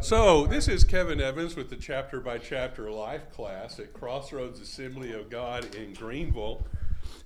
So, 0.00 0.46
this 0.46 0.68
is 0.68 0.84
Kevin 0.84 1.20
Evans 1.20 1.56
with 1.56 1.70
the 1.70 1.76
chapter 1.76 2.20
by 2.20 2.38
chapter 2.38 2.88
life 2.88 3.32
class 3.32 3.80
at 3.80 3.92
Crossroads 3.92 4.60
Assembly 4.60 5.12
of 5.12 5.28
God 5.28 5.74
in 5.74 5.92
Greenville. 5.92 6.64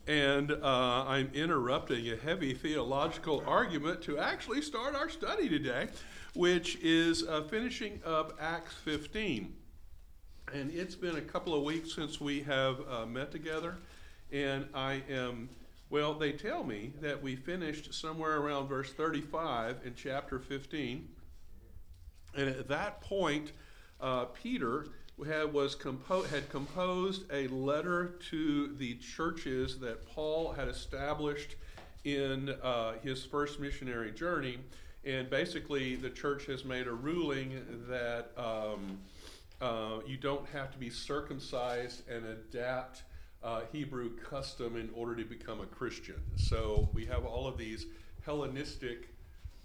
And 0.06 0.50
uh, 0.50 1.05
I'm 1.06 1.30
interrupting 1.34 2.09
a 2.09 2.16
heavy 2.16 2.55
theological 2.55 3.45
argument 3.46 4.00
to 4.02 4.19
actually 4.19 4.62
start 4.62 4.95
our 4.95 5.11
study 5.11 5.50
today, 5.50 5.88
which 6.34 6.79
is 6.82 7.24
uh, 7.29 7.43
finishing 7.43 8.00
up 8.06 8.38
Acts 8.41 8.75
15. 8.84 9.54
And 10.54 10.70
it's 10.70 10.95
been 10.95 11.16
a 11.16 11.20
couple 11.23 11.54
of 11.54 11.62
weeks 11.65 11.95
since 11.95 12.23
we 12.23 12.43
have 12.45 12.80
uh, 12.88 13.04
met 13.04 13.30
together, 13.30 13.77
and 14.32 14.66
I 14.74 15.02
am, 15.10 15.51
well, 15.91 16.15
they 16.15 16.32
tell 16.32 16.65
me 16.65 16.95
that 17.02 17.23
we 17.23 17.37
finished 17.37 17.93
somewhere 17.93 18.38
around 18.38 18.68
verse 18.68 18.93
35 18.95 19.80
in 19.84 19.95
chapter 19.95 20.38
15. 20.38 21.07
And 22.34 22.48
at 22.48 22.68
that 22.68 23.00
point, 23.00 23.52
uh, 24.00 24.27
Peter 24.27 24.86
had, 25.27 25.52
was 25.52 25.74
compo- 25.74 26.23
had 26.23 26.48
composed 26.50 27.24
a 27.32 27.48
letter 27.48 28.14
to 28.30 28.74
the 28.77 28.95
churches 28.96 29.78
that 29.80 30.06
Paul 30.06 30.52
had 30.52 30.68
established 30.68 31.56
in 32.04 32.50
uh, 32.62 32.95
his 33.02 33.24
first 33.24 33.60
missionary 33.60 34.10
journey. 34.10 34.59
And 35.04 35.28
basically, 35.28 35.96
the 35.96 36.10
church 36.10 36.46
has 36.46 36.64
made 36.64 36.87
a 36.87 36.92
ruling 36.92 37.60
that 37.88 38.30
um, 38.37 38.98
uh, 39.60 40.01
you 40.06 40.16
don't 40.16 40.48
have 40.48 40.70
to 40.73 40.78
be 40.78 40.90
circumcised 40.90 42.09
and 42.09 42.24
adapt 42.24 43.02
uh, 43.42 43.62
Hebrew 43.73 44.16
custom 44.16 44.76
in 44.76 44.90
order 44.95 45.16
to 45.16 45.24
become 45.24 45.60
a 45.60 45.66
Christian. 45.66 46.20
So 46.37 46.88
we 46.95 47.04
have 47.07 47.24
all 47.24 47.46
of 47.46 47.59
these 47.59 47.87
Hellenistic 48.24 49.09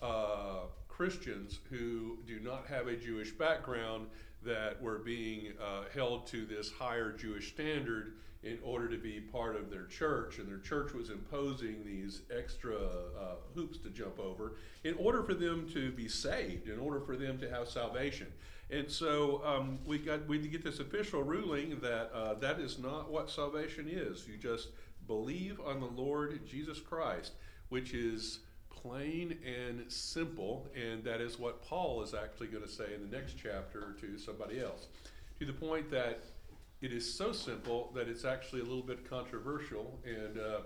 uh, 0.01 0.61
Christians 0.97 1.59
who 1.69 2.17
do 2.25 2.39
not 2.39 2.65
have 2.67 2.87
a 2.87 2.95
Jewish 2.95 3.31
background 3.31 4.07
that 4.43 4.81
were 4.81 4.97
being 4.97 5.53
uh, 5.61 5.83
held 5.93 6.25
to 6.27 6.47
this 6.47 6.71
higher 6.71 7.11
Jewish 7.11 7.49
standard 7.53 8.13
in 8.41 8.57
order 8.63 8.87
to 8.89 8.97
be 8.97 9.19
part 9.19 9.55
of 9.55 9.69
their 9.69 9.85
church. 9.85 10.39
And 10.39 10.49
their 10.49 10.57
church 10.57 10.93
was 10.93 11.11
imposing 11.11 11.83
these 11.85 12.23
extra 12.35 12.75
uh, 12.75 13.35
hoops 13.53 13.77
to 13.79 13.89
jump 13.89 14.19
over 14.19 14.53
in 14.83 14.95
order 14.95 15.21
for 15.21 15.35
them 15.35 15.69
to 15.73 15.91
be 15.91 16.07
saved, 16.07 16.67
in 16.67 16.79
order 16.79 16.99
for 16.99 17.15
them 17.15 17.37
to 17.39 17.49
have 17.49 17.69
salvation. 17.69 18.27
And 18.71 18.89
so 18.89 19.43
um, 19.45 19.77
we 19.85 19.99
got 19.99 20.27
we 20.27 20.39
get 20.39 20.63
this 20.63 20.79
official 20.79 21.21
ruling 21.21 21.79
that 21.81 22.11
uh, 22.11 22.33
that 22.35 22.59
is 22.59 22.79
not 22.79 23.11
what 23.11 23.29
salvation 23.29 23.87
is. 23.87 24.27
You 24.27 24.37
just 24.37 24.69
believe 25.05 25.59
on 25.61 25.79
the 25.79 26.01
Lord 26.01 26.39
Jesus 26.47 26.79
Christ, 26.79 27.33
which 27.69 27.93
is 27.93 28.39
plain 28.81 29.37
and 29.45 29.91
simple, 29.91 30.67
and 30.75 31.03
that 31.03 31.21
is 31.21 31.39
what 31.39 31.63
Paul 31.63 32.01
is 32.03 32.13
actually 32.13 32.47
going 32.47 32.63
to 32.63 32.69
say 32.69 32.93
in 32.93 33.09
the 33.09 33.15
next 33.17 33.35
chapter 33.41 33.95
to 34.01 34.17
somebody 34.17 34.59
else. 34.59 34.87
To 35.39 35.45
the 35.45 35.53
point 35.53 35.89
that 35.91 36.23
it 36.81 36.91
is 36.91 37.11
so 37.11 37.31
simple 37.31 37.91
that 37.95 38.07
it's 38.07 38.25
actually 38.25 38.61
a 38.61 38.65
little 38.65 38.83
bit 38.83 39.09
controversial, 39.09 39.99
and 40.05 40.37
uh, 40.37 40.59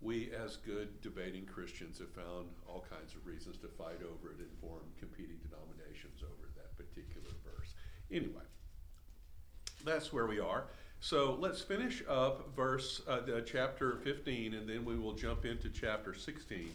we, 0.00 0.30
as 0.32 0.56
good 0.56 1.00
debating 1.00 1.44
Christians, 1.44 1.98
have 1.98 2.10
found 2.10 2.48
all 2.68 2.84
kinds 2.88 3.14
of 3.14 3.26
reasons 3.26 3.56
to 3.58 3.68
fight 3.68 4.00
over 4.02 4.32
it 4.32 4.38
and 4.38 4.50
form 4.60 4.82
competing 4.98 5.38
denominations 5.42 6.22
over 6.22 6.48
that 6.56 6.76
particular 6.76 7.30
verse. 7.44 7.74
Anyway, 8.10 8.44
that's 9.84 10.12
where 10.12 10.26
we 10.26 10.38
are. 10.38 10.64
So 11.00 11.36
let's 11.40 11.62
finish 11.62 12.02
up 12.08 12.54
verse 12.54 13.00
uh, 13.08 13.20
chapter 13.46 13.96
15, 14.04 14.54
and 14.54 14.68
then 14.68 14.84
we 14.84 14.98
will 14.98 15.14
jump 15.14 15.44
into 15.46 15.70
chapter 15.70 16.14
16. 16.14 16.70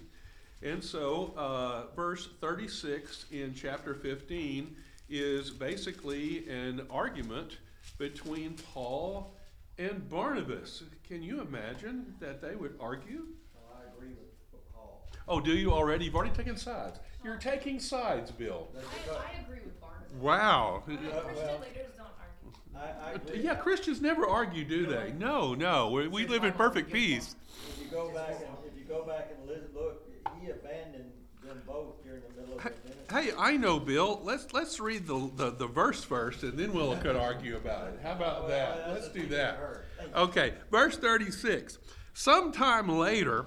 And 0.64 0.84
so, 0.84 1.34
uh, 1.38 1.94
verse 1.96 2.30
36 2.42 3.26
in 3.32 3.54
chapter 3.54 3.94
15 3.94 4.76
is 5.10 5.52
basically 5.52 6.48
an 6.50 6.88
argument 6.90 7.58
between 7.98 8.56
Paul 8.74 9.36
and 9.78 10.10
Barnabas. 10.10 10.84
Can 11.08 11.22
you 11.22 11.42
imagine 11.42 12.16
that 12.20 12.42
they 12.42 12.56
would 12.56 12.76
argue? 12.80 13.26
Well, 13.54 13.78
I 13.80 13.96
agree 13.96 14.14
with 14.52 14.74
Paul. 14.74 15.06
Oh, 15.28 15.40
do 15.40 15.52
you 15.56 15.72
already? 15.72 16.06
You've 16.06 16.16
already 16.16 16.34
taken 16.36 16.58
sides. 16.58 17.00
You're 17.24 17.38
taking 17.38 17.80
sides, 17.80 18.32
Bill. 18.32 18.68
I, 18.76 18.80
I 19.12 19.42
agree 19.44 19.60
with 19.64 19.80
Barnabas. 19.80 20.14
Wow. 20.20 20.84
Uh, 20.88 20.94
well- 21.04 21.22
Christian 21.24 21.62
leaders 21.62 21.92
don't 21.98 22.08
argue. 22.18 23.32
I, 23.34 23.34
I. 23.34 23.36
Yeah, 23.36 23.56
Christians 23.56 24.02
never 24.02 24.26
argue, 24.28 24.64
do 24.66 24.86
they? 24.88 25.14
No, 25.18 25.54
no. 25.54 25.92
We, 25.92 26.08
we 26.08 26.26
live 26.28 26.44
in 26.44 26.54
perfect 26.54 26.92
peace. 26.92 27.36
If 27.70 27.84
you 27.84 27.90
go 27.92 28.10
back 28.14 28.30
and, 28.30 28.48
if 28.72 28.78
you 28.78 28.86
go 28.86 29.04
back 29.04 29.32
and 29.38 29.44
li- 29.44 29.44
look, 29.44 29.44
he 30.45 30.51
abandoned 30.51 31.11
them 31.44 31.61
both 31.67 32.03
during 32.03 32.22
the 32.35 32.41
middle 32.41 32.57
of 32.57 32.63
Hey, 32.63 32.69
the 32.83 32.89
ministry. 32.89 33.23
hey, 33.23 33.31
I 33.38 33.57
know, 33.57 33.79
Bill. 33.79 34.19
Let's 34.23 34.53
let's 34.53 34.79
read 34.79 35.07
the, 35.07 35.29
the, 35.35 35.51
the 35.51 35.67
verse 35.67 36.03
first, 36.03 36.44
and 36.44 36.57
then 36.57 36.73
we'll 36.73 36.95
could 36.97 37.16
argue 37.16 37.56
about 37.57 37.88
it. 37.89 38.00
How 38.01 38.13
about 38.13 38.41
Well, 38.47 38.50
that? 38.50 38.89
Let's 38.91 39.09
do 39.09 39.25
that. 39.28 39.56
heard. 39.57 39.85
Thank 39.97 40.09
you. 40.09 40.16
Okay, 40.22 40.53
verse 40.72 40.97
36. 40.97 41.78
Sometime 42.13 42.88
later, 42.89 43.45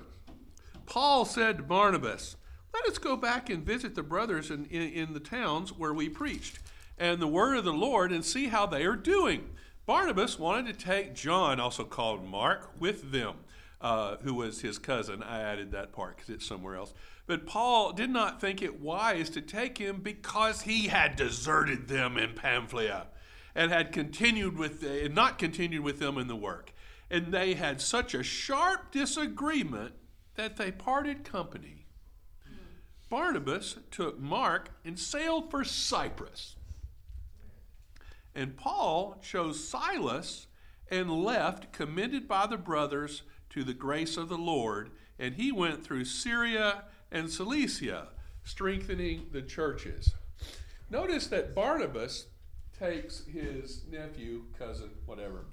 Paul 0.87 1.25
said 1.25 1.57
to 1.59 1.63
Barnabas, 1.63 2.37
Let 2.75 2.87
us 2.87 2.99
go 2.99 3.17
back 3.17 3.49
and 3.51 3.65
visit 3.65 3.95
the 3.95 4.03
brothers 4.03 4.51
in, 4.51 4.67
in, 4.67 4.83
in 4.93 5.15
the 5.15 5.21
towns 5.21 5.71
where 5.77 5.95
we 5.95 6.09
preached, 6.09 6.59
and 6.99 7.21
the 7.21 7.27
word 7.27 7.57
of 7.57 7.65
the 7.65 7.73
Lord, 7.73 8.13
and 8.13 8.25
see 8.25 8.49
how 8.49 8.67
they 8.67 8.85
are 8.85 8.97
doing. 8.97 9.51
Barnabas 9.87 10.39
wanted 10.39 10.79
to 10.79 10.85
take 10.85 11.15
John, 11.15 11.59
also 11.59 11.83
called 11.85 12.23
Mark, 12.25 12.73
with 12.79 13.11
them, 13.11 13.37
uh, 13.81 14.17
who 14.23 14.35
was 14.35 14.61
his 14.61 14.79
cousin. 14.79 15.23
I 15.23 15.41
added 15.41 15.73
that 15.73 15.93
part 15.93 16.17
because 16.17 16.31
it's 16.31 16.47
somewhere 16.47 16.77
else. 16.77 16.95
But 17.27 17.47
Paul 17.47 17.93
did 17.93 18.11
not 18.11 18.41
think 18.41 18.63
it 18.63 18.81
wise 18.81 19.31
to 19.31 19.41
take 19.41 19.79
him 19.79 20.01
because 20.01 20.63
he 20.63 20.89
had 20.89 21.17
deserted 21.17 21.89
them 21.89 22.17
in 22.17 22.35
Pamphylia 22.35 23.07
and 23.55 23.71
had 23.71 23.93
continued 23.93 24.57
with 24.57 24.83
and 24.83 25.15
not 25.15 25.39
continued 25.39 25.83
with 25.83 25.99
them 25.99 26.19
in 26.19 26.27
the 26.29 26.37
work. 26.37 26.73
And 27.11 27.33
they 27.33 27.55
had 27.55 27.81
such 27.81 28.15
a 28.15 28.23
sharp 28.23 28.91
disagreement 28.91 29.95
that 30.35 30.57
they 30.57 30.71
parted 30.71 31.25
company. 31.25 31.87
Barnabas 33.11 33.77
took 33.91 34.19
Mark 34.19 34.71
and 34.85 34.99
sailed 34.99 35.51
for 35.51 35.65
Cyprus. 35.65 36.57
And 38.35 38.57
Paul 38.57 39.19
chose 39.23 39.67
Silas 39.67 40.47
and 40.91 41.11
left, 41.11 41.73
commended 41.73 42.29
by 42.29 42.47
the 42.47 42.57
brothers 42.57 43.23
to 43.51 43.65
the 43.65 43.75
grace 43.75 44.17
of 44.17 44.29
the 44.29 44.39
Lord. 44.39 44.91
And 45.19 45.35
he 45.35 45.51
went 45.53 45.85
through 45.85 46.05
Syria 46.05 46.85
and 47.11 47.31
Cilicia, 47.31 48.09
strengthening 48.45 49.27
the 49.33 49.43
churches. 49.43 50.15
Notice 50.91 51.27
that 51.29 51.55
Barnabas 51.55 52.27
takes 52.79 53.25
his 53.27 53.83
nephew, 53.91 54.45
cousin, 54.59 54.91
whatever, 55.07 55.47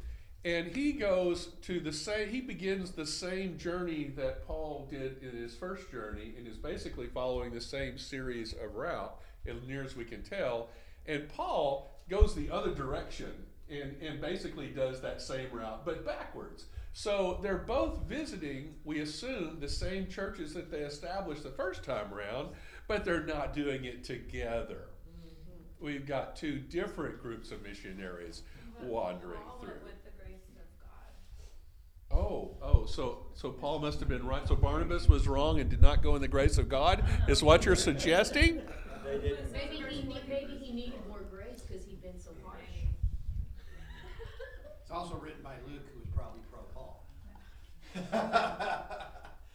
and 0.45 0.67
he 0.67 0.91
goes 0.91 1.47
to 1.63 1.79
the 1.79 1.91
same, 1.91 2.29
he 2.29 2.39
begins 2.39 2.91
the 2.91 3.06
same 3.06 3.57
journey 3.57 4.13
that 4.16 4.45
Paul 4.45 4.88
did 4.91 5.23
in 5.23 5.35
his 5.35 5.56
first 5.56 5.89
journey 5.89 6.35
and 6.38 6.47
is 6.47 6.57
basically 6.57 7.07
following 7.07 7.51
the 7.51 7.59
same 7.59 7.97
series 7.97 8.53
of 8.53 8.75
route, 8.75 9.19
as 9.47 9.63
near 9.67 9.83
as 9.83 9.95
we 9.95 10.06
can 10.06 10.22
tell. 10.22 10.69
And 11.07 11.27
Paul 11.29 12.00
goes 12.09 12.35
the 12.35 12.51
other 12.51 12.75
direction 12.75 13.33
and, 13.72 13.95
and 14.03 14.22
basically 14.22 14.67
does 14.67 15.01
that 15.01 15.19
same 15.19 15.47
route, 15.51 15.83
but 15.83 16.06
backwards. 16.06 16.66
So 16.97 17.39
they're 17.44 17.57
both 17.57 18.03
visiting, 18.07 18.75
we 18.85 19.01
assume, 19.01 19.57
the 19.59 19.67
same 19.67 20.07
churches 20.07 20.53
that 20.53 20.72
they 20.72 20.78
established 20.79 21.44
the 21.44 21.50
first 21.50 21.83
time 21.83 22.13
around, 22.13 22.51
but 22.88 23.03
they're 23.03 23.25
not 23.25 23.53
doing 23.53 23.83
it 23.83 24.06
together. 24.06 24.88
Mm-hmm. 25.06 25.85
We've 25.85 26.06
got 26.06 26.38
two 26.38 26.57
different 26.57 27.21
groups 27.21 27.51
of 27.51 27.62
missionaries 27.63 28.44
But 28.80 28.88
wandering 28.88 29.42
Paul 29.45 29.59
through. 29.59 29.71
went 29.71 29.83
with 29.83 30.06
the 30.06 30.24
grace 30.24 30.47
of 30.56 30.56
God. 32.09 32.18
Oh, 32.18 32.56
oh, 32.62 32.86
so 32.86 33.25
so 33.33 33.51
Paul 33.51 33.80
must 33.80 34.00
have 34.00 34.07
been 34.07 34.25
right. 34.25 34.48
So 34.48 34.56
Barnabas 34.56 35.09
was 35.09 35.27
wrong 35.27 35.59
and 35.59 35.69
did 35.69 35.81
not 35.81 36.01
go 36.01 36.15
in 36.15 36.21
the 36.21 36.30
grace 36.30 36.57
of 36.57 36.69
God. 36.69 37.03
Is 37.27 37.44
what 37.44 37.65
you're 37.65 37.75
suggesting? 37.75 38.62
They 39.03 39.18
didn't, 39.19 39.51
Maybe 39.51 39.83
he, 39.89 40.07
ne- 40.07 40.24
maybe 40.30 40.53
he 40.53 40.71
needed 40.74 41.06
more 41.09 41.24
grace 41.30 41.59
because 41.59 41.83
he'd 41.86 42.01
been 42.01 42.18
so 42.21 42.31
harsh. 42.45 42.62
It's 44.81 44.91
also 44.91 45.15
written 45.15 45.41
by 45.44 45.56
Luke, 45.68 45.81
who 45.94 46.00
was 46.00 46.07
probably 46.15 46.41
pro 46.51 46.62
Paul. 46.74 47.03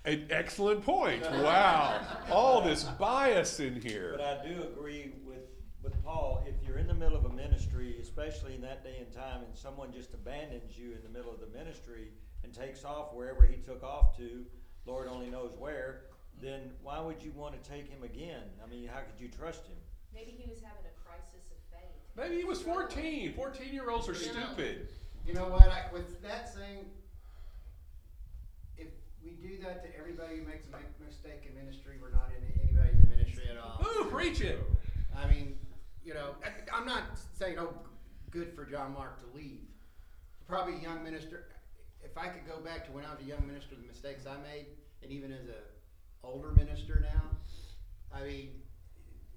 An 0.06 0.26
excellent 0.30 0.82
point. 0.82 1.22
Wow, 1.22 2.00
all 2.30 2.62
this 2.62 2.84
bias 2.84 3.60
in 3.60 3.80
here. 3.80 4.14
but 4.16 4.24
I 4.24 4.48
do 4.48 4.62
agree 4.62 5.12
with, 5.26 5.44
with 5.82 6.02
Paul, 6.02 6.42
if 6.48 6.54
you're 6.66 6.78
in 6.78 6.86
the 6.86 6.94
middle 6.94 7.18
of 7.18 7.26
a 7.26 7.32
ministry, 7.32 7.96
especially 8.00 8.54
in 8.54 8.62
that 8.62 8.82
day 8.82 8.96
and 8.98 9.12
time, 9.12 9.42
and 9.44 9.54
someone 9.54 9.92
just 9.92 10.14
abandons 10.14 10.76
you 10.78 10.92
in 10.92 11.02
the 11.02 11.10
middle 11.10 11.32
of 11.32 11.40
the 11.40 11.46
ministry 11.56 12.12
and 12.42 12.54
takes 12.54 12.84
off 12.84 13.12
wherever 13.12 13.44
he 13.44 13.58
took 13.58 13.82
off 13.82 14.16
to, 14.16 14.46
Lord 14.86 15.06
only 15.06 15.28
knows 15.28 15.52
where, 15.58 16.02
then 16.40 16.70
why 16.82 17.00
would 17.00 17.22
you 17.22 17.32
want 17.32 17.62
to 17.62 17.70
take 17.70 17.88
him 17.88 18.02
again? 18.02 18.44
I 18.64 18.70
mean, 18.70 18.88
how 18.88 19.00
could 19.00 19.20
you 19.20 19.28
trust 19.28 19.66
him? 19.66 19.76
Maybe 20.14 20.30
he 20.30 20.48
was 20.48 20.60
having 20.60 20.84
a 20.86 21.06
crisis 21.06 21.50
of 21.50 21.58
faith. 21.70 21.92
Maybe 22.16 22.36
he 22.36 22.44
was 22.44 22.62
14. 22.62 23.34
14 23.34 23.72
year 23.72 23.90
olds 23.90 24.08
are 24.08 24.14
stupid. 24.14 24.88
You 25.26 25.34
know 25.34 25.48
what? 25.48 25.68
I, 25.68 25.84
with 25.92 26.22
that 26.22 26.52
saying, 26.52 26.86
if 26.86 26.99
we 29.22 29.30
do 29.32 29.58
that 29.62 29.82
to 29.84 29.98
everybody 29.98 30.36
who 30.38 30.46
makes 30.46 30.66
a 30.66 30.70
mi- 30.76 31.06
mistake 31.06 31.46
in 31.48 31.54
ministry, 31.54 31.96
we're 32.00 32.10
not 32.10 32.30
in 32.36 32.42
anybody's 32.62 33.02
in 33.02 33.10
ministry 33.10 33.44
at 33.50 33.58
all. 33.58 33.84
Ooh, 33.84 34.04
preach 34.10 34.40
it. 34.40 34.58
I 35.16 35.26
mean, 35.26 35.58
you 36.04 36.14
know, 36.14 36.34
I- 36.44 36.76
I'm 36.76 36.86
not 36.86 37.02
saying, 37.34 37.58
oh, 37.58 37.74
good 38.30 38.54
for 38.54 38.64
John 38.64 38.92
Mark 38.94 39.20
to 39.20 39.36
leave. 39.36 39.66
Probably 40.48 40.74
a 40.76 40.78
young 40.80 41.02
minister, 41.04 41.46
if 42.02 42.16
I 42.16 42.28
could 42.28 42.46
go 42.46 42.60
back 42.60 42.86
to 42.86 42.92
when 42.92 43.04
I 43.04 43.12
was 43.12 43.20
a 43.20 43.26
young 43.26 43.46
minister, 43.46 43.74
the 43.76 43.86
mistakes 43.86 44.26
I 44.26 44.36
made, 44.42 44.66
and 45.02 45.12
even 45.12 45.32
as 45.32 45.46
a 45.48 46.26
older 46.26 46.50
minister 46.52 47.00
now, 47.12 47.22
I 48.12 48.22
mean, 48.24 48.62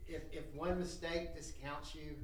if, 0.08 0.22
if 0.32 0.44
one 0.56 0.80
mistake 0.80 1.36
discounts 1.36 1.94
you, 1.96 2.16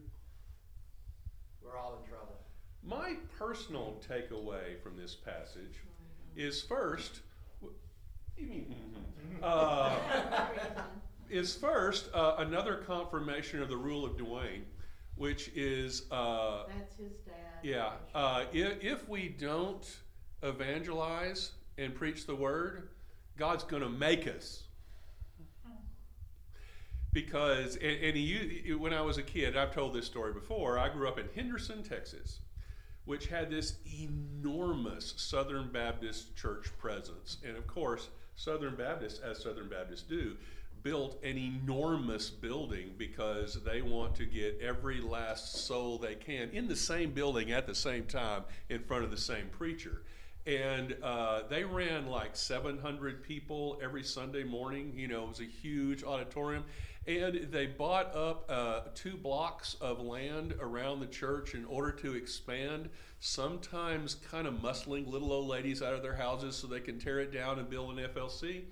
we're 1.61 1.77
all 1.77 1.99
in 2.01 2.09
trouble. 2.09 2.37
My 2.83 3.15
personal 3.37 4.01
takeaway 4.07 4.81
from 4.81 4.95
this 4.97 5.13
passage 5.15 5.75
is 6.35 6.61
first, 6.61 7.19
you 8.39 8.47
mean, 8.47 8.75
mhm. 9.33 9.43
uh, 9.43 9.95
is 11.29 11.55
first 11.55 12.09
uh, 12.13 12.35
another 12.39 12.77
confirmation 12.77 13.61
of 13.61 13.69
the 13.69 13.77
rule 13.77 14.05
of 14.05 14.17
Dwayne, 14.17 14.63
which 15.15 15.49
is 15.55 16.03
uh, 16.11 16.63
That's 16.67 16.95
his 16.95 17.17
dad. 17.25 17.35
yeah, 17.63 17.91
uh, 18.15 18.45
if, 18.51 18.83
if 18.83 19.09
we 19.09 19.29
don't 19.29 19.85
evangelize 20.41 21.51
and 21.77 21.93
preach 21.93 22.25
the 22.25 22.35
word, 22.35 22.89
God's 23.37 23.63
going 23.63 23.83
to 23.83 23.89
make 23.89 24.27
us. 24.27 24.63
Because, 27.11 27.75
and, 27.77 28.03
and 28.03 28.15
he, 28.15 28.73
when 28.77 28.93
I 28.93 29.01
was 29.01 29.17
a 29.17 29.23
kid, 29.23 29.57
I've 29.57 29.73
told 29.73 29.95
this 29.95 30.05
story 30.05 30.31
before, 30.31 30.77
I 30.77 30.89
grew 30.89 31.07
up 31.07 31.17
in 31.17 31.25
Henderson, 31.33 31.81
Texas, 31.81 32.41
which 33.05 33.27
had 33.27 33.49
this 33.49 33.77
enormous 33.99 35.15
Southern 35.17 35.71
Baptist 35.71 36.35
church 36.35 36.67
presence. 36.77 37.37
And 37.43 37.57
of 37.57 37.65
course, 37.65 38.09
Southern 38.39 38.75
Baptists, 38.75 39.19
as 39.19 39.43
Southern 39.43 39.67
Baptists 39.67 40.03
do, 40.03 40.37
built 40.81 41.21
an 41.25 41.37
enormous 41.37 42.29
building 42.29 42.91
because 42.97 43.61
they 43.65 43.81
want 43.81 44.15
to 44.15 44.25
get 44.25 44.57
every 44.61 45.01
last 45.01 45.65
soul 45.65 45.97
they 45.97 46.15
can 46.15 46.49
in 46.51 46.65
the 46.69 46.75
same 46.75 47.11
building 47.11 47.51
at 47.51 47.67
the 47.67 47.75
same 47.75 48.05
time 48.05 48.43
in 48.69 48.79
front 48.79 49.03
of 49.03 49.11
the 49.11 49.17
same 49.17 49.49
preacher. 49.49 50.03
And 50.47 50.95
uh, 51.03 51.41
they 51.49 51.65
ran 51.65 52.07
like 52.07 52.37
700 52.37 53.23
people 53.23 53.77
every 53.83 54.03
Sunday 54.03 54.45
morning. 54.45 54.93
You 54.95 55.09
know, 55.09 55.23
it 55.23 55.27
was 55.27 55.41
a 55.41 55.43
huge 55.43 56.05
auditorium. 56.05 56.63
And 57.09 57.51
they 57.51 57.65
bought 57.65 58.15
up 58.15 58.45
uh, 58.47 58.81
two 58.93 59.17
blocks 59.17 59.75
of 59.81 59.99
land 59.99 60.53
around 60.61 60.99
the 60.99 61.07
church 61.07 61.55
in 61.55 61.65
order 61.65 61.91
to 61.91 62.13
expand, 62.13 62.87
sometimes 63.19 64.13
kind 64.13 64.45
of 64.45 64.53
muscling 64.53 65.07
little 65.07 65.33
old 65.33 65.47
ladies 65.47 65.81
out 65.81 65.95
of 65.95 66.03
their 66.03 66.15
houses 66.15 66.55
so 66.55 66.67
they 66.67 66.79
can 66.79 66.99
tear 66.99 67.19
it 67.19 67.33
down 67.33 67.57
and 67.57 67.67
build 67.67 67.97
an 67.97 68.07
FLC. 68.09 68.65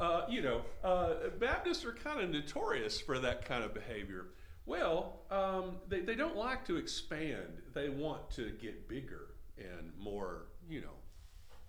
Uh, 0.00 0.22
you 0.28 0.42
know, 0.42 0.62
uh, 0.82 1.28
Baptists 1.38 1.84
are 1.84 1.92
kind 1.92 2.20
of 2.20 2.28
notorious 2.28 3.00
for 3.00 3.20
that 3.20 3.44
kind 3.44 3.62
of 3.62 3.72
behavior. 3.72 4.30
Well, 4.64 5.20
um, 5.30 5.76
they, 5.88 6.00
they 6.00 6.16
don't 6.16 6.36
like 6.36 6.66
to 6.66 6.78
expand, 6.78 7.62
they 7.72 7.88
want 7.88 8.32
to 8.32 8.50
get 8.60 8.88
bigger 8.88 9.28
and 9.58 9.92
more, 9.96 10.48
you 10.68 10.80
know, 10.80 10.96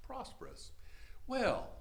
prosperous. 0.04 0.72
Well, 1.28 1.77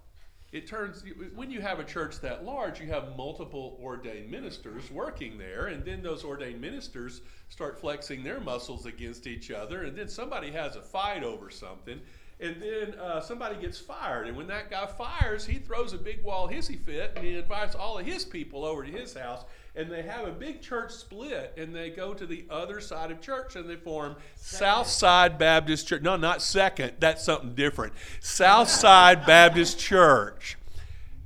it 0.57 0.67
turns 0.67 1.05
when 1.35 1.51
you 1.51 1.61
have 1.61 1.79
a 1.79 1.85
church 1.85 2.21
that 2.21 2.45
large, 2.45 2.81
you 2.81 2.87
have 2.87 3.15
multiple 3.17 3.79
ordained 3.83 4.31
ministers 4.31 4.91
working 4.91 5.37
there, 5.37 5.67
and 5.67 5.85
then 5.85 6.03
those 6.03 6.25
ordained 6.25 6.61
ministers 6.61 7.21
start 7.51 7.79
flexing 7.79 8.25
their 8.25 8.41
muscles 8.41 8.87
against 8.87 9.27
each 9.27 9.51
other, 9.51 9.83
and 9.83 9.97
then 9.97 10.09
somebody 10.09 10.51
has 10.51 10.75
a 10.75 10.81
fight 10.81 11.23
over 11.23 11.51
something, 11.51 12.01
and 12.41 12.61
then 12.61 12.95
uh, 12.99 13.21
somebody 13.21 13.57
gets 13.57 13.79
fired, 13.79 14.29
and 14.29 14.37
when 14.37 14.47
that 14.47 14.71
guy 14.71 14.87
fires, 14.87 15.45
he 15.45 15.59
throws 15.59 15.93
a 15.93 15.99
big 15.99 16.25
wall 16.25 16.49
hissy 16.49 16.81
fit, 16.81 17.13
and 17.17 17.25
he 17.25 17.37
invites 17.37 17.75
all 17.75 17.99
of 17.99 18.07
his 18.07 18.25
people 18.25 18.65
over 18.65 18.83
to 18.83 18.91
his 18.91 19.15
house, 19.15 19.45
and 19.77 19.91
they 19.91 20.03
have 20.03 20.27
a 20.27 20.33
big 20.33 20.63
church 20.63 20.91
split, 20.91 21.53
and 21.57 21.75
they 21.75 21.91
go 21.91 22.15
to 22.15 22.27
the 22.27 22.45
other 22.49 22.81
side 22.81 23.11
of 23.11 23.21
church, 23.21 23.57
and 23.57 23.69
they 23.69 23.77
form 23.77 24.17
Southside 24.35 25.39
Baptist 25.39 25.87
Church. 25.87 26.03
No, 26.03 26.17
not 26.17 26.41
second. 26.41 26.95
That's 26.99 27.23
something 27.23 27.55
different. 27.55 27.93
Southside 28.21 29.27
Baptist 29.27 29.79
Church. 29.79 30.57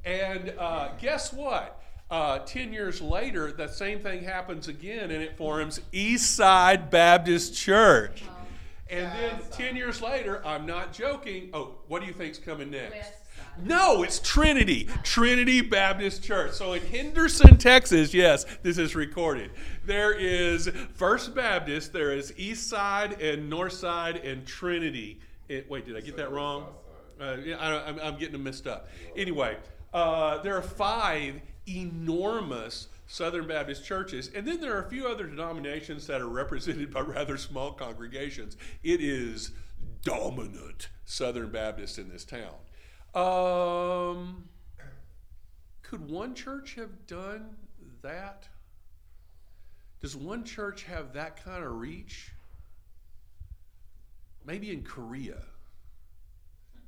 And 0.04 0.52
uh, 0.58 0.88
guess 1.00 1.32
what? 1.32 1.80
Uh, 2.10 2.40
10 2.40 2.72
years 2.72 3.00
later, 3.00 3.52
the 3.52 3.68
same 3.68 4.00
thing 4.00 4.24
happens 4.24 4.66
again, 4.66 5.12
and 5.12 5.22
it 5.22 5.36
forms 5.36 5.80
Eastside 5.92 6.90
Baptist 6.90 7.54
Church. 7.54 8.24
And 8.90 9.06
then 9.12 9.38
10 9.52 9.76
years 9.76 10.02
later, 10.02 10.44
I'm 10.44 10.66
not 10.66 10.92
joking. 10.92 11.50
Oh, 11.54 11.76
what 11.86 12.00
do 12.00 12.08
you 12.08 12.12
think's 12.12 12.38
coming 12.38 12.72
next? 12.72 13.19
No, 13.62 14.02
it's 14.02 14.18
Trinity, 14.20 14.88
Trinity 15.02 15.60
Baptist 15.60 16.22
Church. 16.22 16.52
So 16.52 16.72
in 16.72 16.82
Henderson, 16.86 17.58
Texas, 17.58 18.14
yes, 18.14 18.44
this 18.62 18.78
is 18.78 18.94
recorded. 18.94 19.50
There 19.84 20.12
is 20.12 20.70
First 20.94 21.34
Baptist, 21.34 21.92
there 21.92 22.12
is 22.12 22.32
East 22.36 22.68
Side 22.68 23.20
and 23.20 23.50
North 23.50 23.74
Side 23.74 24.16
and 24.16 24.46
Trinity. 24.46 25.20
Eh, 25.50 25.62
wait, 25.68 25.84
did 25.84 25.96
I 25.96 26.00
get 26.00 26.16
that 26.16 26.30
wrong? 26.30 26.68
Uh, 27.20 27.36
yeah, 27.44 27.56
I, 27.56 27.88
I'm, 27.88 27.98
I'm 28.00 28.18
getting 28.18 28.32
them 28.32 28.44
mixed 28.44 28.66
up. 28.66 28.88
Anyway, 29.14 29.56
uh, 29.92 30.38
there 30.42 30.56
are 30.56 30.62
five 30.62 31.40
enormous 31.68 32.88
Southern 33.06 33.46
Baptist 33.46 33.84
churches, 33.84 34.30
and 34.34 34.46
then 34.46 34.60
there 34.60 34.74
are 34.74 34.84
a 34.84 34.88
few 34.88 35.06
other 35.06 35.26
denominations 35.26 36.06
that 36.06 36.20
are 36.20 36.28
represented 36.28 36.92
by 36.92 37.00
rather 37.00 37.36
small 37.36 37.72
congregations. 37.72 38.56
It 38.82 39.00
is 39.00 39.50
dominant 40.02 40.88
Southern 41.04 41.50
Baptist 41.50 41.98
in 41.98 42.08
this 42.08 42.24
town. 42.24 42.54
Um, 43.14 44.44
could 45.82 46.08
one 46.08 46.34
church 46.34 46.74
have 46.74 47.06
done 47.06 47.56
that? 48.02 48.46
Does 50.00 50.16
one 50.16 50.44
church 50.44 50.84
have 50.84 51.12
that 51.14 51.42
kind 51.44 51.64
of 51.64 51.80
reach? 51.80 52.32
Maybe 54.46 54.72
in 54.72 54.82
Korea. 54.82 55.42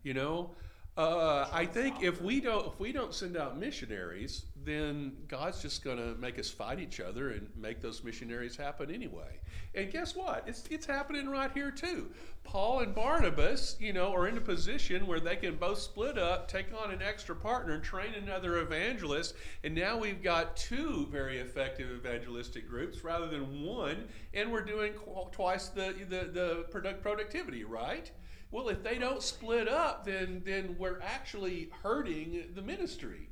You 0.03 0.15
know, 0.15 0.51
uh, 0.95 1.49
I 1.51 1.65
think 1.65 2.03
if 2.03 2.21
we 2.21 2.39
don't 2.39 2.67
if 2.67 2.79
we 2.79 2.93
don't 2.93 3.15
send 3.15 3.35
out 3.35 3.59
missionaries, 3.59 4.45
then 4.63 5.17
God's 5.27 5.63
just 5.63 5.83
going 5.83 5.97
to 5.97 6.15
make 6.21 6.39
us 6.39 6.51
fight 6.51 6.81
each 6.81 7.01
other 7.01 7.31
and 7.31 7.49
make 7.57 7.81
those 7.81 8.05
missionaries 8.05 8.57
happen 8.57 8.91
anyway. 8.91 9.41
And 9.75 9.91
guess 9.91 10.15
what? 10.15 10.45
It's 10.47 10.65
it's 10.71 10.85
happening 10.85 11.31
right 11.31 11.51
here 11.55 11.71
too. 11.71 12.11
Paul 12.45 12.81
and 12.81 12.95
Barnabas, 12.95 13.77
you 13.81 13.95
know, 13.95 14.13
are 14.13 14.29
in 14.29 14.37
a 14.37 14.41
position 14.43 15.07
where 15.07 15.19
they 15.19 15.37
can 15.37 15.55
both 15.57 15.79
split 15.79 16.19
up, 16.19 16.47
take 16.47 16.67
on 16.79 16.91
an 16.91 17.01
extra 17.01 17.35
partner, 17.35 17.79
train 17.79 18.13
another 18.13 18.59
evangelist. 18.59 19.35
And 19.65 19.75
now 19.75 19.97
we've 19.97 20.23
got 20.23 20.57
two 20.59 21.09
very 21.11 21.39
effective 21.39 21.89
evangelistic 21.91 22.69
groups 22.69 23.03
rather 23.03 23.29
than 23.29 23.65
one, 23.65 24.09
and 24.35 24.53
we're 24.53 24.61
doing 24.61 24.93
twice 25.31 25.69
the 25.69 25.95
the, 26.11 26.25
the 26.31 26.67
product 26.71 27.03
productivity, 27.03 27.65
right? 27.65 28.11
Well, 28.53 28.69
if 28.69 28.83
they 28.85 28.99
don't 28.99 29.23
split 29.23 29.67
up, 29.67 30.05
then 30.05 30.43
then 30.45 30.77
we're 30.79 31.01
actually 31.01 31.71
hurting 31.83 32.51
the 32.55 32.61
ministry, 32.63 33.31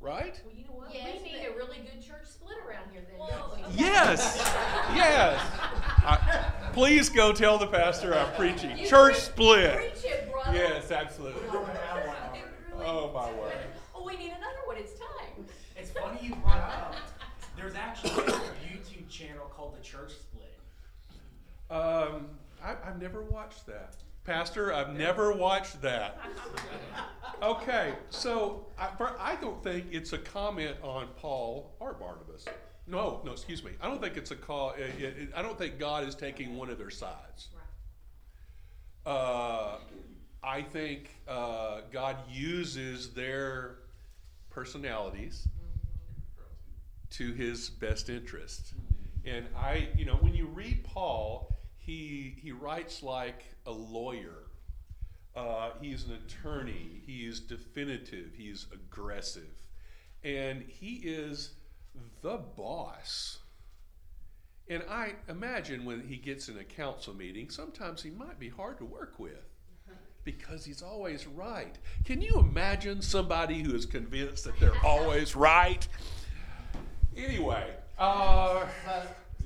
right? 0.00 0.40
Well, 0.44 0.54
you 0.54 0.64
know 0.66 0.72
what? 0.72 0.94
Yes, 0.94 1.18
We 1.22 1.32
need 1.32 1.38
but- 1.46 1.54
a 1.54 1.56
really 1.56 1.78
good 1.78 2.02
church 2.06 2.26
split 2.26 2.58
around 2.66 2.90
here 2.92 3.02
then, 3.10 3.18
Well, 3.18 3.56
don't 3.58 3.72
we? 3.74 3.80
Yes, 3.82 4.36
yes. 4.94 5.40
I, 6.04 6.52
please 6.74 7.08
go 7.08 7.32
tell 7.32 7.56
the 7.58 7.66
pastor 7.68 8.14
I'm 8.14 8.32
preaching. 8.34 8.76
You 8.76 8.86
Church 8.86 9.14
preach- 9.14 9.24
split. 9.24 9.76
Preach 9.76 10.04
it, 10.12 10.30
brother. 10.30 10.56
Yes, 10.56 10.90
absolutely. 10.92 11.42
Really- 11.48 11.64
Oh 12.84 13.10
my 13.12 13.32
word. 13.32 13.52
Oh, 13.94 14.04
we 14.06 14.16
need 14.16 14.28
another 14.28 14.62
one. 14.66 14.76
It's 14.76 14.92
time. 14.92 15.44
It's 15.76 15.90
funny 15.90 16.18
you 16.22 16.34
brought 16.36 16.58
up. 16.58 16.94
There's 17.56 17.74
actually 17.74 18.10
a 18.12 18.36
YouTube 18.70 19.08
channel 19.08 19.46
called 19.50 19.76
The 19.76 19.82
Church 19.82 20.12
Split. 20.12 20.54
Um, 21.70 22.28
I, 22.62 22.76
I've 22.84 23.00
never 23.02 23.22
watched 23.22 23.66
that. 23.66 23.96
Pastor, 24.32 24.74
I've 24.74 24.92
never 24.92 25.32
watched 25.32 25.80
that. 25.80 26.20
Okay, 27.42 27.94
so 28.10 28.66
I, 28.78 28.90
I 29.18 29.36
don't 29.36 29.62
think 29.64 29.86
it's 29.90 30.12
a 30.12 30.18
comment 30.18 30.76
on 30.82 31.08
Paul 31.16 31.74
or 31.80 31.94
Barnabas. 31.94 32.44
No, 32.86 33.22
no, 33.24 33.32
excuse 33.32 33.64
me. 33.64 33.70
I 33.80 33.86
don't 33.88 34.02
think 34.02 34.18
it's 34.18 34.30
a 34.30 34.36
call. 34.36 34.72
It, 34.72 35.02
it, 35.02 35.16
it- 35.18 35.28
I 35.34 35.40
don't 35.40 35.56
think 35.56 35.78
God 35.78 36.06
is 36.06 36.14
taking 36.14 36.58
one 36.58 36.68
of 36.68 36.76
their 36.76 36.90
sides. 36.90 37.48
Uh, 39.06 39.76
I 40.44 40.60
think 40.60 41.08
uh, 41.26 41.80
God 41.90 42.16
uses 42.30 43.14
their 43.14 43.76
personalities 44.50 45.48
to 47.12 47.32
his 47.32 47.70
best 47.70 48.10
interest. 48.10 48.74
And 49.24 49.46
I, 49.56 49.88
you 49.96 50.04
know, 50.04 50.16
when 50.16 50.34
you 50.34 50.44
read 50.48 50.84
Paul, 50.84 51.57
he 51.88 52.34
he 52.42 52.52
writes 52.52 53.02
like 53.02 53.46
a 53.66 53.72
lawyer. 53.72 54.44
Uh, 55.34 55.70
he's 55.80 56.04
an 56.04 56.18
attorney. 56.26 57.02
He 57.06 57.24
is 57.24 57.40
definitive. 57.40 58.32
He's 58.36 58.66
aggressive, 58.72 59.62
and 60.22 60.62
he 60.68 60.96
is 60.96 61.54
the 62.20 62.40
boss. 62.56 63.38
And 64.68 64.82
I 64.90 65.14
imagine 65.30 65.86
when 65.86 66.02
he 66.02 66.18
gets 66.18 66.50
in 66.50 66.58
a 66.58 66.64
council 66.64 67.14
meeting, 67.14 67.48
sometimes 67.48 68.02
he 68.02 68.10
might 68.10 68.38
be 68.38 68.50
hard 68.50 68.76
to 68.78 68.84
work 68.84 69.14
with 69.18 69.48
because 70.24 70.66
he's 70.66 70.82
always 70.82 71.26
right. 71.26 71.78
Can 72.04 72.20
you 72.20 72.38
imagine 72.38 73.00
somebody 73.00 73.62
who 73.62 73.74
is 73.74 73.86
convinced 73.86 74.44
that 74.44 74.60
they're 74.60 74.84
always 74.84 75.34
right? 75.34 75.88
Anyway, 77.16 77.72
uh, 77.98 78.66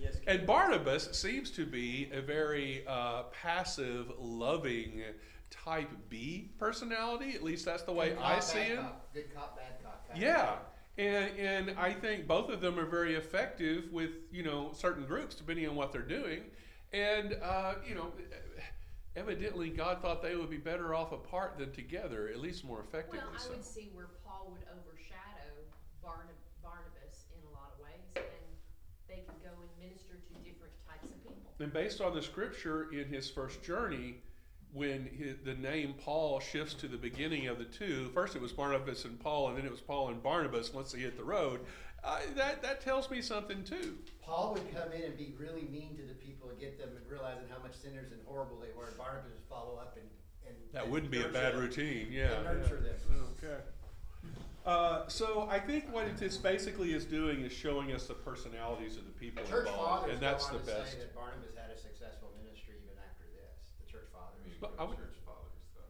But 0.03 0.35
And 0.35 0.47
Barnabas 0.47 1.09
seems 1.13 1.51
to 1.53 1.67
be 1.67 2.11
a 2.13 2.21
very 2.21 2.85
uh, 2.87 3.25
passive, 3.43 4.13
loving 4.19 5.03
type 5.51 5.91
B 6.09 6.51
personality. 6.59 7.33
At 7.35 7.43
least 7.43 7.65
that's 7.65 7.83
the 7.83 7.93
way 7.93 8.11
Good 8.11 8.19
I 8.19 8.41
see 8.41 8.59
him. 8.61 8.79
cop. 8.79 9.13
Good 9.15 9.35
cop, 9.35 9.57
bad 9.57 9.83
cop. 9.83 10.09
kind 10.09 10.21
Yeah. 10.21 10.47
thing. 10.47 10.59
And, 10.99 11.39
and 11.39 11.79
I 11.79 11.93
think 11.93 12.27
both 12.27 12.51
of 12.51 12.61
them 12.61 12.79
are 12.79 12.85
very 12.85 13.15
effective 13.15 13.91
with 13.93 14.11
you 14.31 14.43
know 14.43 14.73
certain 14.75 15.07
groups 15.07 15.35
depending 15.35 15.67
on 15.67 15.75
what 15.75 15.91
they're 15.91 16.03
doing, 16.03 16.43
and 16.93 17.35
uh, 17.43 17.77
you 17.89 17.95
know 17.95 18.13
evidently 19.17 19.71
God 19.71 20.03
thought 20.03 20.23
they 20.23 20.37
would 20.37 20.51
be 20.51 20.59
better 20.59 20.95
off 20.95 21.13
apart 21.13 21.57
than 21.59 21.73
together, 21.73 22.29
at 22.29 22.41
least 22.41 22.63
more 22.65 22.81
effectively. 22.81 23.21
Well, 23.21 23.29
I 23.35 23.39
so. 23.41 23.51
would 23.53 23.65
see 23.65 23.89
where 23.95 24.09
Paul 24.27 24.53
would 24.53 24.65
overshadow 24.69 25.53
Barnab- 26.05 26.45
Barnabas 26.63 27.25
in 27.33 27.41
a 27.49 27.53
lot 27.57 27.73
of 27.73 27.81
ways, 27.85 28.05
and 28.17 28.45
they 29.09 29.25
could 29.25 29.41
go 29.43 29.53
and 29.65 29.71
minister 29.81 30.21
to 30.21 30.33
different 30.45 30.73
types 30.89 31.09
of 31.09 31.17
people. 31.25 31.52
And 31.63 31.73
based 31.73 32.01
on 32.01 32.15
the 32.15 32.23
scripture 32.23 32.89
in 32.93 33.07
his 33.09 33.31
first 33.31 33.63
journey, 33.63 34.17
when 34.73 35.07
his, 35.17 35.37
the 35.45 35.55
name 35.55 35.95
Paul 36.03 36.41
shifts 36.41 36.75
to 36.75 36.89
the 36.89 36.97
beginning 36.97 37.47
of 37.47 37.59
the 37.59 37.65
two, 37.65 38.11
first 38.15 38.35
it 38.35 38.43
was 38.43 38.53
Barnabas 38.53 39.05
and 39.05 39.19
Paul, 39.21 39.49
and 39.49 39.57
then 39.59 39.65
it 39.65 39.71
was 39.71 39.81
Paul 39.81 40.09
and 40.09 40.23
Barnabas 40.23 40.73
once 40.75 40.93
they 40.93 41.01
hit 41.01 41.17
the 41.17 41.25
road. 41.25 41.61
Uh, 42.05 42.19
that 42.35 42.61
that 42.63 42.81
tells 42.81 43.09
me 43.11 43.23
something 43.23 43.63
too. 43.63 43.97
Paul 44.21 44.55
would 44.55 44.75
come 44.75 44.91
in 44.93 45.03
and 45.03 45.17
be 45.17 45.35
really 45.39 45.69
mean 45.71 45.97
to 45.99 46.03
the 46.03 46.15
people 46.15 46.49
and 46.51 46.59
get 46.59 46.77
them 46.79 46.89
and 46.97 47.09
realizing 47.09 47.45
how 47.49 47.63
much 47.63 47.77
sinners 47.77 48.11
and 48.11 48.21
horrible 48.27 48.59
they 48.59 48.77
were. 48.77 48.87
And 48.89 48.99
Barnabas 48.99 49.31
would 49.31 49.49
follow 49.49 49.77
up 49.77 49.97
and, 49.97 50.09
and 50.49 50.57
That 50.73 50.85
and 50.85 50.93
wouldn't 50.93 51.13
be 51.13 51.23
a 51.23 51.29
bad 51.29 51.55
them. 51.55 51.61
routine, 51.61 52.09
yeah. 52.11 52.33
And 52.39 52.45
nurture 52.45 52.83
yeah. 52.85 53.15
them. 53.15 53.27
Okay. 53.39 53.63
Uh, 54.65 55.07
so 55.09 55.49
I 55.51 55.59
think 55.59 55.93
what 55.93 56.07
it 56.07 56.23
is 56.23 56.39
basically 56.39 56.93
is 56.95 57.05
doing 57.05 57.41
is 57.43 57.53
showing 57.53 57.91
us 57.93 58.07
the 58.07 58.15
personalities 58.15 58.97
of 58.97 59.05
the 59.07 59.11
people 59.13 59.43
The 59.45 59.59
involved, 59.59 60.09
and 60.09 60.21
that's 60.21 60.47
the 60.49 60.59
best. 60.59 60.99
that 60.99 61.15
Barnabas 61.15 61.51
had 61.59 61.71
a 61.75 61.79
successful 61.79 62.31
ministry 62.39 62.75
even 62.79 62.95
after 63.11 63.27
this. 63.35 63.59
The 63.85 63.91
church 63.91 64.07
fathers. 64.15 64.52
But 64.63 64.79
I 64.79 64.85
would- 64.87 64.95
church 64.97 65.19
fathers, 65.27 65.59
though. 65.75 65.83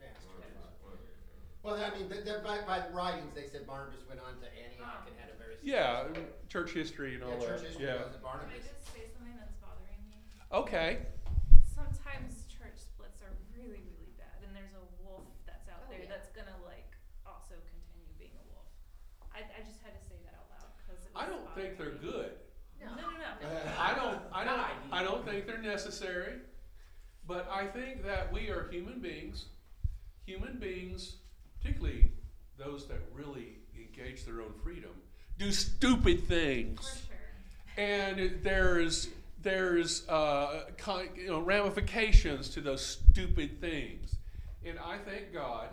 Yeah. 0.00 0.08
One 0.24 0.40
of 0.40 0.48
these- 0.48 0.56
one 0.80 0.92
of 0.96 1.00
these, 1.04 1.60
Well, 1.60 1.76
I 1.76 1.90
mean, 1.92 2.08
the, 2.08 2.24
the, 2.24 2.40
by, 2.40 2.64
by 2.64 2.80
the 2.80 2.88
writings, 2.96 3.34
they 3.36 3.44
said 3.46 3.66
Barnabas 3.68 4.00
went 4.08 4.20
on 4.24 4.40
to 4.40 4.48
Antioch 4.48 5.04
ah. 5.04 5.06
and 5.06 5.12
had 5.20 5.28
a 5.28 5.36
very 5.36 5.60
Yeah, 5.60 6.08
successful- 6.08 6.24
uh, 6.32 6.48
church 6.48 6.70
history 6.72 7.14
and 7.16 7.22
all 7.24 7.36
yeah, 7.36 7.36
that. 7.36 7.46
church 7.48 7.62
history 7.68 7.84
yeah. 7.84 8.00
was 8.00 8.16
that 8.16 8.24
Can 8.24 8.24
I 8.24 8.32
Barnabas. 8.32 8.64
just 8.64 8.80
say 8.96 9.04
something 9.12 9.36
that's 9.36 9.52
bothering 9.60 10.00
me? 10.08 10.24
Okay. 10.56 11.04
Sometimes 11.68 12.48
church 12.48 12.80
splits 12.80 13.20
are 13.20 13.36
really, 13.52 13.84
really 13.92 14.12
bad, 14.16 14.40
and 14.40 14.56
there's 14.56 14.72
a 14.72 14.84
wolf 15.04 15.28
that's 15.44 15.68
out 15.68 15.84
Oh, 15.84 15.90
there 15.92 16.00
yeah. 16.00 16.08
that's 16.08 16.32
gonna 16.32 16.56
like 16.64 16.96
also 17.28 17.60
continue 17.68 18.08
being 18.16 18.32
a 18.40 18.44
wolf. 18.48 18.72
I, 19.36 19.44
I 19.44 19.60
just 19.68 19.84
had 19.84 19.92
to 19.92 20.00
say 20.08 20.16
that 20.24 20.32
out 20.40 20.48
loud 20.48 20.72
because 20.80 21.04
it 21.04 21.12
was 21.12 21.20
I 21.20 21.28
don't 21.28 21.44
think 21.52 21.76
they're 21.76 21.92
bothering 22.00 22.08
me. 22.08 22.32
good. 22.32 22.32
No, 22.80 22.88
no, 22.96 23.08
no. 23.20 23.30
I 23.80 23.92
don't. 23.94 24.20
I 24.32 24.44
don't. 24.44 24.64
I 24.92 25.02
don't 25.04 25.24
think 25.24 25.46
they're 25.46 25.60
necessary. 25.62 26.40
But 27.26 27.48
I 27.50 27.66
think 27.66 28.04
that 28.04 28.32
we 28.32 28.48
are 28.50 28.68
human 28.70 29.00
beings. 29.00 29.46
Human 30.26 30.58
beings, 30.58 31.16
particularly 31.58 32.12
those 32.58 32.86
that 32.88 33.00
really 33.12 33.58
engage 33.76 34.24
their 34.24 34.40
own 34.40 34.52
freedom, 34.62 34.90
do 35.38 35.50
stupid 35.52 36.26
things. 36.28 36.80
Sure. 37.76 37.84
and 37.84 38.38
there's 38.42 39.08
there's 39.42 40.08
uh, 40.08 40.64
con- 40.78 41.08
you 41.16 41.28
know 41.28 41.40
ramifications 41.40 42.48
to 42.50 42.60
those 42.60 42.84
stupid 42.84 43.60
things, 43.60 44.16
and 44.64 44.78
I 44.78 44.98
thank 44.98 45.32
God, 45.32 45.68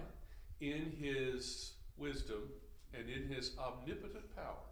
in 0.60 0.91
His 1.00 1.72
wisdom 1.98 2.50
and 2.93 3.10
in 3.10 3.29
His 3.34 3.51
omnipotent 3.58 4.36
power, 4.36 4.65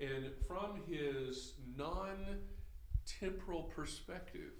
and 0.00 0.30
from 0.48 0.80
His 0.88 1.52
non-temporal 1.76 3.62
perspective, 3.64 4.52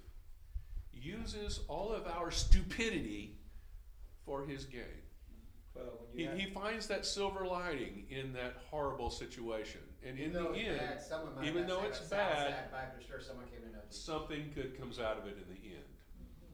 uses 1.03 1.61
all 1.69 1.93
of 1.93 2.07
our 2.07 2.31
stupidity 2.31 3.37
for 4.25 4.45
His 4.45 4.65
gain. 4.65 4.83
Well, 5.75 5.85
when 6.11 6.17
He, 6.17 6.23
you 6.25 6.29
have, 6.31 6.39
he 6.39 6.47
finds 6.51 6.87
that 6.89 7.07
silver 7.07 7.47
lining 7.47 8.07
in 8.11 8.33
that 8.33 8.57
horrible 8.71 9.11
situation, 9.11 9.81
and 10.07 10.19
in 10.19 10.31
Even 10.31 10.33
though 10.45 10.53
the 10.53 10.59
end, 10.59 10.79
bad, 10.79 11.37
might 11.37 11.47
even 11.47 11.67
though 11.67 11.83
it's 11.85 12.01
bad, 12.01 12.51
Side 12.51 12.71
Baptist 12.73 13.09
church, 13.09 13.25
someone 13.27 13.47
came 13.47 13.63
to 13.63 13.73
know 13.73 13.83
something 13.91 14.51
good 14.55 14.79
comes 14.79 14.99
out 14.99 15.19
of 15.19 15.27
it 15.27 15.39
in 15.39 15.47
the 15.55 15.61
end. 15.75 15.89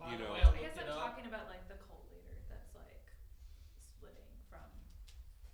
By 0.01 0.13
You 0.13 0.19
know. 0.19 0.33
way, 0.35 0.41
I 0.41 0.43
I 0.43 0.51
looked 0.51 0.61
guess 0.61 0.77
it 0.77 0.89
I'm 0.91 0.99
talking 0.99 1.27
about 1.27 1.49
like 1.49 1.65
the 1.69 1.81
cult 1.89 2.05
leader 2.13 2.37
that's 2.49 2.75
like 2.77 3.05
splitting 3.81 4.29
from 4.51 4.69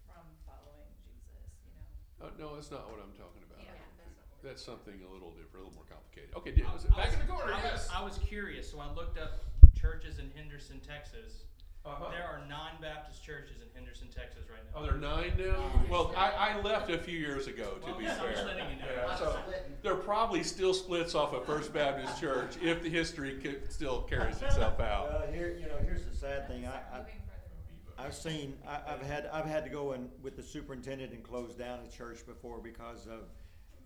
from 0.07 0.27
following 0.43 0.91
Jesus, 1.07 1.47
you 1.63 1.71
know. 1.79 2.27
Uh, 2.27 2.31
no, 2.39 2.55
that's 2.59 2.71
not 2.71 2.91
what 2.91 2.99
I'm 2.99 3.15
talking 3.15 3.43
about. 3.47 3.50
Yeah, 4.43 4.51
that's 4.51 4.67
not 4.67 4.77
what 4.77 4.85
That's 4.87 4.95
something 4.95 5.01
a 5.09 5.13
little 5.13 5.31
different, 5.31 5.55
a 5.55 5.69
little 5.69 5.75
more 5.75 5.85
complicated. 5.89 6.31
Okay, 6.37 6.53
yeah, 6.57 6.71
I- 6.71 6.75
was 6.75 6.85
back 6.85 7.07
was- 7.07 7.15
in 7.15 7.21
the 7.21 7.27
corner? 7.33 7.53
I 7.53 7.73
was, 7.73 7.89
I 7.95 8.03
was 8.05 8.19
curious, 8.19 8.71
so 8.71 8.81
I 8.81 8.93
looked 8.93 9.19
up 9.19 9.45
churches 9.79 10.19
in 10.19 10.31
Henderson, 10.35 10.81
Texas. 10.81 11.45
Uh-huh. 11.83 12.11
There 12.11 12.23
are 12.25 12.43
non-Baptist 12.47 13.25
churches 13.25 13.63
in 13.63 13.69
Henderson, 13.75 14.09
Texas 14.09 14.45
right 14.51 14.61
now. 14.71 14.81
Oh, 14.81 14.83
there 14.85 14.95
are 14.95 14.99
nine 14.99 15.33
now. 15.39 15.57
Well, 15.89 16.13
I, 16.15 16.31
I 16.53 16.61
left 16.61 16.91
a 16.91 16.99
few 16.99 17.19
years 17.19 17.47
ago. 17.47 17.71
To 17.81 17.87
Well, 17.87 17.99
be 17.99 18.05
yeah, 18.05 18.13
I'm 18.17 18.19
fair, 18.21 18.33
just 18.33 18.45
letting 18.45 18.69
you 18.69 18.77
know. 18.77 18.85
Yeah, 18.95 19.17
so 19.17 19.25
of 19.31 19.39
splitting. 19.45 19.73
there 19.83 19.93
are 19.95 19.97
probably 19.97 20.43
still 20.43 20.75
splits 20.75 21.15
off 21.15 21.33
of 21.33 21.47
First 21.47 21.73
Baptist 21.73 22.21
Church 22.21 22.57
if 22.63 22.83
the 22.83 22.91
history 22.91 23.39
could, 23.39 23.73
still 23.73 24.03
carries 24.03 24.43
itself 24.43 24.79
out. 24.81 25.09
well, 25.11 25.33
here, 25.33 25.57
you 25.59 25.69
know, 25.69 25.79
here's 25.83 26.05
the 26.05 26.15
sad 26.15 26.47
thing, 26.49 26.67
I, 26.67 26.69
I, 26.95 26.99
Moving 26.99 27.15
further. 27.97 28.07
I've 28.07 28.15
seen, 28.15 28.59
I, 28.69 28.81
I've 28.93 29.01
had, 29.03 29.31
I've 29.33 29.47
had 29.47 29.65
to 29.65 29.71
go 29.71 29.93
in 29.93 30.11
with 30.23 30.37
the 30.37 30.43
superintendent 30.43 31.13
and 31.15 31.23
close 31.23 31.55
down 31.55 31.79
a 31.87 31.91
church 31.91 32.27
before 32.27 32.59
because 32.59 33.07
of, 33.07 33.21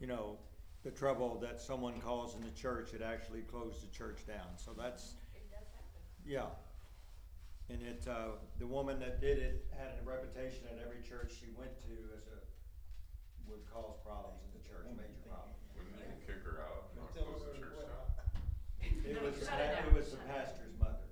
you 0.05 0.13
know, 0.13 0.37
the 0.85 0.91
trouble 0.93 1.41
that 1.41 1.57
someone 1.59 1.97
caused 1.99 2.37
in 2.37 2.45
the 2.45 2.53
church, 2.53 2.93
it 2.93 3.01
actually 3.01 3.41
closed 3.49 3.81
the 3.81 3.89
church 3.89 4.21
down, 4.29 4.53
so 4.61 4.77
that's, 4.77 5.17
It 5.33 5.49
does 5.49 5.65
happen. 5.73 6.05
yeah. 6.29 6.53
And 7.73 7.81
it, 7.81 8.05
uh, 8.05 8.37
the 8.61 8.67
woman 8.69 9.01
that 9.01 9.23
did 9.25 9.39
it 9.41 9.65
had 9.73 9.97
a 9.97 10.05
reputation 10.05 10.69
at 10.69 10.77
every 10.85 11.01
church 11.01 11.33
she 11.41 11.49
went 11.57 11.73
to 11.89 11.97
as 12.21 12.29
a, 12.29 12.37
would 13.49 13.65
cause 13.73 13.97
problems 14.05 14.45
in 14.45 14.53
the 14.53 14.61
church, 14.69 14.85
major 14.93 15.25
problems. 15.25 15.57
Wouldn't 15.73 15.97
you 16.05 16.21
kick 16.29 16.45
her 16.45 16.61
out, 16.69 16.93
not 17.01 17.09
close 17.17 17.41
the 17.49 17.57
church 17.57 17.81
down? 17.89 18.05
It 19.09 19.17
was, 19.25 19.41
Shut 19.41 19.57
pa- 19.57 19.65
it 19.65 19.89
down. 19.89 19.97
was 19.97 20.13
the 20.13 20.21
pastor's 20.29 20.77
mother. 20.77 21.09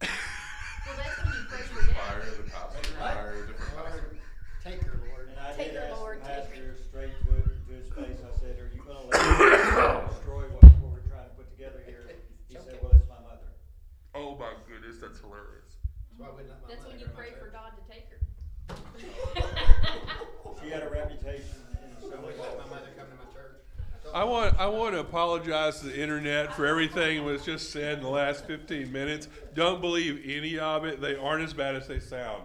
Well, 0.00 0.96
that's 0.96 1.20
when 1.20 1.28
you 1.36 1.44
pray 1.52 1.60
for 1.68 1.84
that. 1.84 1.92
Fire 1.92 2.24
the 2.24 2.48
pastor, 2.48 2.88
fire 2.96 3.44
a 3.44 3.52
different 3.52 3.76
pastor. 3.76 4.16
Take 4.64 4.80
her, 4.88 4.96
Lord. 5.12 5.28
And 5.28 5.36
I 5.36 5.52
Take 5.52 5.76
did 5.76 5.84
her, 5.84 5.92
ask 5.92 6.00
Lord, 6.00 6.16
the 6.24 6.32
take 6.32 6.48
pastor 6.48 6.72
straight 6.88 7.12
to, 7.28 7.36
to 7.44 7.70
his 7.76 7.88
face, 7.92 8.20
I 8.24 8.32
said, 8.40 8.56
are 8.56 8.72
you 8.72 8.80
gonna 8.88 9.04
let 9.04 9.20
us 9.20 10.16
destroy 10.16 10.48
what, 10.56 10.64
what 10.80 10.90
we're 10.96 11.04
trying 11.12 11.28
to 11.28 11.34
put 11.36 11.48
together 11.52 11.84
here? 11.84 12.08
He 12.48 12.56
said, 12.56 12.80
well, 12.82 12.92
it's 12.96 13.04
my 13.08 13.20
mother. 13.20 13.52
Oh 14.16 14.34
my 14.40 14.56
goodness, 14.66 14.98
that's 15.00 15.20
hilarious. 15.20 15.76
That's 16.10 16.18
why 16.18 16.26
I 16.26 16.30
wouldn't 16.34 16.50
let 16.50 16.58
my 16.64 16.68
That's 16.72 16.82
mother 16.82 16.96
when 16.96 17.00
you 17.00 17.06
go 17.06 17.12
to 17.12 17.16
my 17.16 17.20
pray 17.22 17.30
for 17.38 17.48
church. 17.48 17.56
God 17.56 17.70
to 17.76 17.82
take 17.86 18.06
her. 18.10 18.18
She 20.60 20.68
had 20.72 20.82
a 20.82 20.90
reputation 20.90 21.60
in 21.84 21.92
so 22.02 22.08
I 22.16 22.20
many 22.20 22.34
wouldn't 22.34 22.40
let 22.40 22.56
my 22.58 22.64
ways. 22.64 22.72
mother 22.72 22.90
come 22.98 23.08
to 23.12 23.18
my 23.20 23.28
church. 23.30 23.60
told 24.02 24.07
I 24.18 24.24
want 24.24 24.58
I 24.58 24.66
want 24.66 24.94
to 24.94 25.00
apologize 25.00 25.78
to 25.78 25.86
the 25.86 26.02
internet 26.02 26.52
for 26.52 26.66
everything 26.66 27.18
that 27.18 27.22
was 27.22 27.44
just 27.44 27.70
said 27.70 27.98
in 27.98 28.02
the 28.02 28.10
last 28.10 28.46
15 28.48 28.90
minutes. 28.90 29.28
Don't 29.54 29.80
believe 29.80 30.22
any 30.26 30.58
of 30.58 30.84
it. 30.84 31.00
They 31.00 31.14
aren't 31.14 31.44
as 31.44 31.54
bad 31.54 31.76
as 31.76 31.86
they 31.86 32.00
sound. 32.00 32.42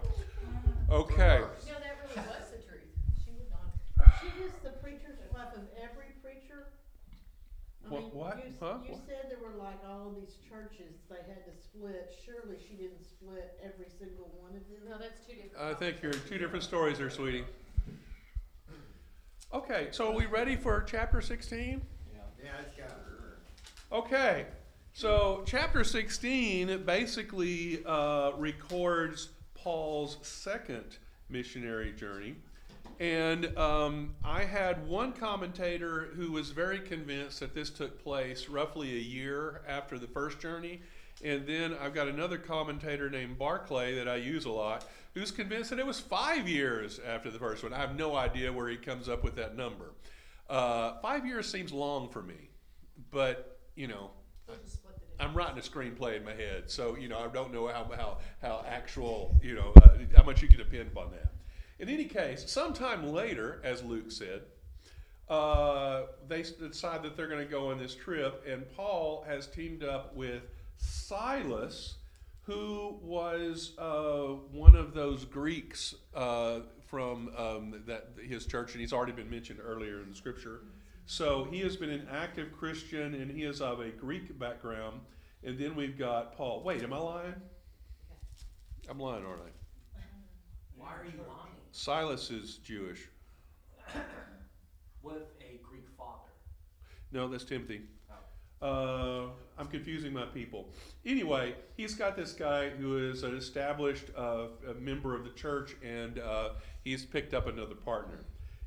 Okay. 0.88 1.16
No, 1.42 1.48
that 1.66 1.98
really 2.06 2.28
was 2.30 2.46
the 2.54 2.62
truth. 2.62 2.86
She 3.24 3.32
was 3.32 3.50
on. 3.50 4.06
She 4.22 4.28
is 4.44 4.52
the 4.62 4.70
preacher's 4.78 5.18
wife 5.34 5.50
of 5.56 5.62
every 5.82 6.14
preacher. 6.22 6.68
I 7.84 7.88
What- 7.92 8.02
mean, 8.02 8.10
what? 8.14 8.36
You, 8.38 8.50
s- 8.50 8.56
Huh? 8.60 8.78
you 8.86 8.92
What? 8.92 9.02
said 9.08 9.26
there 9.34 9.42
were 9.42 9.58
like 9.58 9.82
all 9.84 10.14
these 10.14 10.36
churches 10.48 10.94
they 11.10 11.26
had 11.26 11.44
to 11.44 11.60
split. 11.60 12.14
Surely 12.24 12.56
she 12.62 12.74
didn't 12.76 13.02
split 13.02 13.58
every 13.60 13.90
single 13.98 14.30
one 14.40 14.54
of 14.54 14.62
them. 14.70 14.78
No, 14.88 14.96
that's 14.96 15.26
two 15.26 15.34
different. 15.34 15.58
I 15.58 15.74
think 15.74 16.00
you're 16.04 16.12
two 16.12 16.38
different 16.38 16.62
stories 16.62 16.98
there, 16.98 17.10
sweetie. 17.10 17.42
Okay, 19.54 19.86
so 19.92 20.10
are 20.10 20.16
we 20.16 20.26
ready 20.26 20.56
for 20.56 20.82
chapter 20.82 21.20
16? 21.20 21.80
Yeah. 22.12 22.20
Yeah, 22.42 22.50
it's 22.60 22.76
got 22.76 22.88
her. 22.88 23.38
Okay, 23.92 24.46
so 24.92 25.44
chapter 25.46 25.84
16 25.84 26.82
basically 26.84 27.80
uh, 27.86 28.32
records 28.36 29.28
Paul's 29.54 30.18
second 30.22 30.98
missionary 31.28 31.92
journey. 31.92 32.34
And 32.98 33.56
um, 33.56 34.16
I 34.24 34.42
had 34.42 34.88
one 34.88 35.12
commentator 35.12 36.08
who 36.16 36.32
was 36.32 36.50
very 36.50 36.80
convinced 36.80 37.38
that 37.38 37.54
this 37.54 37.70
took 37.70 38.02
place 38.02 38.48
roughly 38.48 38.96
a 38.96 39.02
year 39.02 39.62
after 39.68 40.00
the 40.00 40.08
first 40.08 40.40
journey. 40.40 40.80
And 41.22 41.46
then 41.46 41.76
I've 41.80 41.94
got 41.94 42.08
another 42.08 42.38
commentator 42.38 43.08
named 43.08 43.38
Barclay 43.38 43.94
that 43.94 44.08
I 44.08 44.16
use 44.16 44.46
a 44.46 44.50
lot 44.50 44.84
who's 45.14 45.30
convinced 45.30 45.70
that 45.70 45.78
it 45.78 45.86
was 45.86 46.00
five 46.00 46.48
years 46.48 47.00
after 47.06 47.30
the 47.30 47.38
first 47.38 47.62
one. 47.62 47.72
I 47.72 47.78
have 47.78 47.96
no 47.96 48.16
idea 48.16 48.52
where 48.52 48.68
he 48.68 48.76
comes 48.76 49.08
up 49.08 49.24
with 49.24 49.36
that 49.36 49.56
number. 49.56 49.92
Uh, 50.50 51.00
five 51.00 51.24
years 51.24 51.50
seems 51.50 51.72
long 51.72 52.08
for 52.08 52.22
me, 52.22 52.50
but 53.10 53.58
you 53.76 53.88
know, 53.88 54.10
We'll 54.46 54.58
just 54.58 54.74
split 54.74 54.94
the 54.94 55.00
difference. 55.00 55.20
I'm 55.20 55.34
writing 55.34 55.58
a 55.58 55.62
screenplay 55.62 56.16
in 56.16 56.24
my 56.24 56.34
head, 56.34 56.70
so 56.70 56.96
you 56.96 57.08
know 57.08 57.18
I 57.18 57.28
don't 57.28 57.52
know 57.52 57.66
how 57.68 57.90
how, 57.96 58.18
how 58.42 58.64
actual 58.68 59.38
you 59.42 59.54
know 59.54 59.72
uh, 59.82 59.96
how 60.16 60.22
much 60.24 60.42
you 60.42 60.48
can 60.48 60.58
depend 60.58 60.88
upon 60.88 61.10
that. 61.12 61.32
In 61.78 61.88
any 61.88 62.04
case, 62.04 62.44
sometime 62.50 63.12
later, 63.12 63.60
as 63.64 63.82
Luke 63.82 64.10
said, 64.12 64.42
uh, 65.28 66.02
they 66.28 66.42
decide 66.42 67.02
that 67.02 67.16
they're 67.16 67.26
going 67.26 67.44
to 67.44 67.50
go 67.50 67.70
on 67.70 67.78
this 67.78 67.94
trip, 67.94 68.44
and 68.46 68.64
Paul 68.76 69.24
has 69.26 69.46
teamed 69.46 69.82
up 69.82 70.14
with 70.14 70.42
Silas, 70.76 71.96
who 72.44 72.98
was 73.02 73.72
uh, 73.78 74.34
one 74.52 74.76
of 74.76 74.92
those 74.94 75.24
Greeks 75.24 75.94
uh, 76.14 76.60
from 76.86 77.30
um, 77.36 77.82
that 77.86 78.10
his 78.22 78.46
church, 78.46 78.72
and 78.72 78.80
he's 78.80 78.92
already 78.92 79.12
been 79.12 79.30
mentioned 79.30 79.60
earlier 79.62 80.00
in 80.00 80.10
the 80.10 80.14
scripture. 80.14 80.60
So 81.06 81.44
he 81.50 81.60
has 81.60 81.76
been 81.76 81.90
an 81.90 82.06
active 82.10 82.52
Christian, 82.52 83.14
and 83.14 83.30
he 83.30 83.44
is 83.44 83.60
of 83.60 83.80
a 83.80 83.90
Greek 83.90 84.38
background. 84.38 85.00
And 85.42 85.58
then 85.58 85.74
we've 85.74 85.98
got 85.98 86.36
Paul. 86.36 86.62
Wait, 86.62 86.82
am 86.82 86.92
I 86.92 86.98
lying? 86.98 87.34
I'm 88.88 88.98
lying, 88.98 89.24
aren't 89.24 89.42
I? 89.42 90.00
Why 90.76 90.88
are 90.88 91.04
you 91.04 91.18
lying? 91.28 91.52
Silas 91.72 92.30
is 92.30 92.56
Jewish. 92.58 93.08
With 95.02 95.22
a 95.40 95.60
Greek 95.62 95.86
father. 95.96 96.30
No, 97.12 97.28
that's 97.28 97.44
Timothy. 97.44 97.82
Uh, 98.62 99.26
I'm 99.58 99.66
confusing 99.68 100.12
my 100.12 100.24
people. 100.24 100.68
Anyway, 101.04 101.54
he's 101.76 101.94
got 101.94 102.16
this 102.16 102.32
guy 102.32 102.70
who 102.70 103.10
is 103.10 103.22
an 103.22 103.36
established 103.36 104.06
uh, 104.16 104.46
member 104.80 105.14
of 105.14 105.24
the 105.24 105.30
church, 105.30 105.76
and 105.84 106.18
uh, 106.18 106.50
he's 106.82 107.04
picked 107.04 107.34
up 107.34 107.46
another 107.46 107.74
partner. 107.74 108.20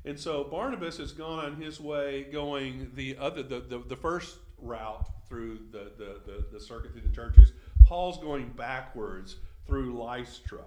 And 0.04 0.18
so 0.18 0.44
Barnabas 0.44 0.98
has 0.98 1.12
gone 1.12 1.44
on 1.44 1.60
his 1.60 1.80
way, 1.80 2.26
going 2.32 2.90
the 2.94 3.16
other 3.18 3.42
the, 3.42 3.60
the, 3.60 3.78
the 3.80 3.96
first 3.96 4.36
route 4.58 5.06
through 5.28 5.58
the, 5.70 5.92
the, 5.98 6.20
the, 6.24 6.44
the 6.52 6.60
circuit 6.60 6.92
through 6.92 7.02
the 7.02 7.14
churches. 7.14 7.52
Paul's 7.84 8.18
going 8.18 8.48
backwards 8.50 9.36
through 9.66 9.98
Lystra. 9.98 10.62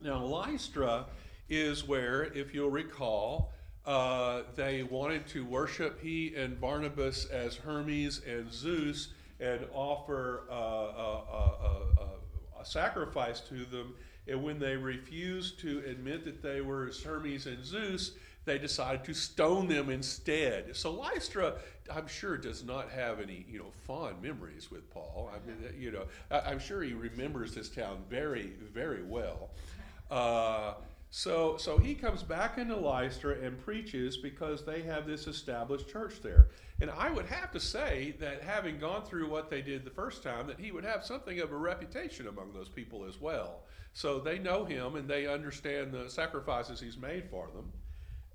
Now, 0.00 0.24
Lystra 0.24 1.06
is 1.48 1.86
where, 1.86 2.24
if 2.24 2.52
you'll 2.52 2.70
recall, 2.70 3.51
uh, 3.86 4.42
they 4.54 4.82
wanted 4.82 5.26
to 5.28 5.44
worship 5.44 6.00
he 6.00 6.34
and 6.36 6.60
Barnabas 6.60 7.26
as 7.26 7.56
Hermes 7.56 8.20
and 8.26 8.52
Zeus 8.52 9.08
and 9.40 9.66
offer 9.74 10.44
uh, 10.50 10.54
a, 10.54 10.56
a, 10.56 11.76
a, 12.00 12.60
a 12.60 12.64
sacrifice 12.64 13.40
to 13.40 13.64
them. 13.64 13.94
And 14.28 14.42
when 14.44 14.60
they 14.60 14.76
refused 14.76 15.58
to 15.60 15.82
admit 15.86 16.24
that 16.24 16.42
they 16.42 16.60
were 16.60 16.92
Hermes 17.04 17.46
and 17.46 17.64
Zeus, 17.64 18.12
they 18.44 18.58
decided 18.58 19.04
to 19.04 19.14
stone 19.14 19.68
them 19.68 19.90
instead. 19.90 20.76
So 20.76 20.92
Lystra, 20.92 21.54
I'm 21.92 22.06
sure, 22.06 22.36
does 22.36 22.64
not 22.64 22.90
have 22.90 23.20
any, 23.20 23.44
you 23.48 23.58
know, 23.58 23.72
fond 23.84 24.22
memories 24.22 24.70
with 24.70 24.88
Paul. 24.90 25.30
I 25.34 25.46
mean, 25.46 25.56
you 25.78 25.90
know, 25.90 26.04
I, 26.30 26.50
I'm 26.50 26.58
sure 26.58 26.82
he 26.82 26.92
remembers 26.92 27.54
this 27.54 27.68
town 27.68 28.02
very, 28.08 28.52
very 28.72 29.02
well. 29.02 29.50
Uh, 30.10 30.74
so, 31.14 31.58
so 31.58 31.76
he 31.76 31.94
comes 31.94 32.22
back 32.22 32.56
into 32.56 32.74
Lystra 32.74 33.38
and 33.42 33.62
preaches 33.62 34.16
because 34.16 34.64
they 34.64 34.80
have 34.80 35.06
this 35.06 35.26
established 35.26 35.86
church 35.86 36.22
there. 36.22 36.48
And 36.80 36.90
I 36.90 37.10
would 37.10 37.26
have 37.26 37.52
to 37.52 37.60
say 37.60 38.16
that 38.18 38.40
having 38.40 38.78
gone 38.78 39.04
through 39.04 39.28
what 39.28 39.50
they 39.50 39.60
did 39.60 39.84
the 39.84 39.90
first 39.90 40.22
time, 40.22 40.46
that 40.46 40.58
he 40.58 40.72
would 40.72 40.86
have 40.86 41.04
something 41.04 41.38
of 41.40 41.52
a 41.52 41.56
reputation 41.56 42.28
among 42.28 42.54
those 42.54 42.70
people 42.70 43.04
as 43.04 43.20
well. 43.20 43.64
So 43.92 44.20
they 44.20 44.38
know 44.38 44.64
him 44.64 44.96
and 44.96 45.06
they 45.06 45.26
understand 45.26 45.92
the 45.92 46.08
sacrifices 46.08 46.80
he's 46.80 46.96
made 46.96 47.28
for 47.28 47.50
them. 47.54 47.70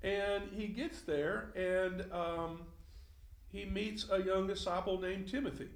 And 0.04 0.44
he 0.52 0.68
gets 0.68 1.00
there 1.00 1.50
and 1.56 2.04
um, 2.12 2.60
he 3.50 3.64
meets 3.64 4.06
a 4.08 4.22
young 4.22 4.46
disciple 4.46 5.00
named 5.00 5.26
Timothy, 5.26 5.70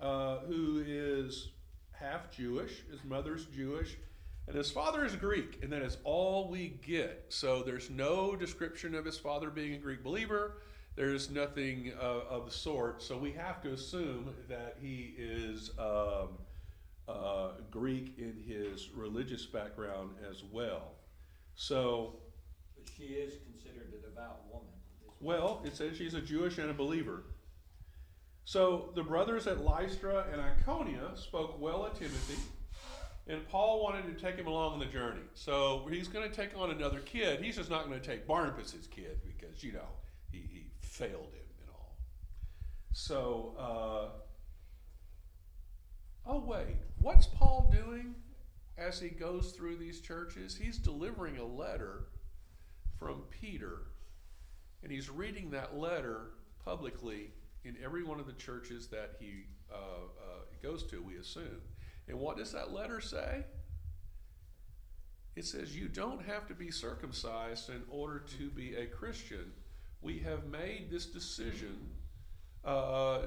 uh, 0.00 0.38
who 0.46 0.84
is 0.86 1.48
half 1.90 2.30
Jewish. 2.30 2.84
His 2.88 3.02
mother's 3.02 3.46
Jewish. 3.46 3.96
And 4.48 4.56
his 4.56 4.70
father 4.70 5.04
is 5.04 5.16
Greek, 5.16 5.58
and 5.62 5.72
that 5.72 5.82
is 5.82 5.96
all 6.04 6.48
we 6.48 6.78
get. 6.86 7.24
So 7.28 7.62
there's 7.62 7.90
no 7.90 8.36
description 8.36 8.94
of 8.94 9.04
his 9.04 9.18
father 9.18 9.50
being 9.50 9.74
a 9.74 9.78
Greek 9.78 10.04
believer. 10.04 10.58
There's 10.94 11.30
nothing 11.30 11.92
uh, 12.00 12.20
of 12.30 12.46
the 12.46 12.52
sort. 12.52 13.02
So 13.02 13.18
we 13.18 13.32
have 13.32 13.60
to 13.62 13.72
assume 13.72 14.32
that 14.48 14.76
he 14.80 15.14
is 15.18 15.72
um, 15.78 16.28
uh, 17.08 17.48
Greek 17.70 18.14
in 18.18 18.42
his 18.46 18.90
religious 18.94 19.46
background 19.46 20.10
as 20.30 20.42
well. 20.44 20.92
So, 21.56 22.16
But 22.76 22.84
she 22.96 23.14
is 23.14 23.34
considered 23.44 23.92
a 23.98 24.08
devout 24.08 24.42
woman. 24.50 24.68
well, 25.20 25.60
it 25.64 25.76
says 25.76 25.96
she's 25.96 26.14
a 26.14 26.20
Jewish 26.20 26.58
and 26.58 26.70
a 26.70 26.74
believer. 26.74 27.24
So 28.44 28.92
the 28.94 29.02
brothers 29.02 29.48
at 29.48 29.64
Lystra 29.64 30.26
and 30.32 30.40
Iconia 30.40 31.18
spoke 31.18 31.60
well 31.60 31.84
of 31.84 31.98
Timothy, 31.98 32.40
and 33.28 33.46
Paul 33.48 33.82
wanted 33.82 34.06
to 34.06 34.24
take 34.24 34.36
him 34.36 34.46
along 34.46 34.74
on 34.74 34.78
the 34.78 34.86
journey. 34.86 35.22
So 35.34 35.86
he's 35.90 36.08
going 36.08 36.28
to 36.28 36.34
take 36.34 36.56
on 36.56 36.70
another 36.70 37.00
kid. 37.00 37.42
He's 37.42 37.56
just 37.56 37.70
not 37.70 37.88
going 37.88 38.00
to 38.00 38.06
take 38.06 38.26
Barnabas' 38.26 38.86
kid 38.90 39.18
because, 39.24 39.64
you 39.64 39.72
know, 39.72 39.88
he, 40.30 40.38
he 40.38 40.66
failed 40.80 41.32
him 41.32 41.46
and 41.60 41.70
all. 41.74 41.96
So, 42.92 43.54
uh, 43.58 44.08
oh, 46.28 46.38
wait, 46.38 46.76
what's 47.00 47.26
Paul 47.26 47.72
doing 47.72 48.14
as 48.78 49.00
he 49.00 49.08
goes 49.08 49.50
through 49.52 49.76
these 49.76 50.00
churches? 50.00 50.56
He's 50.56 50.78
delivering 50.78 51.38
a 51.38 51.44
letter 51.44 52.06
from 52.96 53.22
Peter, 53.40 53.88
and 54.84 54.92
he's 54.92 55.10
reading 55.10 55.50
that 55.50 55.76
letter 55.76 56.30
publicly 56.64 57.32
in 57.64 57.76
every 57.82 58.04
one 58.04 58.20
of 58.20 58.26
the 58.26 58.32
churches 58.34 58.86
that 58.86 59.16
he 59.18 59.46
uh, 59.72 59.74
uh, 59.74 60.42
goes 60.62 60.84
to, 60.84 61.02
we 61.02 61.16
assume. 61.16 61.60
And 62.08 62.18
what 62.18 62.36
does 62.36 62.52
that 62.52 62.72
letter 62.72 63.00
say? 63.00 63.44
It 65.34 65.44
says, 65.44 65.76
You 65.76 65.88
don't 65.88 66.24
have 66.24 66.46
to 66.48 66.54
be 66.54 66.70
circumcised 66.70 67.68
in 67.68 67.82
order 67.90 68.22
to 68.38 68.48
be 68.50 68.74
a 68.74 68.86
Christian. 68.86 69.52
We 70.00 70.18
have 70.20 70.46
made 70.46 70.90
this 70.90 71.06
decision. 71.06 71.76
Uh, 72.64 73.18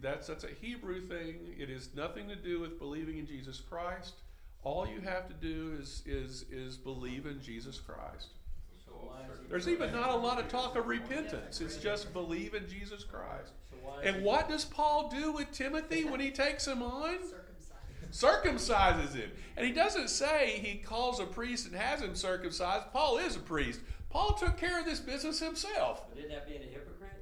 that's, 0.00 0.26
that's 0.28 0.44
a 0.44 0.50
Hebrew 0.60 1.00
thing. 1.00 1.54
It 1.58 1.68
has 1.70 1.88
nothing 1.94 2.28
to 2.28 2.36
do 2.36 2.60
with 2.60 2.78
believing 2.78 3.18
in 3.18 3.26
Jesus 3.26 3.60
Christ. 3.60 4.14
All 4.62 4.86
you 4.86 5.00
have 5.00 5.28
to 5.28 5.34
do 5.34 5.76
is, 5.80 6.02
is, 6.06 6.44
is 6.50 6.76
believe 6.76 7.26
in 7.26 7.40
Jesus 7.40 7.78
Christ. 7.78 8.28
So 8.84 8.92
why 8.92 9.20
is 9.32 9.40
he- 9.40 9.48
There's 9.48 9.68
even 9.68 9.92
not 9.92 10.10
a 10.10 10.16
lot 10.16 10.38
of 10.38 10.48
talk 10.48 10.76
of 10.76 10.86
repentance. 10.86 11.60
It's 11.60 11.76
just 11.76 12.12
believe 12.12 12.54
in 12.54 12.68
Jesus 12.68 13.02
Christ. 13.02 13.52
So 13.70 13.76
why 13.82 14.02
is 14.02 14.14
And 14.14 14.24
what 14.24 14.48
does 14.48 14.64
Paul 14.64 15.08
do 15.08 15.32
with 15.32 15.50
Timothy 15.52 16.04
when 16.04 16.20
he 16.20 16.30
takes 16.30 16.66
him 16.66 16.82
on? 16.82 17.16
Circumcised. 18.16 19.10
Circumcises 19.10 19.14
him. 19.14 19.30
And 19.56 19.66
he 19.66 19.72
doesn't 19.72 20.08
say 20.08 20.58
he 20.62 20.78
calls 20.78 21.20
a 21.20 21.24
priest 21.26 21.66
and 21.66 21.74
has 21.76 22.00
him 22.00 22.14
circumcised. 22.14 22.84
Paul 22.92 23.18
is 23.18 23.36
a 23.36 23.40
priest. 23.40 23.80
Paul 24.10 24.32
took 24.34 24.56
care 24.56 24.80
of 24.80 24.86
this 24.86 25.00
business 25.00 25.38
himself. 25.40 26.08
But 26.08 26.18
isn't 26.18 26.30
that 26.30 26.48
being 26.48 26.62
a 26.62 26.66
hypocrite? 26.72 27.12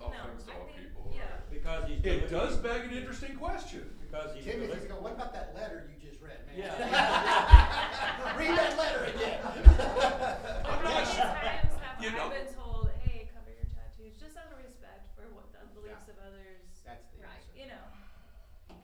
All 0.00 0.10
No, 0.14 0.30
things 0.30 0.44
to 0.44 0.52
all 0.54 0.66
think- 0.66 0.78
people. 0.78 1.10
Yeah. 1.14 1.22
Because 1.50 1.88
he's. 1.90 2.04
It 2.04 2.30
does 2.30 2.56
beg 2.58 2.84
an 2.92 2.96
interesting 2.96 3.34
question. 3.36 3.90
Because 4.06 4.34
he's. 4.36 4.44
Timothy's 4.44 4.68
delivering- 4.86 4.88
going, 4.88 5.02
what 5.02 5.12
about 5.14 5.32
that 5.34 5.52
letter 5.56 5.90
you 5.90 5.98
just 6.08 6.22
read, 6.22 6.38
man? 6.46 6.54
Yeah. 6.62 6.78
Read 8.38 8.54
that 8.54 8.78
letter 8.78 9.02
again. 9.10 9.40
I'm 9.42 10.78
Many 10.82 10.94
not 10.94 11.06
sure. 11.10 11.26
times 11.26 11.74
have 11.82 11.98
You 11.98 12.10
I 12.10 12.14
know- 12.14 12.30
been 12.30 12.54
told, 12.54 12.86
hey, 13.02 13.26
cover 13.34 13.50
your 13.50 13.66
tattoos, 13.74 14.14
just 14.14 14.38
out 14.38 14.46
of 14.54 14.62
respect 14.62 15.10
for 15.18 15.26
what 15.34 15.50
the 15.50 15.66
beliefs 15.74 16.06
of 16.06 16.14
others. 16.22 16.78
That's 16.86 17.10
the 17.10 17.18
Right, 17.26 17.34
answer. 17.42 17.58
you 17.58 17.66
know, 17.66 17.82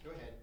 Go 0.02 0.10
ahead. 0.18 0.34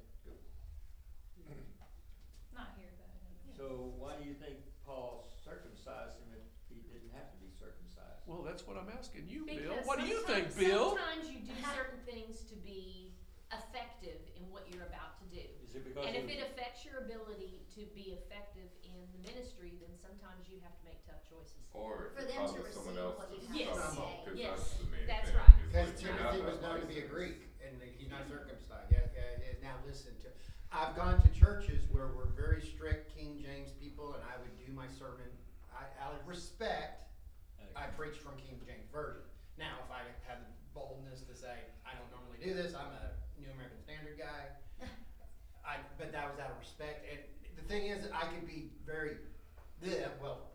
not 2.55 2.73
here, 2.79 2.89
but. 2.95 3.11
you 3.43 3.51
know. 3.51 3.59
So 3.59 3.93
why 3.99 4.15
do 4.17 4.23
you 4.25 4.33
think 4.39 4.57
Paul 4.87 5.27
circumcised 5.43 6.17
him 6.23 6.31
if 6.33 6.43
he 6.71 6.81
didn't 6.89 7.11
have 7.13 7.29
to 7.31 7.37
be 7.43 7.51
circumcised? 7.53 8.23
Well, 8.25 8.41
that's 8.41 8.65
what 8.65 8.77
I'm 8.77 8.89
asking 8.97 9.27
you, 9.29 9.40
Bill. 9.59 9.71
Because 9.73 9.87
What 9.87 9.99
do 9.99 10.05
you 10.07 10.19
think, 10.23 10.51
sometimes- 10.51 10.55
Bill? 10.55 10.89
Sometimes 10.97 11.29
you 11.31 11.39
do 11.39 11.53
certain 11.75 11.99
things 12.05 12.43
to 12.49 12.55
be 12.55 13.13
effective 13.51 14.19
in 14.35 14.49
what 14.51 14.67
you're 14.71 14.85
about 14.87 15.19
to 15.19 15.25
do. 15.27 15.43
Is 15.63 15.75
it 15.75 15.83
because 15.83 16.05
And 16.05 16.15
if 16.15 16.23
was- 16.23 16.31
it 16.35 16.39
affects 16.51 16.85
your 16.85 16.99
ability 17.03 17.65
to 17.75 17.85
be 17.95 18.15
effective 18.15 18.69
in 18.83 18.95
the 19.11 19.19
ministry, 19.27 19.75
then 19.81 19.91
sometimes 19.99 20.47
you 20.47 20.59
have 20.63 20.75
to 20.79 20.83
make 20.85 21.03
tough 21.05 21.23
choices. 21.27 21.67
Or 21.73 22.11
For 22.15 22.23
if 22.23 22.29
it 22.29 22.35
them 22.35 22.47
to 22.47 22.61
causes 22.63 22.73
someone 22.75 22.95
receive 22.95 23.03
else 23.03 23.17
what 23.17 23.29
to 23.29 23.35
you 23.35 23.47
have 23.47 23.55
Yes. 23.55 23.75
to 23.75 23.81
stumble, 23.81 24.07
say. 24.07 24.19
because 24.23 24.39
Yes. 24.39 24.57
that's 24.59 24.73
the 24.79 24.85
main 24.91 25.07
That's 25.07 25.31
right. 25.31 25.49
is 25.49 25.65
Because 25.67 25.89
like, 25.91 26.01
you're 26.03 26.15
Timothy 26.17 26.41
was 26.41 26.55
that 26.59 26.61
known 26.61 26.79
to 26.81 26.87
be 26.87 26.93
a 26.93 26.95
license. 26.95 27.11
Greek, 27.11 27.37
and 27.63 27.81
he's 27.83 28.09
not 28.09 28.27
circumcised. 28.27 28.91
Yeah, 28.91 29.07
yeah, 29.15 29.37
yeah, 29.39 29.53
now 29.61 29.75
listen 29.85 30.15
to, 30.21 30.27
I've 30.71 30.95
gone 30.95 31.21
to 31.21 31.29
churches 31.31 31.83
where 31.91 32.07
we're 32.07 32.31
very 32.31 32.61
strict 32.61 33.13
King 33.15 33.39
James 33.41 33.71
people, 33.73 34.13
and 34.15 34.23
I 34.23 34.37
would 34.39 34.55
do 34.65 34.71
my 34.71 34.87
sermon, 34.87 35.27
I, 35.73 35.83
out 35.99 36.15
of 36.15 36.27
respect, 36.27 36.99
I 37.75 37.87
preach 37.87 38.17
from 38.17 38.35
King 38.37 38.61
James 38.65 38.87
Version. 38.91 39.23
Now, 39.61 39.77
if 39.85 39.93
I 39.93 40.01
had 40.25 40.41
the 40.41 40.49
boldness 40.73 41.21
to 41.29 41.37
say, 41.37 41.53
I 41.85 41.93
don't 41.93 42.09
normally 42.09 42.41
do 42.41 42.57
this, 42.57 42.73
I'm 42.73 42.89
a 42.97 43.13
New 43.37 43.45
American 43.53 43.77
Standard 43.85 44.17
guy, 44.17 44.49
I, 45.61 45.77
but 46.01 46.09
that 46.09 46.25
was 46.33 46.41
out 46.41 46.49
of 46.49 46.57
respect, 46.57 47.05
and 47.05 47.21
the 47.53 47.61
thing 47.69 47.85
is, 47.93 48.09
I 48.09 48.25
could 48.33 48.49
be 48.49 48.73
very, 48.89 49.21
yeah, 49.85 50.09
well, 50.17 50.49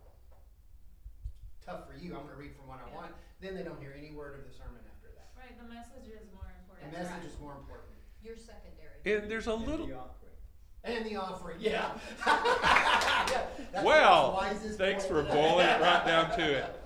tough 1.63 1.87
for 1.87 1.95
you, 1.95 2.19
I'm 2.19 2.27
gonna 2.27 2.35
read 2.35 2.59
from 2.59 2.67
what 2.67 2.83
I 2.83 2.91
Yeah. 2.91 2.99
want, 2.99 3.13
then 3.39 3.55
they 3.55 3.63
don't 3.63 3.79
hear 3.79 3.95
any 3.95 4.11
word 4.11 4.35
of 4.35 4.43
the 4.43 4.51
sermon 4.51 4.83
after 4.91 5.15
that. 5.15 5.31
Right, 5.39 5.55
the 5.55 5.71
message 5.71 6.11
is 6.11 6.27
more 6.35 6.51
The 6.51 6.59
important. 6.67 6.91
That's 6.91 7.07
message 7.07 7.23
right. 7.23 7.31
is 7.31 7.39
more 7.39 7.55
important. 7.55 7.95
You're 8.27 8.35
secondary. 8.43 8.99
And 9.07 9.31
there's 9.31 9.47
a 9.47 9.55
little. 9.55 9.87
And 10.83 11.05
the 11.07 11.17
offering, 11.17 11.59
yeah. 11.61 11.95
Yeah, 12.27 13.43
that's 13.73 13.73
the 13.73 13.83
Well, 13.83 14.35
wisest 14.35 14.79
thanks 14.79 15.05
for 15.05 15.19
of 15.21 15.29
boiling 15.29 15.67
it 15.67 15.81
right 15.81 16.07
down 16.07 16.31
to 16.39 16.43
it. 16.59 16.83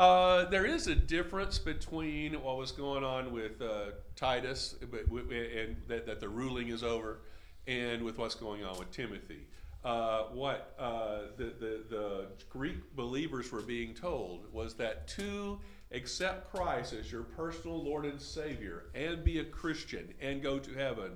Uh, 0.00 0.48
there 0.48 0.64
is 0.64 0.86
a 0.86 0.94
difference 0.94 1.58
between 1.58 2.32
what 2.40 2.56
was 2.56 2.72
going 2.72 3.04
on 3.04 3.30
with 3.30 3.60
uh, 3.60 3.90
Titus, 4.16 4.76
and 4.80 5.76
that, 5.88 6.06
that 6.06 6.20
the 6.20 6.28
ruling 6.28 6.68
is 6.68 6.82
over, 6.82 7.18
and 7.66 8.02
with 8.02 8.16
what's 8.16 8.34
going 8.34 8.64
on 8.64 8.78
with 8.78 8.90
Timothy. 8.92 9.46
Uh, 9.84 10.22
what 10.32 10.74
uh, 10.78 11.24
the, 11.36 11.52
the, 11.60 11.84
the 11.90 12.26
Greek 12.48 12.96
believers 12.96 13.52
were 13.52 13.60
being 13.60 13.92
told 13.92 14.50
was 14.54 14.72
that 14.72 15.06
to 15.06 15.60
accept 15.92 16.50
Christ 16.50 16.94
as 16.94 17.12
your 17.12 17.24
personal 17.24 17.84
Lord 17.84 18.06
and 18.06 18.18
Savior 18.18 18.84
and 18.94 19.22
be 19.22 19.40
a 19.40 19.44
Christian 19.44 20.14
and 20.18 20.42
go 20.42 20.58
to 20.58 20.72
heaven, 20.72 21.10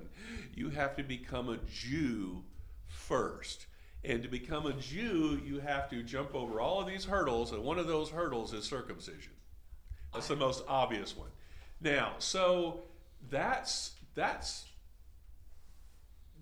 you 0.55 0.69
have 0.69 0.95
to 0.97 1.03
become 1.03 1.49
a 1.49 1.57
Jew 1.73 2.43
first. 2.87 3.65
And 4.05 4.23
to 4.23 4.29
become 4.29 4.67
a 4.67 4.75
Jew, 4.75 5.41
you 5.45 5.61
have 5.61 5.89
to 5.91 6.03
jump 6.03 6.35
over 6.35 6.61
all 6.61 6.81
of 6.81 6.87
these 6.87 7.07
hurdles, 7.07 7.53
and 7.53 7.63
one 7.63 7.79
of 7.79 7.87
those 7.87 8.11
hurdles 8.11 8.53
is 8.53 8.65
circumcision. 8.65 9.33
That's 10.13 10.29
the 10.29 10.37
most 10.37 10.63
obvious 10.69 11.17
one. 11.17 11.31
Now, 11.81 12.15
so 12.19 12.85
that's 13.31 13.93
that's 14.15 14.67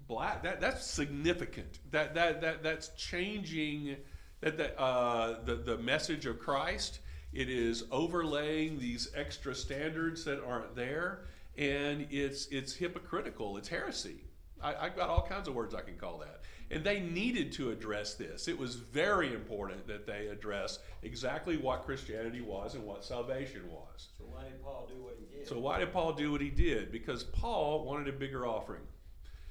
black. 0.09 0.43
That 0.43 0.61
that's 0.61 0.85
significant. 0.85 1.79
That 1.91 2.15
that 2.15 2.41
that 2.41 2.63
that's 2.63 2.89
changing. 2.97 3.97
That 4.41 4.59
that 4.59 4.81
uh, 4.81 5.43
the 5.45 5.57
the 5.57 5.79
message 5.79 6.27
of 6.27 6.39
Christ. 6.39 7.01
It 7.33 7.49
is 7.49 7.85
overlaying 7.91 8.79
these 8.79 9.09
extra 9.15 9.55
standards 9.55 10.23
that 10.25 10.45
aren't 10.45 10.77
there, 10.77 11.25
and 11.57 12.07
it's 12.11 12.47
it's 12.49 12.75
hypocritical. 12.75 13.57
It's 13.57 13.69
heresy. 13.69 14.25
I, 14.63 14.75
I've 14.75 14.97
got 14.97 15.09
all 15.09 15.27
kinds 15.27 15.49
of 15.49 15.55
words 15.55 15.75
I 15.75 15.81
can 15.81 15.97
call 15.97 16.19
that. 16.19 16.43
And 16.73 16.83
they 16.83 17.01
needed 17.01 17.53
to 17.53 17.71
address 17.71 18.15
this. 18.15 18.49
It 18.49 18.59
was 18.59 18.77
very 18.77 19.35
important 19.35 19.87
that 19.89 20.07
they 20.07 20.29
address 20.29 20.79
exactly 21.03 21.59
what 21.59 21.85
Christianity 21.85 22.41
was 22.41 22.75
and 22.75 22.85
what 22.85 23.05
salvation 23.05 23.71
was. 23.71 24.09
So 24.17 24.25
why 24.25 24.45
did 24.45 24.63
Paul 24.63 24.89
do 24.91 25.03
what 25.03 25.17
he 25.19 25.37
did? 25.37 25.47
So 25.47 25.59
why 25.59 25.79
did 25.81 25.93
Paul 25.93 26.15
do 26.15 26.33
what 26.33 26.41
he 26.41 26.49
did? 26.49 26.91
Because 26.91 27.25
Paul 27.25 27.85
wanted 27.85 28.09
a 28.09 28.17
bigger 28.17 28.47
offering. 28.47 28.83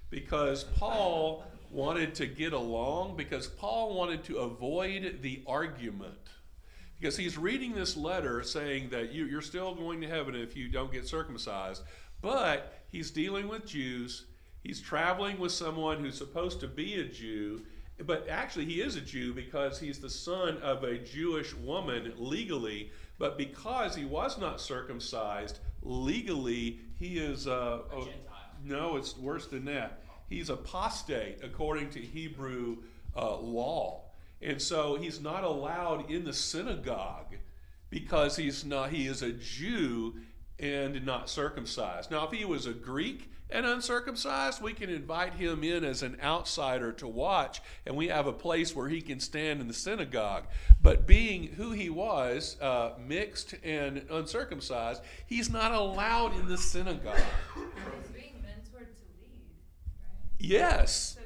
Because 0.10 0.63
Paul 0.63 1.45
wanted 1.69 2.15
to 2.15 2.25
get 2.25 2.53
along, 2.53 3.17
because 3.17 3.47
Paul 3.47 3.95
wanted 3.95 4.23
to 4.25 4.39
avoid 4.39 5.19
the 5.21 5.43
argument. 5.45 6.17
Because 6.99 7.17
he's 7.17 7.38
reading 7.38 7.73
this 7.73 7.95
letter 7.95 8.41
saying 8.41 8.89
that 8.89 9.12
you, 9.12 9.25
you're 9.25 9.41
still 9.41 9.75
going 9.75 10.01
to 10.01 10.07
heaven 10.07 10.36
if 10.36 10.55
you 10.55 10.69
don't 10.69 10.91
get 10.91 11.07
circumcised, 11.07 11.84
but 12.21 12.81
he's 12.89 13.12
dealing 13.12 13.47
with 13.47 13.65
Jews. 13.65 14.25
He's 14.63 14.80
traveling 14.80 15.39
with 15.39 15.52
someone 15.52 16.00
who's 16.00 16.17
supposed 16.17 16.60
to 16.60 16.67
be 16.67 17.00
a 17.00 17.06
Jew, 17.06 17.63
but 18.06 18.28
actually 18.30 18.65
he 18.65 18.82
is 18.82 18.95
a 18.95 19.02
Jew 19.02 19.34
because 19.34 19.80
he's 19.80 20.00
the 20.00 20.10
son 20.10 20.58
of 20.58 20.84
a 20.84 20.97
Jewish 20.97 21.56
woman 21.56 22.13
legally, 22.17 22.91
but 23.17 23.38
because 23.38 23.95
he 23.95 24.06
was 24.06 24.39
not 24.39 24.62
circumcised 24.62 25.60
legally, 25.82 26.80
he 27.00 27.17
is 27.17 27.47
uh, 27.47 27.52
A 27.91 27.95
oh, 27.95 28.06
Gentile. 28.06 28.36
no, 28.63 28.97
it's 28.97 29.17
worse 29.17 29.47
than 29.47 29.65
that. 29.65 30.04
He's 30.30 30.50
apostate 30.50 31.43
according 31.43 31.89
to 31.91 32.00
Hebrew 32.00 32.78
uh, 33.15 33.38
law, 33.38 34.04
and 34.41 34.62
so 34.62 34.95
he's 34.95 35.19
not 35.19 35.43
allowed 35.43 36.10
in 36.10 36.24
the 36.24 36.34
synagogue 36.34 37.36
because 37.89 38.36
he's 38.38 38.63
not. 38.63 38.91
He 38.91 39.08
is 39.08 39.21
a 39.21 39.34
Jew 39.34 40.15
and 40.62 41.06
not 41.06 41.30
circumcised. 41.30 42.12
Now, 42.12 42.26
if 42.26 42.32
he 42.32 42.45
was 42.45 42.65
a 42.67 42.74
Greek 42.74 43.30
and 43.50 43.65
uncircumcised, 43.65 44.62
we 44.62 44.74
can 44.74 44.89
invite 44.89 45.34
him 45.34 45.63
in 45.63 45.84
as 45.84 46.04
an 46.04 46.17
outsider 46.24 46.91
to 46.93 47.08
watch, 47.08 47.62
and 47.86 47.97
we 47.97 48.08
have 48.08 48.28
a 48.28 48.32
place 48.32 48.76
where 48.76 48.88
he 48.88 49.02
can 49.02 49.19
stand 49.19 49.60
in 49.60 49.67
the 49.67 49.74
synagogue. 49.74 50.45
But 50.82 51.06
being 51.06 51.47
who 51.47 51.71
he 51.71 51.89
was, 51.89 52.56
uh, 52.62 52.91
mixed 53.06 53.56
and 53.63 54.06
uncircumcised, 54.10 55.02
he's 55.26 55.50
not 55.50 55.74
allowed 55.74 56.39
in 56.39 56.47
the 56.47 56.58
synagogue. 56.58 57.19
He's 57.56 58.08
being 58.13 58.36
mentored 58.45 58.86
to 58.86 59.06
lead, 59.19 59.41
right? 60.00 60.39
Yes. 60.39 61.15
So. 61.17 61.21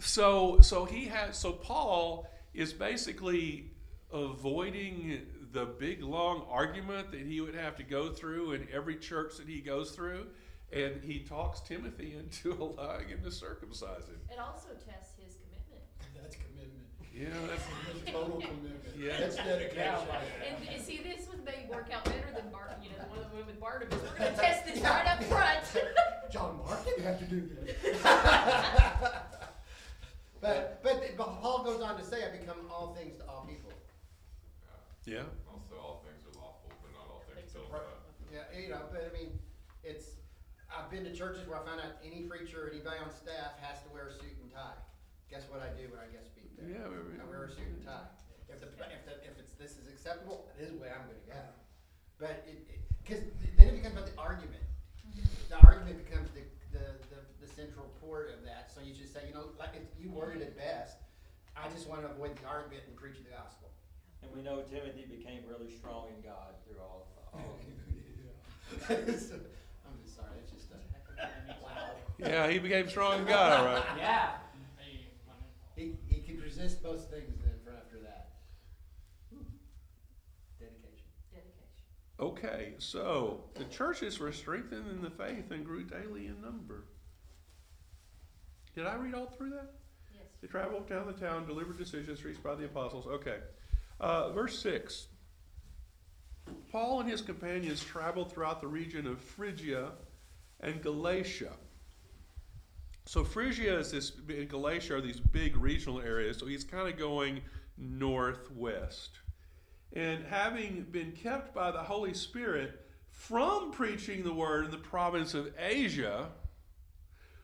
So 0.00 0.60
so 0.62 0.84
he 0.86 1.04
has 1.06 1.36
so 1.36 1.52
Paul 1.52 2.26
is 2.54 2.72
basically 2.72 3.70
avoiding 4.12 5.26
the 5.52 5.66
big 5.66 6.02
long 6.02 6.46
argument 6.50 7.10
that 7.10 7.20
he 7.20 7.40
would 7.40 7.54
have 7.54 7.76
to 7.76 7.82
go 7.82 8.10
through 8.10 8.52
in 8.52 8.68
every 8.72 8.96
church 8.96 9.36
that 9.38 9.48
he 9.48 9.60
goes 9.60 9.90
through, 9.90 10.26
and 10.72 11.02
he 11.02 11.20
talks 11.20 11.60
Timothy 11.60 12.14
into 12.16 12.52
allowing 12.60 13.08
him 13.08 13.20
to 13.24 13.30
circumcise 13.30 14.06
him. 14.06 14.20
It 14.30 14.38
also 14.38 14.68
tests 14.88 15.14
his 15.18 15.36
commitment. 15.36 15.82
That's 16.14 16.36
commitment. 16.36 16.86
Yeah, 17.12 17.26
that's 17.48 17.64
That's 18.04 18.16
total 18.16 18.40
commitment. 18.40 18.74
Yeah. 18.96 19.18
That's 19.18 19.36
dedication. 19.36 20.06
And, 20.46 20.68
and 20.68 20.82
see, 20.82 21.00
this 21.02 21.28
would 21.28 21.44
maybe 21.44 21.68
work 21.68 21.90
out 21.92 22.04
better 22.04 22.28
than 22.34 22.50
Bar, 22.52 22.76
you 22.82 22.90
know, 22.90 22.96
the 23.02 23.10
one 23.10 23.18
that 23.18 23.34
went 23.34 23.46
with 23.46 23.60
Barnabas. 23.60 24.00
We're 24.00 24.24
gonna 24.24 24.36
test 24.36 24.66
this 24.66 24.80
right 24.80 25.06
up 25.06 25.22
front. 25.24 25.86
John 26.30 26.60
Mark 26.64 26.84
didn't 26.84 27.04
have 27.04 27.18
to 27.18 27.24
do 27.24 27.48
this. 27.64 28.00
But, 30.40 30.82
but, 30.82 31.02
but 31.18 31.42
Paul 31.42 31.64
goes 31.64 31.82
on 31.82 31.98
to 31.98 32.04
say, 32.04 32.24
I 32.24 32.34
become 32.34 32.56
all 32.70 32.94
things 32.94 33.18
to 33.18 33.26
all 33.28 33.44
people. 33.46 33.69
Yeah. 35.10 35.26
Also, 35.50 35.74
all 35.74 36.06
things 36.06 36.22
are 36.22 36.34
lawful, 36.38 36.70
but 36.78 36.94
not 36.94 37.10
all 37.10 37.26
things 37.26 37.50
Things 37.50 37.58
are 37.58 37.66
right. 37.74 37.98
Yeah, 38.30 38.46
you 38.54 38.70
know, 38.70 38.86
but 38.94 39.02
I 39.02 39.10
mean, 39.10 39.34
it's, 39.82 40.22
I've 40.70 40.86
been 40.86 41.02
to 41.02 41.10
churches 41.10 41.50
where 41.50 41.58
I 41.58 41.66
found 41.66 41.82
out 41.82 41.98
any 42.06 42.30
preacher, 42.30 42.62
or 42.62 42.70
anybody 42.70 43.02
on 43.02 43.10
staff 43.10 43.58
has 43.58 43.82
to 43.82 43.90
wear 43.90 44.06
a 44.06 44.14
suit 44.14 44.38
and 44.38 44.46
tie. 44.54 44.78
Guess 45.26 45.50
what 45.50 45.58
I 45.66 45.74
do 45.74 45.90
when 45.90 45.98
I 45.98 46.06
get 46.14 46.22
speak 46.30 46.54
there? 46.54 46.70
Yeah, 46.70 46.86
we- 46.86 47.10
we- 47.10 47.18
I 47.18 47.26
wear 47.26 47.42
a 47.42 47.50
suit 47.50 47.66
and 47.74 47.82
tie. 47.82 48.06
If 48.46 48.62
the, 48.62 48.70
if 48.70 49.02
the, 49.06 49.14
if 49.26 49.34
it's, 49.38 49.54
this 49.58 49.78
is 49.78 49.86
acceptable, 49.90 50.46
this 50.58 50.70
is 50.70 50.78
the 50.78 50.82
way 50.82 50.90
I'm 50.94 51.06
gonna 51.06 51.26
go. 51.26 51.42
But 52.18 52.42
it, 52.46 52.66
it, 52.70 52.78
cause 53.06 53.22
then 53.58 53.66
it 53.70 53.74
becomes 53.78 53.94
about 53.98 54.10
the 54.10 54.18
argument. 54.18 54.62
The 55.50 55.58
argument 55.66 56.02
becomes 56.06 56.30
the, 56.34 56.42
the, 56.70 56.98
the, 57.10 57.18
the 57.42 57.48
central 57.50 57.90
port 58.02 58.30
of 58.34 58.42
that, 58.46 58.70
so 58.74 58.78
you 58.82 58.94
just 58.94 59.10
say, 59.14 59.26
you 59.26 59.34
know, 59.34 59.50
like, 59.58 59.74
if 59.74 59.86
you 59.98 60.10
worded 60.10 60.42
it 60.42 60.54
best, 60.58 60.98
I 61.58 61.66
just 61.70 61.86
wanna 61.90 62.10
avoid 62.10 62.34
the 62.38 62.46
argument 62.46 62.82
and 62.86 62.94
preach 62.94 63.18
the 63.22 63.30
gospel. 63.30 63.70
And 64.22 64.30
we 64.34 64.42
know 64.42 64.62
Timothy 64.62 65.06
became 65.10 65.42
really 65.48 65.70
strong 65.70 66.06
in 66.14 66.22
God 66.22 66.54
through 66.64 66.80
all, 66.80 67.08
all 67.32 67.58
of 67.58 67.66
it. 67.66 67.70
I'm 68.88 69.06
just 69.06 70.16
sorry, 70.16 70.38
it's 70.42 70.52
just 70.52 70.70
a, 70.70 71.22
wow. 71.64 71.90
Yeah, 72.18 72.48
he 72.48 72.58
became 72.58 72.88
strong 72.88 73.20
in 73.20 73.26
God, 73.26 73.60
all 73.60 73.66
right. 73.66 73.84
Yeah. 73.98 74.30
He, 75.80 75.96
he 76.08 76.20
could 76.20 76.42
resist 76.42 76.82
both 76.82 77.10
things 77.10 77.38
then 77.42 77.54
for 77.64 77.70
after 77.70 77.98
that. 78.00 78.32
Dedication. 80.58 81.06
Dedication. 81.32 82.20
Okay, 82.20 82.74
so 82.78 83.44
the 83.54 83.64
churches 83.64 84.18
were 84.18 84.30
strengthened 84.30 84.90
in 84.90 85.00
the 85.00 85.10
faith 85.10 85.50
and 85.50 85.64
grew 85.64 85.84
daily 85.84 86.26
in 86.26 86.42
number. 86.42 86.84
Did 88.74 88.86
I 88.86 88.94
read 88.96 89.14
all 89.14 89.26
through 89.26 89.50
that? 89.50 89.72
Yes. 90.12 90.24
They 90.42 90.48
traveled 90.48 90.86
down 90.86 91.06
the 91.06 91.14
town, 91.14 91.46
delivered 91.46 91.78
decisions 91.78 92.22
reached 92.24 92.42
by 92.42 92.54
the 92.54 92.66
apostles. 92.66 93.06
Okay. 93.06 93.38
Uh, 94.00 94.30
verse 94.30 94.58
6. 94.60 95.08
Paul 96.72 97.00
and 97.00 97.10
his 97.10 97.20
companions 97.20 97.84
traveled 97.84 98.32
throughout 98.32 98.60
the 98.60 98.66
region 98.66 99.06
of 99.06 99.20
Phrygia 99.20 99.92
and 100.60 100.82
Galatia. 100.82 101.52
So 103.06 103.24
Phrygia 103.24 103.78
is 103.78 103.92
this, 103.92 104.12
and 104.28 104.48
Galatia 104.48 104.96
are 104.96 105.00
these 105.00 105.20
big 105.20 105.56
regional 105.56 106.00
areas. 106.00 106.38
So 106.38 106.46
he's 106.46 106.64
kind 106.64 106.88
of 106.88 106.98
going 106.98 107.42
northwest. 107.76 109.10
And 109.92 110.24
having 110.24 110.86
been 110.90 111.12
kept 111.12 111.54
by 111.54 111.70
the 111.70 111.82
Holy 111.82 112.14
Spirit 112.14 112.86
from 113.10 113.72
preaching 113.72 114.22
the 114.22 114.32
word 114.32 114.66
in 114.66 114.70
the 114.70 114.78
province 114.78 115.34
of 115.34 115.52
Asia, 115.58 116.28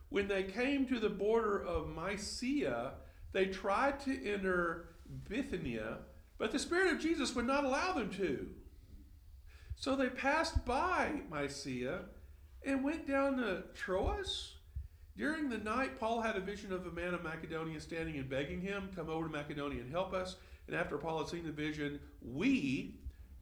when 0.08 0.28
they 0.28 0.44
came 0.44 0.86
to 0.86 1.00
the 1.00 1.10
border 1.10 1.58
of 1.58 1.88
Mysia, 1.88 2.92
they 3.32 3.46
tried 3.46 4.00
to 4.00 4.32
enter 4.32 4.90
Bithynia, 5.28 5.98
but 6.38 6.52
the 6.52 6.58
Spirit 6.58 6.92
of 6.92 7.00
Jesus 7.00 7.34
would 7.34 7.46
not 7.46 7.64
allow 7.64 7.92
them 7.92 8.10
to. 8.10 8.46
So 9.76 9.94
they 9.94 10.08
passed 10.08 10.64
by 10.64 11.20
Mysia 11.30 12.00
and 12.64 12.82
went 12.82 13.06
down 13.06 13.36
to 13.38 13.62
Troas. 13.74 14.54
During 15.16 15.48
the 15.48 15.58
night, 15.58 15.98
Paul 15.98 16.20
had 16.20 16.36
a 16.36 16.40
vision 16.40 16.72
of 16.72 16.86
a 16.86 16.90
man 16.90 17.14
of 17.14 17.22
Macedonia 17.22 17.80
standing 17.80 18.16
and 18.16 18.28
begging 18.28 18.60
him, 18.60 18.90
Come 18.94 19.08
over 19.08 19.26
to 19.26 19.32
Macedonia 19.32 19.80
and 19.80 19.90
help 19.90 20.12
us. 20.12 20.36
And 20.66 20.76
after 20.76 20.98
Paul 20.98 21.18
had 21.18 21.28
seen 21.28 21.44
the 21.44 21.52
vision, 21.52 22.00
we 22.20 22.96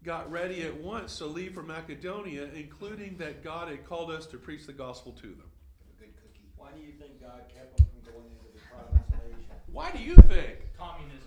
got 0.04 0.30
ready 0.30 0.62
at 0.62 0.76
once 0.76 1.18
to 1.18 1.26
leave 1.26 1.54
for 1.54 1.62
Macedonia, 1.62 2.48
including 2.54 3.16
that 3.16 3.42
God 3.42 3.68
had 3.68 3.86
called 3.86 4.10
us 4.10 4.26
to 4.26 4.36
preach 4.36 4.66
the 4.66 4.72
gospel 4.72 5.12
to 5.12 5.28
them. 5.28 5.50
Good 5.98 6.14
cookie. 6.16 6.46
Why 6.56 6.68
do 6.76 6.80
you 6.80 6.92
think 6.92 7.20
God 7.20 7.42
kept 7.52 7.76
them 7.78 7.86
from 7.88 8.12
going 8.12 8.26
into 8.26 8.52
the 8.52 8.60
province 8.70 9.08
of 9.08 9.20
Asia? 9.26 9.54
Why 9.72 9.90
do 9.90 9.98
you 9.98 10.14
think? 10.16 10.58
Communism. 10.78 11.23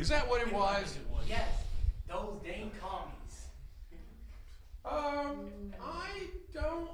Is 0.00 0.08
that 0.08 0.26
what 0.26 0.40
it 0.40 0.50
was? 0.50 0.98
Yes. 1.28 1.46
Those 2.08 2.40
dang 2.42 2.70
commies. 2.80 3.48
Um, 4.82 5.50
I 5.78 6.28
don't 6.54 6.88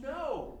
know. 0.00 0.60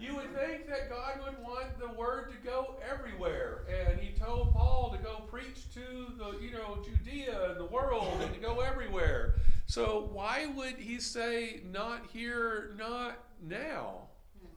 You 0.00 0.16
would 0.16 0.34
think 0.34 0.66
that 0.68 0.88
God 0.88 1.20
would 1.22 1.38
want 1.44 1.78
the 1.78 1.88
word 1.88 2.30
to 2.30 2.36
go 2.48 2.76
everywhere, 2.90 3.66
and 3.68 4.00
He 4.00 4.18
told 4.18 4.54
Paul 4.54 4.96
to 4.96 5.04
go 5.04 5.24
preach 5.30 5.70
to 5.74 6.14
the, 6.16 6.42
you 6.42 6.52
know, 6.52 6.78
Judea 6.82 7.50
and 7.50 7.60
the 7.60 7.66
world 7.66 8.22
and 8.22 8.32
to 8.32 8.40
go 8.40 8.60
everywhere. 8.60 9.34
So 9.66 10.08
why 10.14 10.46
would 10.46 10.76
he 10.76 10.98
say 10.98 11.60
not 11.70 12.06
here, 12.10 12.74
not 12.78 13.18
now? 13.46 14.08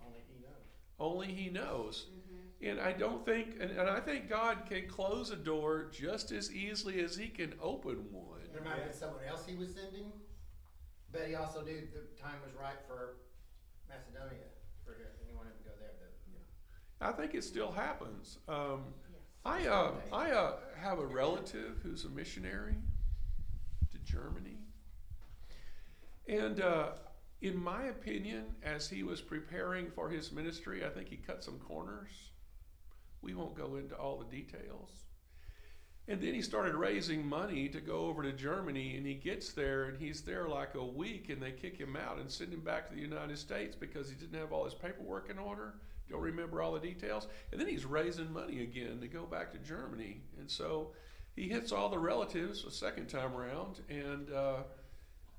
Only 0.08 0.24
he 0.30 0.40
knows. 0.40 1.02
Only 1.02 1.28
he 1.28 1.50
knows. 1.50 2.06
And 2.64 2.80
I 2.80 2.94
don't 2.94 3.26
think, 3.26 3.56
and, 3.60 3.72
and 3.72 3.90
I 3.90 4.00
think 4.00 4.30
God 4.30 4.60
can 4.70 4.88
close 4.88 5.32
a 5.32 5.36
door 5.36 5.90
just 5.92 6.32
as 6.32 6.54
easily 6.54 7.02
as 7.02 7.16
he 7.16 7.28
can 7.28 7.54
open 7.62 8.06
one. 8.12 8.40
There 8.54 8.62
might 8.64 8.76
have 8.76 8.86
been 8.86 8.94
someone 8.94 9.24
else 9.28 9.46
he 9.46 9.56
was 9.56 9.74
sending, 9.74 10.12
but 11.12 11.28
he 11.28 11.36
also 11.36 11.62
knew 11.62 11.82
the 11.94 12.22
time 12.22 12.36
was 12.46 12.54
right 12.60 12.78
for 12.88 13.18
Macedonia, 13.90 14.46
for 14.86 14.96
anyone 15.28 15.46
to 15.48 15.64
go 15.70 15.76
there, 15.78 15.92
but, 16.00 16.14
you 16.26 16.34
know. 16.34 17.10
I 17.10 17.12
think 17.12 17.36
it 17.36 17.44
still 17.44 17.72
happens. 17.72 18.38
Um, 18.48 18.86
Yes. 19.12 19.22
I 19.46 19.68
uh, 19.68 19.92
I 20.14 20.32
uh, 20.32 20.54
have 20.78 21.00
a 21.00 21.06
relative 21.06 21.80
who's 21.84 22.06
a 22.06 22.10
missionary 22.10 22.76
to 23.92 23.98
Germany, 24.00 24.58
and 26.30 26.62
uh, 26.62 26.92
in 27.42 27.62
my 27.62 27.88
opinion, 27.88 28.56
as 28.64 28.90
he 28.90 29.04
was 29.04 29.20
preparing 29.20 29.92
for 29.92 30.10
his 30.10 30.32
ministry, 30.32 30.86
I 30.86 30.90
think 30.90 31.10
he 31.10 31.18
cut 31.18 31.44
some 31.44 31.60
corners. 31.60 32.32
We 33.24 33.34
won't 33.34 33.56
go 33.56 33.78
into 33.78 33.96
all 33.96 34.18
the 34.18 34.36
details. 34.36 34.92
And 36.08 36.22
then 36.22 36.34
he 36.34 36.42
started 36.42 36.76
raising 36.76 37.26
money 37.26 37.70
to 37.70 37.80
go 37.80 38.08
over 38.08 38.24
to 38.24 38.34
Germany, 38.34 38.98
and 38.98 39.06
he 39.06 39.14
gets 39.14 39.54
there, 39.54 39.86
and 39.86 39.98
he's 39.98 40.22
there 40.22 40.50
like 40.50 40.76
a 40.76 40.84
week, 40.84 41.30
and 41.30 41.42
they 41.42 41.52
kick 41.52 41.78
him 41.78 41.96
out 41.96 42.20
and 42.20 42.30
send 42.30 42.54
him 42.54 42.60
back 42.60 42.90
to 42.90 42.96
the 42.96 43.02
United 43.02 43.38
States 43.38 43.74
because 43.74 44.10
he 44.10 44.16
didn't 44.16 44.38
have 44.38 44.52
all 44.52 44.66
his 44.66 44.74
paperwork 44.74 45.30
in 45.30 45.40
order. 45.40 45.76
Don't 46.10 46.20
remember 46.20 46.62
all 46.62 46.74
the 46.74 46.80
details. 46.80 47.28
And 47.52 47.62
then 47.62 47.70
he's 47.70 47.86
raising 47.86 48.34
money 48.34 48.64
again 48.64 49.00
to 49.00 49.08
go 49.08 49.24
back 49.24 49.54
to 49.54 49.60
Germany, 49.60 50.22
and 50.38 50.52
so 50.52 50.92
he 51.38 51.48
hits 51.48 51.72
all 51.72 51.88
the 51.88 51.98
relatives 51.98 52.66
a 52.66 52.72
second 52.72 53.08
time 53.08 53.34
around, 53.34 53.80
and 53.90 54.30
uh, 54.30 54.64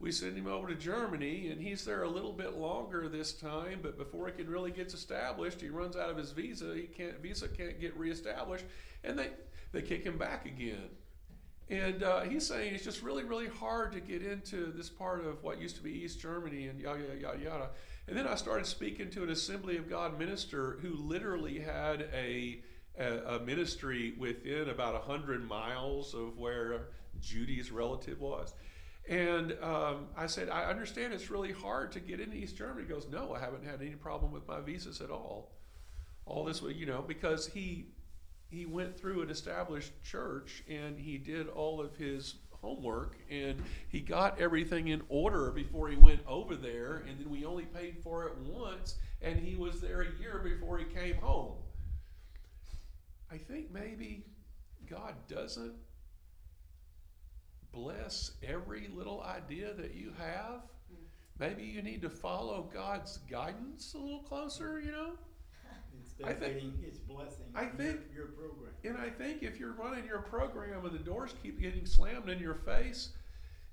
we 0.04 0.12
send 0.12 0.36
him 0.36 0.46
over 0.46 0.68
to 0.68 0.74
Germany, 0.74 1.48
and 1.48 1.58
he's 1.58 1.82
there 1.82 2.02
a 2.02 2.08
little 2.10 2.34
bit 2.34 2.58
longer 2.58 3.08
this 3.08 3.32
time. 3.32 3.80
But 3.82 3.96
before 3.96 4.26
he 4.26 4.32
can 4.32 4.50
really 4.50 4.70
gets 4.70 4.92
established, 4.92 5.62
he 5.62 5.70
runs 5.70 5.96
out 5.96 6.10
of 6.10 6.18
his 6.18 6.30
visa. 6.30 6.74
He 6.74 6.82
can't 6.82 7.18
visa 7.20 7.48
can't 7.48 7.80
get 7.80 7.96
reestablished, 7.96 8.66
and 9.02 9.18
they 9.18 9.30
they 9.72 9.80
kick 9.80 10.04
him 10.04 10.18
back 10.18 10.44
again. 10.44 10.90
And 11.70 12.02
uh, 12.02 12.20
he's 12.20 12.46
saying 12.46 12.74
it's 12.74 12.84
just 12.84 13.02
really, 13.02 13.24
really 13.24 13.48
hard 13.48 13.92
to 13.92 14.00
get 14.00 14.22
into 14.22 14.70
this 14.72 14.90
part 14.90 15.24
of 15.24 15.42
what 15.42 15.58
used 15.58 15.76
to 15.76 15.82
be 15.82 15.92
East 15.92 16.20
Germany 16.20 16.68
and 16.68 16.78
yada, 16.78 17.00
yada, 17.00 17.18
yada, 17.18 17.38
yada. 17.42 17.68
And 18.06 18.14
then 18.14 18.26
I 18.26 18.34
started 18.34 18.66
speaking 18.66 19.08
to 19.08 19.22
an 19.22 19.30
Assembly 19.30 19.78
of 19.78 19.88
God 19.88 20.18
minister 20.18 20.76
who 20.82 20.94
literally 20.94 21.60
had 21.60 22.10
a, 22.12 22.60
a, 22.98 23.36
a 23.36 23.40
ministry 23.40 24.12
within 24.18 24.68
about 24.68 24.92
100 24.92 25.48
miles 25.48 26.12
of 26.12 26.36
where 26.36 26.88
Judy's 27.22 27.72
relative 27.72 28.20
was. 28.20 28.52
And 29.08 29.56
um, 29.62 30.06
I 30.16 30.26
said, 30.26 30.48
I 30.48 30.64
understand 30.64 31.12
it's 31.12 31.30
really 31.30 31.52
hard 31.52 31.92
to 31.92 32.00
get 32.00 32.20
into 32.20 32.36
East 32.36 32.56
Germany. 32.56 32.86
He 32.86 32.92
goes, 32.92 33.06
No, 33.10 33.34
I 33.34 33.40
haven't 33.40 33.64
had 33.64 33.82
any 33.82 33.96
problem 33.96 34.32
with 34.32 34.48
my 34.48 34.60
visas 34.60 35.00
at 35.00 35.10
all. 35.10 35.52
All 36.26 36.44
this, 36.44 36.62
way, 36.62 36.72
you 36.72 36.86
know, 36.86 37.04
because 37.06 37.46
he 37.46 37.88
he 38.54 38.66
went 38.66 38.98
through 38.98 39.22
an 39.22 39.30
established 39.30 39.92
church 40.04 40.62
and 40.68 40.98
he 40.98 41.18
did 41.18 41.48
all 41.48 41.80
of 41.80 41.96
his 41.96 42.36
homework 42.60 43.16
and 43.30 43.62
he 43.88 44.00
got 44.00 44.40
everything 44.40 44.88
in 44.88 45.02
order 45.08 45.50
before 45.50 45.88
he 45.88 45.96
went 45.96 46.20
over 46.26 46.54
there 46.54 47.04
and 47.08 47.18
then 47.18 47.28
we 47.28 47.44
only 47.44 47.64
paid 47.64 47.98
for 48.02 48.26
it 48.26 48.36
once 48.46 48.94
and 49.20 49.38
he 49.38 49.54
was 49.54 49.80
there 49.80 50.02
a 50.02 50.20
year 50.20 50.40
before 50.42 50.78
he 50.78 50.84
came 50.84 51.16
home 51.16 51.52
i 53.30 53.36
think 53.36 53.70
maybe 53.70 54.24
god 54.88 55.14
doesn't 55.28 55.74
bless 57.74 58.32
every 58.42 58.88
little 58.94 59.22
idea 59.22 59.74
that 59.74 59.94
you 59.94 60.12
have 60.18 60.62
maybe 61.38 61.62
you 61.64 61.82
need 61.82 62.00
to 62.02 62.08
follow 62.10 62.70
god's 62.72 63.18
guidance 63.30 63.94
a 63.94 63.98
little 63.98 64.20
closer 64.22 64.80
you 64.80 64.92
know 64.92 65.12
Instead 66.00 66.26
I 66.26 66.30
of 66.30 66.38
think- 66.38 66.54
getting 66.54 66.78
his 66.82 66.98
blessing 66.98 67.46
I 67.54 67.64
think- 67.66 68.00
your, 68.14 68.24
your 68.24 68.26
program. 68.32 68.70
And 68.84 68.98
I 68.98 69.08
think 69.08 69.42
if 69.42 69.58
you're 69.58 69.72
running 69.72 70.04
your 70.04 70.18
program 70.20 70.84
and 70.84 70.94
the 70.94 71.02
doors 71.02 71.34
keep 71.42 71.58
getting 71.60 71.86
slammed 71.86 72.28
in 72.28 72.38
your 72.38 72.54
face, 72.56 73.10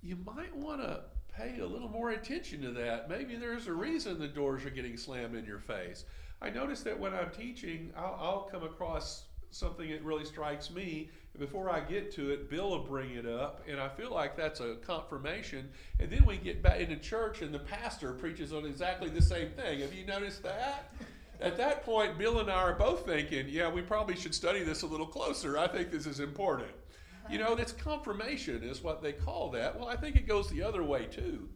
you 0.02 0.16
might 0.26 0.56
want 0.56 0.82
to 0.82 1.02
pay 1.36 1.60
a 1.60 1.66
little 1.66 1.90
more 1.90 2.12
attention 2.12 2.62
to 2.62 2.72
that. 2.72 3.10
Maybe 3.10 3.36
there's 3.36 3.68
a 3.68 3.74
reason 3.74 4.18
the 4.20 4.28
doors 4.28 4.64
are 4.66 4.70
getting 4.70 4.96
slammed 4.98 5.36
in 5.36 5.44
your 5.46 5.60
face. 5.60 6.06
I 6.42 6.50
notice 6.50 6.82
that 6.84 6.98
when 6.98 7.14
I'm 7.14 7.30
teaching, 7.32 7.92
I'll, 7.98 8.18
I'll 8.22 8.50
come 8.52 8.64
across 8.64 9.26
something 9.50 9.90
that 9.90 10.02
really 10.04 10.24
strikes 10.26 10.72
me. 10.72 11.10
And 11.34 11.40
before 11.40 11.70
I 11.70 11.80
get 11.80 12.12
to 12.16 12.32
it, 12.32 12.50
Bill 12.50 12.70
will 12.72 12.84
bring 12.84 13.12
it 13.12 13.26
up, 13.26 13.62
and 13.70 13.80
I 13.80 13.88
feel 13.88 14.12
like 14.12 14.36
that's 14.36 14.60
a 14.60 14.76
confirmation. 14.86 15.70
And 16.00 16.10
then 16.10 16.26
we 16.26 16.38
get 16.38 16.62
back 16.62 16.80
into 16.80 16.98
church, 16.98 17.42
and 17.42 17.54
the 17.54 17.60
pastor 17.60 18.12
preaches 18.14 18.52
on 18.52 18.66
exactly 18.66 19.10
the 19.10 19.22
same 19.22 19.50
thing. 19.52 19.80
Have 19.80 19.94
you 19.94 20.06
noticed 20.06 20.44
that? 20.44 20.94
At 21.40 21.58
that 21.58 21.84
point, 21.86 22.18
Bill 22.18 22.40
and 22.40 22.52
I 22.52 22.56
are 22.56 22.74
both 22.74 23.06
thinking, 23.06 23.48
yeah, 23.50 23.70
we 23.70 23.82
probably 23.82 24.16
should 24.16 24.36
study 24.36 24.62
this 24.64 24.84
a 24.84 24.88
little 24.88 25.08
closer. 25.08 25.58
I 25.58 25.68
think 25.68 25.90
this 25.90 26.06
is 26.06 26.20
important. 26.20 26.70
You 27.30 27.38
know, 27.40 27.56
that's 27.56 27.72
confirmation, 27.72 28.62
is 28.62 28.84
what 28.84 29.02
they 29.02 29.14
call 29.14 29.50
that. 29.52 29.80
Well, 29.80 29.88
I 29.88 29.96
think 29.96 30.18
it 30.18 30.28
goes 30.28 30.50
the 30.50 30.62
other 30.62 30.84
way 30.84 31.06
too. 31.06 31.48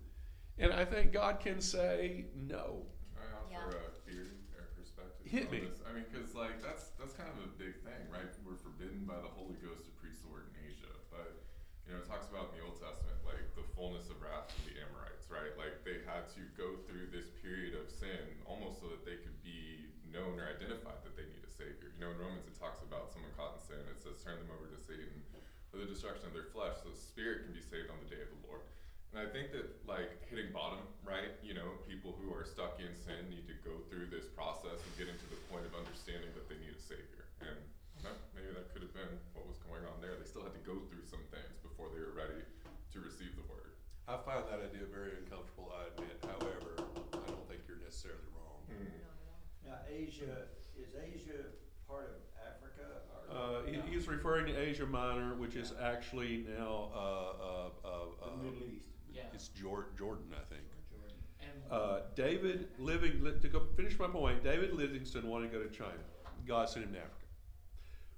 And 0.57 0.71
I 0.71 0.85
think 0.85 1.11
God 1.11 1.43
can 1.43 1.59
say 1.59 2.25
no. 2.31 2.87
Can 3.11 3.27
I 3.27 3.51
Yeah. 3.51 3.67
a 3.75 3.91
theory 4.07 4.31
or 4.55 4.71
perspective? 4.71 5.27
Hit 5.27 5.47
on 5.47 5.51
me. 5.51 5.59
This? 5.67 5.83
I 5.83 5.91
mean, 5.91 6.05
because 6.07 6.31
like 6.33 6.63
that's 6.63 6.95
that's 6.95 7.11
kind 7.11 7.27
of 7.27 7.43
a 7.43 7.51
big 7.59 7.75
thing, 7.83 8.07
right? 8.07 8.23
We're 8.47 8.55
forbidden 8.55 9.03
by 9.03 9.19
the 9.19 9.27
Holy 9.27 9.59
Ghost 9.59 9.83
to 9.83 9.91
preach 9.99 10.15
the 10.23 10.31
word 10.31 10.47
in 10.55 10.71
Asia, 10.71 10.95
but 11.11 11.43
you 11.83 11.91
know, 11.91 11.99
it 11.99 12.07
talks 12.07 12.31
about 12.31 12.55
in 12.55 12.63
the 12.63 12.63
Old 12.63 12.79
Testament, 12.79 13.19
like 13.27 13.43
the 13.59 13.67
fullness 13.75 14.07
of 14.07 14.15
wrath 14.23 14.47
of 14.55 14.63
the 14.63 14.79
Amorites, 14.79 15.27
right? 15.27 15.51
Like 15.59 15.83
they 15.83 15.99
had 16.07 16.31
to 16.39 16.41
go 16.55 16.79
through 16.87 17.11
this 17.11 17.35
period 17.43 17.75
of 17.75 17.91
sin 17.91 18.23
almost 18.47 18.79
so 18.79 18.87
that 18.87 19.03
they 19.03 19.19
could 19.19 19.35
be 19.43 19.91
known 20.07 20.39
or 20.39 20.47
identified 20.47 21.03
that 21.03 21.19
they 21.19 21.27
need 21.27 21.43
a 21.43 21.51
savior. 21.51 21.91
You 21.99 22.07
know, 22.07 22.15
in 22.15 22.17
Romans 22.17 22.47
it 22.47 22.55
talks 22.55 22.79
about 22.79 23.11
someone 23.11 23.35
caught 23.35 23.59
in 23.59 23.61
sin. 23.67 23.83
It 23.91 23.99
says 23.99 24.23
turn 24.23 24.39
them 24.39 24.55
over 24.55 24.71
to 24.71 24.79
Satan 24.79 25.19
for 25.67 25.83
the 25.83 25.85
destruction 25.91 26.31
of 26.31 26.33
their 26.33 26.47
flesh, 26.55 26.79
so 26.79 26.87
the 26.87 26.95
spirit 27.15 27.47
can 27.47 27.55
be 27.55 27.63
saved 27.63 27.87
on 27.87 27.95
the 28.03 28.11
day 28.11 28.19
of 28.19 28.27
the 28.27 28.41
Lord. 28.43 28.67
And 29.15 29.23
I 29.23 29.31
think 29.31 29.55
that 29.55 29.71
like 29.87 30.11
hitting 30.27 30.51
bottom, 30.51 30.83
right? 31.07 31.31
You 31.39 31.55
know, 31.55 31.79
people 31.87 32.11
who 32.19 32.27
are 32.35 32.43
stuck 32.43 32.75
in 32.83 32.91
sin 32.91 33.31
need 33.31 33.47
to 33.47 33.55
go 33.63 33.79
through 33.87 34.11
this 34.11 34.27
process 34.27 34.83
of 34.83 34.91
getting 34.99 35.15
to 35.15 35.27
the 35.31 35.39
point 35.47 35.63
of 35.63 35.71
understanding 35.79 36.27
that 36.35 36.51
they 36.51 36.59
need 36.59 36.75
a 36.75 36.83
savior. 36.83 37.23
And 37.39 37.55
that, 38.03 38.19
maybe 38.35 38.51
that 38.51 38.67
could 38.75 38.83
have 38.83 38.91
been 38.91 39.15
what 39.31 39.47
was 39.47 39.55
going 39.63 39.87
on 39.87 40.03
there. 40.03 40.19
They 40.19 40.27
still 40.27 40.43
had 40.43 40.51
to 40.59 40.65
go 40.67 40.75
through 40.91 41.07
some 41.07 41.23
things 41.31 41.55
before 41.63 41.87
they 41.95 42.03
were 42.03 42.11
ready 42.11 42.43
to 42.43 42.97
receive 42.99 43.31
the 43.39 43.47
word. 43.47 43.79
I 44.11 44.19
find 44.27 44.43
that 44.51 44.59
idea 44.59 44.83
very 44.91 45.15
uncomfortable, 45.23 45.71
I 45.71 45.95
admit. 45.95 46.19
However, 46.19 46.83
I 47.15 47.31
don't 47.31 47.47
think 47.47 47.63
you're 47.63 47.79
necessarily 47.79 48.27
wrong. 48.35 48.59
Hmm. 48.67 48.91
Not 48.99 49.15
at 49.15 49.27
all. 49.31 49.39
Now, 49.63 49.79
Asia, 49.87 50.51
is 50.75 50.91
Asia 50.91 51.55
part 51.87 52.15
of 52.15 52.45
Africa 52.45 53.01
or? 53.31 53.37
Uh, 53.37 53.65
he, 53.65 53.91
he's 53.93 54.07
referring 54.07 54.45
to 54.47 54.55
Asia 54.57 54.85
Minor, 54.85 55.35
which 55.35 55.55
is 55.55 55.73
actually 55.81 56.45
now 56.57 56.89
uh, 56.95 56.99
uh, 56.99 57.87
uh, 57.87 57.99
The 58.25 58.31
uh, 58.31 58.35
Middle 58.43 58.67
East. 58.75 58.87
Yeah. 59.13 59.23
it's 59.33 59.47
Jor- 59.49 59.87
Jordan, 59.97 60.25
I 60.33 60.43
think. 60.53 60.63
Jordan. 60.91 61.15
And 61.41 61.71
Uh, 61.71 61.99
David 62.15 62.67
living 62.79 63.23
to 63.41 63.47
go 63.47 63.61
finish 63.75 63.97
my 63.99 64.07
point. 64.07 64.43
David 64.43 64.73
Livingstone 64.73 65.27
wanted 65.27 65.51
to 65.51 65.57
go 65.57 65.63
to 65.63 65.69
China. 65.69 66.03
God 66.47 66.69
sent 66.69 66.85
him 66.85 66.93
to 66.93 66.99
Africa. 66.99 67.13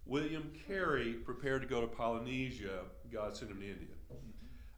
William 0.06 0.52
Carey 0.68 1.14
prepared 1.14 1.62
to 1.62 1.68
go 1.68 1.82
to 1.82 1.88
Polynesia. 1.88 2.80
God 3.12 3.36
sent 3.36 3.52
him 3.52 3.60
to 3.60 3.66
India. 3.68 3.88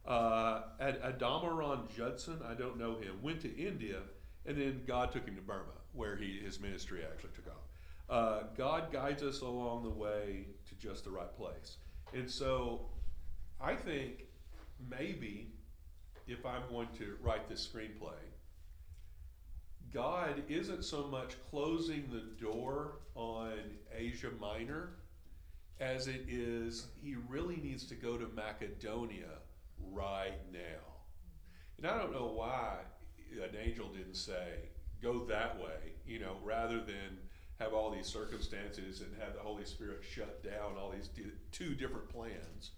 Uh, 0.06 0.62
Ad- 0.80 1.00
Adoniram 1.02 1.86
Judson, 1.94 2.40
I 2.48 2.54
don't 2.54 2.78
know 2.78 2.96
him, 2.96 3.20
went 3.22 3.40
to 3.42 3.56
India, 3.56 3.98
and 4.46 4.56
then 4.56 4.82
God 4.86 5.12
took 5.12 5.24
him 5.26 5.36
to 5.36 5.42
Burma, 5.42 5.76
where 5.92 6.16
he 6.16 6.40
his 6.44 6.58
ministry 6.58 7.02
actually 7.04 7.30
took 7.34 7.46
off. 7.48 7.62
Uh, 8.10 8.42
God 8.56 8.90
guides 8.92 9.22
us 9.22 9.40
along 9.40 9.84
the 9.84 9.90
way 9.90 10.46
to 10.68 10.74
just 10.74 11.04
the 11.04 11.10
right 11.10 11.34
place, 11.36 11.76
and 12.12 12.28
so 12.28 12.86
I 13.60 13.74
think 13.74 14.24
maybe 14.90 15.52
if 16.26 16.44
I'm 16.44 16.62
going 16.68 16.88
to 16.98 17.16
write 17.22 17.48
this 17.48 17.66
screenplay, 17.66 18.18
God 19.94 20.42
isn't 20.48 20.84
so 20.84 21.06
much 21.06 21.36
closing 21.50 22.08
the 22.10 22.44
door 22.44 22.98
on 23.14 23.54
Asia 23.96 24.30
Minor 24.40 24.90
as 25.80 26.06
it 26.06 26.26
is 26.28 26.86
he 27.02 27.16
really 27.28 27.56
needs 27.56 27.84
to 27.86 27.94
go 27.94 28.16
to 28.16 28.28
Macedonia 28.34 29.38
right 29.92 30.38
now. 30.52 30.58
And 31.78 31.86
I 31.86 31.98
don't 31.98 32.12
know 32.12 32.32
why 32.34 32.74
an 33.32 33.56
angel 33.58 33.88
didn't 33.88 34.16
say, 34.16 34.68
go 35.02 35.24
that 35.24 35.58
way, 35.58 35.94
you 36.06 36.18
know, 36.18 36.36
rather 36.44 36.78
than 36.80 37.18
have 37.60 37.72
all 37.74 37.90
these 37.90 38.06
circumstances 38.06 39.02
and 39.02 39.10
have 39.22 39.34
the 39.34 39.40
Holy 39.40 39.64
Spirit 39.64 40.00
shut 40.02 40.42
down 40.42 40.76
all 40.80 40.90
these 40.90 41.08
di- 41.08 41.30
two 41.52 41.74
different 41.74 42.08
plans 42.08 42.70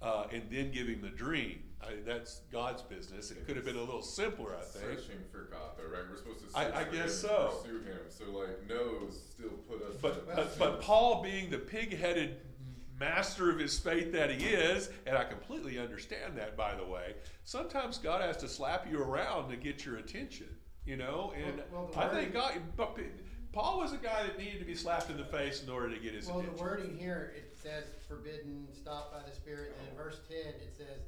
uh, 0.00 0.24
and 0.32 0.42
then 0.50 0.72
give 0.72 0.88
him 0.88 1.00
the 1.02 1.10
dream. 1.10 1.62
I, 1.82 1.94
that's 2.06 2.40
God's 2.50 2.82
business. 2.82 3.30
It 3.30 3.46
could 3.46 3.56
have 3.56 3.64
been 3.64 3.76
a 3.76 3.80
little 3.80 4.02
simpler, 4.02 4.56
I 4.58 4.62
think. 4.62 4.98
Searching 5.00 5.18
for 5.30 5.48
God, 5.50 5.72
though, 5.76 5.84
right? 5.84 6.02
We're 6.10 6.16
supposed 6.16 6.50
to 6.50 6.58
I- 6.58 6.64
search 6.64 6.74
I 6.74 6.84
for 6.84 6.92
guess 6.92 7.02
him 7.24 7.28
so. 7.28 7.50
and 7.52 7.62
pursue 7.62 7.78
him. 7.92 7.98
So 8.08 8.24
like, 8.38 8.68
no's 8.68 9.20
still 9.30 9.50
put 9.68 9.82
us. 9.82 9.96
But, 10.00 10.26
the 10.26 10.34
but, 10.34 10.58
but 10.58 10.80
Paul, 10.80 11.22
being 11.22 11.50
the 11.50 11.58
pig 11.58 11.96
headed 11.98 12.38
master 12.98 13.50
of 13.50 13.58
his 13.58 13.78
faith 13.78 14.12
that 14.12 14.30
he 14.30 14.46
is, 14.46 14.88
and 15.06 15.16
I 15.18 15.24
completely 15.24 15.78
understand 15.78 16.36
that, 16.38 16.56
by 16.56 16.74
the 16.74 16.84
way. 16.86 17.14
Sometimes 17.44 17.98
God 17.98 18.22
has 18.22 18.36
to 18.38 18.48
slap 18.48 18.86
you 18.90 19.02
around 19.02 19.50
to 19.50 19.56
get 19.56 19.84
your 19.84 19.96
attention, 19.96 20.46
you 20.86 20.96
know. 20.96 21.32
And 21.36 21.62
Well- 21.72 21.90
well, 21.94 22.04
I 22.04 22.08
think 22.08 22.32
wording- 22.32 22.32
God, 22.32 22.52
but 22.76 22.98
Paul 23.52 23.78
was 23.80 23.92
a 23.92 23.98
guy 23.98 24.22
that 24.24 24.38
needed 24.38 24.58
to 24.60 24.64
be 24.64 24.74
slapped 24.74 25.10
in 25.10 25.16
the 25.18 25.24
face 25.24 25.62
in 25.62 25.68
order 25.68 25.90
to 25.90 26.00
get 26.00 26.14
his 26.14 26.26
Well, 26.26 26.40
the 26.40 26.50
wording 26.52 26.96
here, 26.96 27.34
it 27.36 27.54
says 27.62 27.84
forbidden, 28.08 28.66
stopped 28.72 29.12
by 29.12 29.20
the 29.28 29.34
Spirit, 29.34 29.76
and 29.78 29.88
in 29.90 29.94
verse 29.96 30.20
ten, 30.28 30.54
it 30.56 30.72
says, 30.76 31.04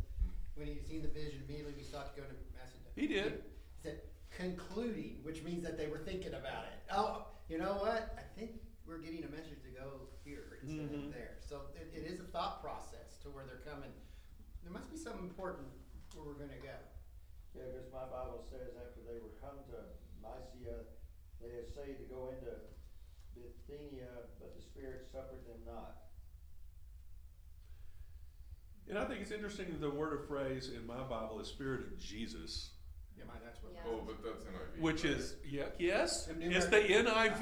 when 0.54 0.66
he 0.66 0.78
seen 0.86 1.00
the 1.02 1.08
vision, 1.08 1.42
immediately 1.48 1.72
we 1.76 1.82
sought 1.82 2.14
to 2.14 2.20
go 2.20 2.26
to 2.26 2.34
Macedonia. 2.52 2.92
He 2.94 3.06
did. 3.08 3.32
It 3.40 3.50
said 3.82 4.00
concluding, 4.30 5.18
which 5.22 5.42
means 5.42 5.62
that 5.64 5.78
they 5.78 5.86
were 5.86 5.98
thinking 5.98 6.34
about 6.34 6.64
it. 6.68 6.78
Oh, 6.92 7.26
you 7.48 7.56
know 7.58 7.80
what? 7.80 8.12
I 8.18 8.22
think 8.38 8.60
we're 8.86 8.98
getting 9.00 9.24
a 9.24 9.30
message 9.32 9.62
to 9.64 9.70
go 9.72 10.12
here 10.24 10.58
instead 10.62 10.90
Mhm. 10.92 11.06
of 11.08 11.12
there. 11.14 11.38
So 11.40 11.62
it, 11.74 11.88
it 11.96 12.04
is 12.06 12.20
a 12.20 12.24
thought 12.28 12.60
process 12.60 13.16
to 13.22 13.30
where 13.30 13.44
they're 13.46 13.64
coming. 13.64 13.90
There 14.62 14.72
must 14.72 14.90
be 14.90 14.96
something 14.98 15.24
important 15.24 15.66
where 16.14 16.26
we're 16.26 16.34
gonna 16.38 16.60
go. 16.60 16.76
Yeah, 17.54 17.62
because 17.72 17.90
my 17.92 18.04
Bible 18.10 18.44
says 18.50 18.74
after 18.76 19.00
they 19.06 19.18
were 19.18 19.32
come 19.40 19.62
to 19.70 19.78
Mysia, 20.20 20.84
they 21.44 21.60
essayed 21.60 21.98
to 22.00 22.06
go 22.08 22.32
into 22.32 22.52
Bithynia, 23.36 24.08
but 24.40 24.56
the 24.56 24.62
Spirit 24.62 25.06
suffered 25.12 25.44
them 25.46 25.60
not. 25.68 25.96
And 28.88 28.98
I 28.98 29.04
think 29.04 29.20
it's 29.22 29.30
interesting 29.30 29.66
that 29.70 29.80
the 29.80 29.90
word 29.90 30.12
or 30.12 30.18
phrase 30.28 30.70
in 30.74 30.86
my 30.86 31.02
Bible 31.04 31.40
is 31.40 31.48
Spirit 31.48 31.80
of 31.86 31.98
Jesus, 31.98 32.70
Yeah, 33.16 33.24
my, 33.26 33.34
that's 33.44 33.62
what. 33.62 33.72
Yeah. 33.74 33.80
Oh, 33.88 34.02
but 34.06 34.22
that's 34.22 34.44
NIV. 34.44 34.80
which 34.80 35.04
right? 35.04 35.12
is 35.14 35.36
yeah, 35.48 35.64
yes, 35.78 36.26
The 36.26 36.34
New 36.34 36.50
it's 36.50 36.66
the 36.66 36.80
NIV. 36.80 37.40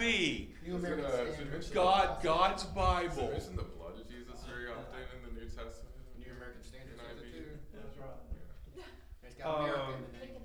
New 0.66 0.76
Is 0.76 0.84
it, 0.84 0.86
American 0.86 1.04
uh, 1.04 1.32
Standard. 1.32 1.66
God, 1.74 2.22
God's 2.22 2.62
Is 2.62 2.68
it 2.68 2.74
Bible. 2.74 3.28
mentioned 3.32 3.58
the 3.58 3.62
blood 3.64 3.98
of 4.00 4.08
Jesus 4.08 4.38
very 4.46 4.68
often 4.68 4.84
in 5.26 5.34
the 5.34 5.40
New 5.40 5.46
Testament? 5.46 5.90
New 6.18 6.30
American 6.30 6.62
Standard 6.62 6.94
NIV? 6.98 7.32
too. 7.32 7.44
That's 7.74 7.98
right. 7.98 8.08
Yeah. 8.76 8.82
It's 9.24 9.34
got 9.34 9.60
American 9.60 9.82
Um, 9.82 9.94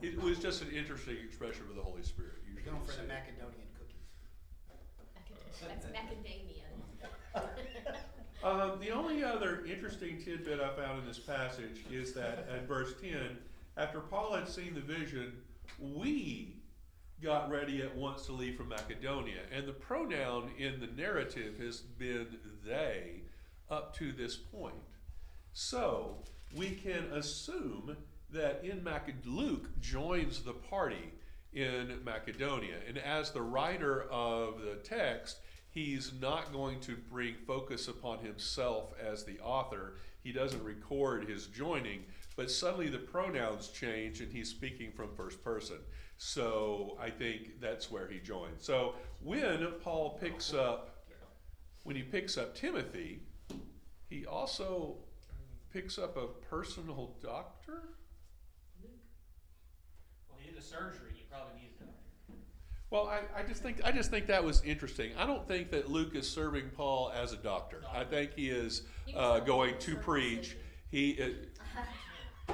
in 0.01 0.07
it. 0.09 0.13
It 0.15 0.21
was 0.21 0.39
just 0.39 0.63
an 0.63 0.71
interesting 0.71 1.17
expression 1.23 1.63
of 1.69 1.75
the 1.75 1.81
Holy 1.83 2.01
Spirit. 2.03 2.36
We're 2.67 2.73
Usually 2.73 2.85
going 2.85 2.85
for 2.85 3.01
the. 3.01 3.07
Macedonian 3.07 3.67
cookies. 3.77 4.05
That's 5.67 5.85
macadamia. 5.85 6.65
Um, 8.43 8.79
the 8.81 8.91
only 8.91 9.23
other 9.23 9.65
interesting 9.65 10.21
tidbit 10.21 10.59
I 10.59 10.69
found 10.75 10.99
in 10.99 11.07
this 11.07 11.19
passage 11.19 11.85
is 11.91 12.13
that 12.13 12.47
at 12.53 12.67
verse 12.67 12.93
10, 13.01 13.37
after 13.77 13.99
Paul 13.99 14.33
had 14.33 14.49
seen 14.49 14.73
the 14.73 14.81
vision, 14.81 15.33
we 15.79 16.55
got 17.21 17.49
ready 17.49 17.81
at 17.81 17.95
once 17.95 18.25
to 18.25 18.33
leave 18.33 18.57
from 18.57 18.69
Macedonia. 18.69 19.41
And 19.51 19.67
the 19.67 19.73
pronoun 19.73 20.51
in 20.57 20.79
the 20.79 20.87
narrative 20.87 21.57
has 21.59 21.77
been 21.79 22.37
they 22.65 23.21
up 23.69 23.95
to 23.97 24.11
this 24.11 24.35
point. 24.35 24.75
So 25.53 26.23
we 26.55 26.71
can 26.71 27.05
assume 27.13 27.97
that 28.31 28.63
in 28.63 28.81
Maced- 28.81 29.25
Luke 29.25 29.79
joins 29.79 30.43
the 30.43 30.53
party 30.53 31.13
in 31.57 31.99
Macedonia. 32.05 32.75
And 32.87 32.99
as 32.99 33.31
the 33.31 33.41
writer 33.41 34.03
of 34.11 34.61
the 34.61 34.75
text, 34.75 35.39
he's 35.69 36.13
not 36.21 36.53
going 36.53 36.79
to 36.81 36.95
bring 37.09 37.33
focus 37.47 37.87
upon 37.87 38.19
himself 38.19 38.93
as 39.03 39.23
the 39.23 39.39
author. 39.39 39.95
He 40.23 40.31
doesn't 40.31 40.63
record 40.63 41.27
his 41.27 41.47
joining, 41.47 42.03
but 42.35 42.51
suddenly 42.51 42.89
the 42.89 42.99
pronouns 42.99 43.69
change 43.69 44.21
and 44.21 44.31
he's 44.31 44.49
speaking 44.49 44.91
from 44.91 45.09
first 45.15 45.43
person. 45.43 45.77
So 46.17 46.95
I 47.01 47.09
think 47.09 47.59
that's 47.59 47.89
where 47.89 48.07
he 48.07 48.19
joined. 48.19 48.59
So 48.59 48.93
when 49.23 49.65
Paul 49.83 50.17
picks 50.21 50.53
up 50.53 50.93
when 51.83 51.95
he 51.95 52.01
picks 52.01 52.37
up 52.37 52.53
Timothy, 52.53 53.21
he 54.09 54.25
also 54.25 54.97
picks 55.71 55.97
up 55.97 56.17
a 56.17 56.27
personal 56.49 57.15
doctor. 57.23 57.95
Well, 60.29 60.37
he 60.37 60.49
did 60.49 60.59
a 60.59 60.61
surgery. 60.61 61.16
Probably 61.37 61.69
a 61.79 61.83
doctor. 61.83 62.39
Well, 62.89 63.07
I, 63.07 63.39
I 63.39 63.43
just 63.43 63.61
think 63.61 63.77
I 63.83 63.91
just 63.91 64.09
think 64.09 64.27
that 64.27 64.43
was 64.43 64.63
interesting. 64.63 65.11
I 65.17 65.25
don't 65.25 65.47
think 65.47 65.71
that 65.71 65.89
Luke 65.91 66.15
is 66.15 66.27
serving 66.27 66.69
Paul 66.75 67.11
as 67.15 67.33
a 67.33 67.37
doctor. 67.37 67.81
I 67.93 68.03
think 68.03 68.33
he 68.35 68.49
is 68.49 68.83
uh, 69.15 69.39
going 69.39 69.77
to 69.79 69.95
preach. 69.95 70.57
He. 70.89 71.19
Uh, 72.49 72.53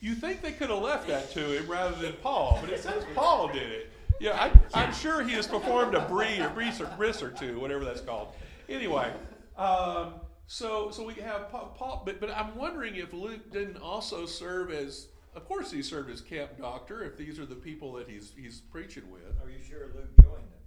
you 0.00 0.14
think 0.14 0.40
they 0.42 0.52
could 0.52 0.70
have 0.70 0.82
left 0.82 1.08
that 1.08 1.30
to 1.32 1.58
him 1.58 1.66
rather 1.66 1.96
than 1.96 2.14
Paul, 2.22 2.58
but 2.60 2.70
it 2.70 2.80
says 2.80 3.04
Paul 3.14 3.48
did 3.48 3.70
it. 3.70 3.90
Yeah, 4.18 4.32
I, 4.32 4.50
I'm 4.78 4.92
sure 4.92 5.22
he 5.22 5.32
has 5.32 5.46
performed 5.46 5.94
a 5.94 6.00
brie 6.08 6.40
or 6.40 6.50
bris 6.50 7.22
or 7.22 7.30
two, 7.30 7.58
whatever 7.58 7.84
that's 7.84 8.02
called. 8.02 8.28
Anyway, 8.68 9.12
um, 9.56 10.14
so 10.46 10.90
so 10.90 11.04
we 11.06 11.14
have 11.14 11.50
Pa- 11.50 11.66
Paul, 11.68 12.02
but 12.04 12.20
but 12.20 12.30
I'm 12.30 12.56
wondering 12.56 12.96
if 12.96 13.12
Luke 13.12 13.50
didn't 13.50 13.78
also 13.78 14.26
serve 14.26 14.70
as. 14.70 15.08
Of 15.34 15.44
course, 15.46 15.70
he 15.70 15.82
served 15.82 16.10
as 16.10 16.20
camp 16.20 16.58
doctor. 16.58 17.04
If 17.04 17.16
these 17.16 17.38
are 17.38 17.46
the 17.46 17.54
people 17.54 17.92
that 17.94 18.08
he's 18.08 18.32
he's 18.36 18.60
preaching 18.60 19.10
with, 19.10 19.22
Are 19.42 19.50
you 19.50 19.62
sure 19.62 19.88
Luke 19.94 20.10
joined 20.22 20.36
them? 20.50 20.60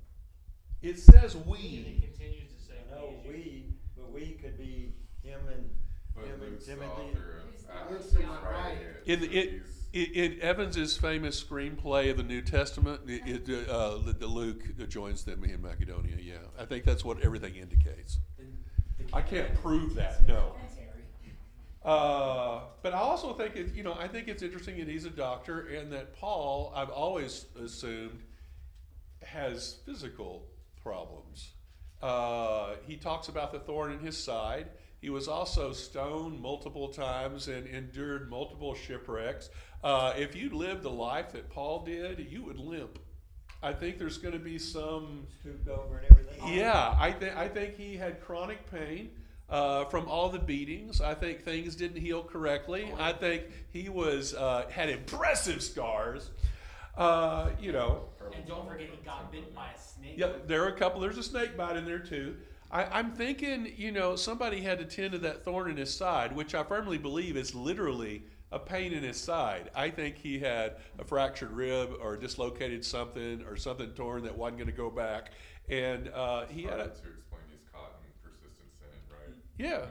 it 0.81 0.99
says 0.99 1.35
And 1.35 1.45
we. 1.45 2.01
it 2.01 2.15
continues 2.15 2.51
to 2.51 2.59
say. 2.65 2.73
I 2.91 2.95
know 2.95 3.13
we. 3.25 3.29
we, 3.29 3.73
but 3.97 4.11
we 4.11 4.31
could 4.41 4.57
be 4.57 4.93
him 5.21 5.39
and, 5.53 5.69
But 6.15 6.25
him 6.25 6.33
and 6.33 6.41
Luke's 6.51 6.65
the 6.65 6.71
Timothy. 6.75 6.91
author 6.91 7.41
of 7.41 7.43
Who's 7.53 7.63
the 7.65 7.93
Luke's 7.93 8.11
the 8.13 8.19
one 8.21 8.43
writing 8.43 8.77
writing 8.77 8.87
it, 9.05 9.23
In 9.23 9.31
it, 9.31 9.61
in, 10.15 10.33
in 10.33 10.41
Evans's 10.41 10.97
famous 10.97 11.41
screenplay 11.43 12.09
of 12.09 12.17
the 12.17 12.23
New 12.23 12.41
Testament, 12.41 13.01
it, 13.07 13.47
it, 13.49 13.69
uh, 13.69 13.97
the, 13.97 14.13
the 14.13 14.27
Luke 14.27 14.63
joins 14.89 15.23
them 15.23 15.43
in 15.43 15.61
Macedonia. 15.61 16.15
Yeah, 16.19 16.35
I 16.59 16.65
think 16.65 16.83
that's 16.83 17.03
what 17.05 17.21
everything 17.21 17.55
indicates. 17.57 18.19
I 19.11 19.21
can't 19.21 19.53
prove 19.61 19.93
that, 19.95 20.25
no. 20.27 20.53
Uh, 21.83 22.61
but 22.81 22.93
I 22.93 22.99
also 22.99 23.33
think 23.33 23.55
it, 23.55 23.73
you 23.73 23.83
know, 23.83 23.93
I 23.93 24.07
think 24.07 24.27
it's 24.27 24.41
interesting 24.41 24.77
that 24.77 24.87
he's 24.87 25.05
a 25.05 25.09
doctor 25.09 25.67
and 25.67 25.91
that 25.91 26.15
Paul, 26.15 26.71
I've 26.75 26.89
always 26.89 27.45
assumed, 27.61 28.21
has 29.21 29.77
physical 29.85 30.45
problems. 30.81 31.51
Uh, 32.01 32.75
he 32.85 32.95
talks 32.95 33.27
about 33.27 33.51
the 33.51 33.59
thorn 33.59 33.91
in 33.91 33.99
his 33.99 34.17
side. 34.17 34.67
He 35.01 35.09
was 35.09 35.27
also 35.27 35.73
stoned 35.73 36.39
multiple 36.39 36.87
times 36.87 37.49
and 37.49 37.67
endured 37.67 38.29
multiple 38.29 38.73
shipwrecks. 38.73 39.49
Uh, 39.83 40.13
if 40.15 40.35
you 40.35 40.49
lived 40.49 40.83
the 40.83 40.89
life 40.89 41.33
that 41.33 41.49
Paul 41.49 41.83
did, 41.83 42.19
you 42.29 42.43
would 42.43 42.57
limp. 42.57 42.99
I 43.61 43.73
think 43.73 43.97
there's 43.97 44.17
going 44.17 44.33
to 44.33 44.39
be 44.39 44.57
some 44.57 45.27
Stooped 45.41 45.67
over 45.69 45.97
and 45.97 46.07
everything. 46.11 46.57
yeah, 46.57 46.95
I 46.99 47.11
think 47.11 47.35
I 47.35 47.47
think 47.47 47.77
he 47.77 47.95
had 47.95 48.21
chronic 48.21 48.69
pain 48.69 49.11
uh, 49.49 49.85
from 49.85 50.07
all 50.07 50.29
the 50.29 50.39
beatings. 50.39 51.01
I 51.01 51.13
think 51.13 51.43
things 51.43 51.75
didn't 51.75 52.01
heal 52.01 52.23
correctly. 52.23 52.91
I 52.97 53.13
think 53.13 53.43
he 53.71 53.89
was 53.89 54.33
uh, 54.33 54.65
had 54.69 54.89
impressive 54.89 55.61
scars. 55.61 56.31
Uh, 56.97 57.49
you 57.59 57.71
know, 57.71 58.05
And 58.35 58.45
don't 58.45 58.67
forget, 58.67 58.87
he 58.89 58.97
got 59.05 59.31
bit 59.31 59.53
by 59.55 59.69
a 59.75 59.79
snake. 59.79 60.13
yeah, 60.15 60.33
there 60.45 60.63
are 60.63 60.67
a 60.67 60.77
couple. 60.77 61.01
There's 61.01 61.17
a 61.17 61.23
snake 61.23 61.57
bite 61.57 61.75
in 61.75 61.85
there 61.85 61.99
too. 61.99 62.35
I, 62.71 62.85
I'm 62.85 63.11
thinking, 63.11 63.71
you 63.75 63.91
know, 63.91 64.15
somebody 64.15 64.61
had 64.61 64.77
to 64.79 64.85
tend 64.85 65.11
to 65.13 65.17
that 65.19 65.43
thorn 65.43 65.69
in 65.71 65.77
his 65.77 65.93
side, 65.95 66.35
which 66.35 66.53
I 66.55 66.63
firmly 66.63 66.97
believe 66.99 67.35
is 67.37 67.53
literally 67.55 68.23
a 68.51 68.59
pain 68.59 68.93
in 68.93 69.01
his 69.03 69.17
side. 69.17 69.71
I 69.75 69.89
think 69.89 70.17
he 70.17 70.37
had 70.39 70.77
a 70.99 71.03
fractured 71.03 71.51
rib 71.51 71.93
or 71.99 72.15
dislocated 72.15 72.85
something 72.85 73.43
or 73.43 73.55
something 73.57 73.89
torn 73.93 74.23
that 74.23 74.37
wasn't 74.37 74.57
going 74.59 74.69
to 74.69 74.75
go 74.77 74.91
back, 74.91 75.31
and 75.69 76.09
uh, 76.09 76.45
he 76.45 76.61
had 76.63 76.73
a 76.73 76.83
hard 76.83 76.93
to 76.93 77.09
explain 77.09 77.41
he's 77.49 77.59
caught 77.73 77.93
in 78.05 78.29
persistent 78.29 78.69
sin, 78.79 78.89
right? 79.09 79.35
Yeah. 79.57 79.73
Uh, 79.75 79.87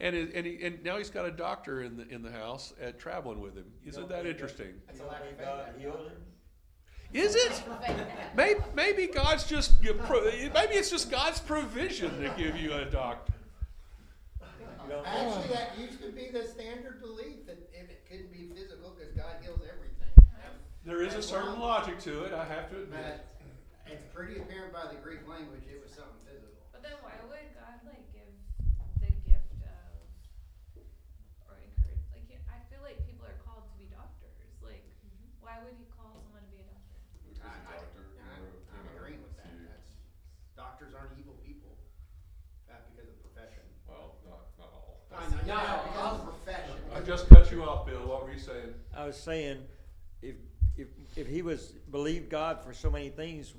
And 0.00 0.14
it, 0.14 0.32
and, 0.34 0.46
he, 0.46 0.62
and 0.64 0.82
now 0.84 0.96
he's 0.96 1.10
got 1.10 1.26
a 1.26 1.30
doctor 1.30 1.82
in 1.82 1.96
the 1.96 2.06
in 2.08 2.22
the 2.22 2.30
house 2.30 2.72
at 2.80 2.98
traveling 3.00 3.40
with 3.40 3.54
him. 3.56 3.66
Isn't 3.84 4.02
Don't 4.02 4.08
that 4.10 4.22
think 4.22 4.34
interesting? 4.34 4.74
That's 4.86 4.98
a 5.00 5.02
don't 5.02 5.10
lack 5.12 5.22
of 5.22 5.36
faith. 5.36 5.80
Healed 5.80 6.06
him? 6.06 6.22
Is 7.12 7.34
it? 7.34 7.62
Maybe, 8.36 8.60
maybe 8.74 9.06
God's 9.08 9.44
just 9.44 9.82
maybe 9.82 10.74
it's 10.76 10.90
just 10.90 11.10
God's 11.10 11.40
provision 11.40 12.10
to 12.20 12.28
give 12.36 12.56
you 12.56 12.72
a 12.74 12.84
doctor. 12.84 13.32
You 14.84 14.94
don't 14.94 15.04
think- 15.04 15.16
Actually, 15.16 15.48
that 15.54 15.78
used 15.78 16.00
to 16.02 16.12
be 16.12 16.28
the 16.30 16.46
standard 16.46 17.00
belief 17.00 17.44
that 17.46 17.58
if 17.74 17.90
it 17.90 18.06
couldn't 18.08 18.30
be 18.32 18.48
physical, 18.54 18.94
because 18.96 19.12
God 19.12 19.36
heals 19.42 19.60
everything. 19.66 20.12
There 20.84 21.02
is 21.02 21.14
a 21.14 21.22
certain 21.22 21.58
logic 21.60 21.98
to 22.08 22.24
it. 22.24 22.32
I 22.32 22.44
have 22.44 22.70
to 22.70 22.76
admit. 22.86 23.00
But 23.84 23.92
it's 23.92 24.04
pretty 24.14 24.36
apparent 24.40 24.72
by 24.72 24.86
the 24.88 24.96
Greek 25.04 25.26
language 25.28 25.64
it 25.68 25.80
was 25.82 25.92
something 25.92 26.16
physical. 26.24 26.60
But 26.72 26.80
then 26.84 26.96
why 27.04 27.12
would 27.28 27.48
God 27.56 27.76
like 27.84 28.04
give 28.16 28.24
the 29.00 29.12
gift 29.28 29.52
of 29.64 30.80
or 31.48 31.56
encourage 31.60 32.04
like 32.12 32.24
you- 32.32 32.40
I 32.48 32.56
feel 32.72 32.80
like 32.84 33.00
people 33.04 33.24
are 33.28 33.36
called 33.44 33.68
to 33.68 33.74
be 33.80 33.88
doctors. 33.92 34.32
Like 34.64 34.80
why 35.44 35.60
would 35.60 35.76
he 35.76 35.84
call 35.92 36.16
someone 36.16 36.40
to 36.48 36.52
be 36.52 36.64
a 36.64 36.68
doctor? 36.72 36.96
Luke 37.12 37.36
was 37.36 37.40
a 37.44 37.48
I- 37.48 37.52
I- 37.52 37.84
doctor. 37.84 38.00
who 38.08 38.16
I'm, 38.24 38.40
wrote, 38.40 38.56
you 38.56 38.72
I'm 38.72 38.84
know, 38.88 38.96
agreeing 38.96 39.20
with 39.20 39.36
that. 39.36 39.52
he- 39.52 39.68
That's, 39.68 39.92
doctors 40.56 40.96
aren't 40.96 41.12
evil 41.20 41.36
people, 41.44 41.76
uh, 42.72 42.80
because 42.96 43.12
of 43.12 43.16
profession. 43.20 43.64
Well, 43.84 44.16
not, 44.24 44.56
not 44.56 44.72
all. 44.72 45.04
I 45.12 45.24
know, 45.32 45.40
yeah, 45.44 45.84
because 45.84 46.16
of 46.20 46.24
profession. 46.32 46.76
I 46.96 46.97
just 47.08 47.30
cut 47.30 47.50
you 47.50 47.64
off, 47.64 47.86
Bill. 47.86 48.06
What 48.06 48.22
were 48.22 48.32
you 48.32 48.38
saying? 48.38 48.74
I 48.94 49.06
was 49.06 49.16
saying, 49.16 49.62
if, 50.20 50.34
if, 50.76 50.88
if 51.16 51.26
he 51.26 51.40
was, 51.40 51.72
believed 51.90 52.28
God 52.28 52.60
for 52.62 52.74
so 52.74 52.90
many 52.90 53.08
things, 53.08 53.54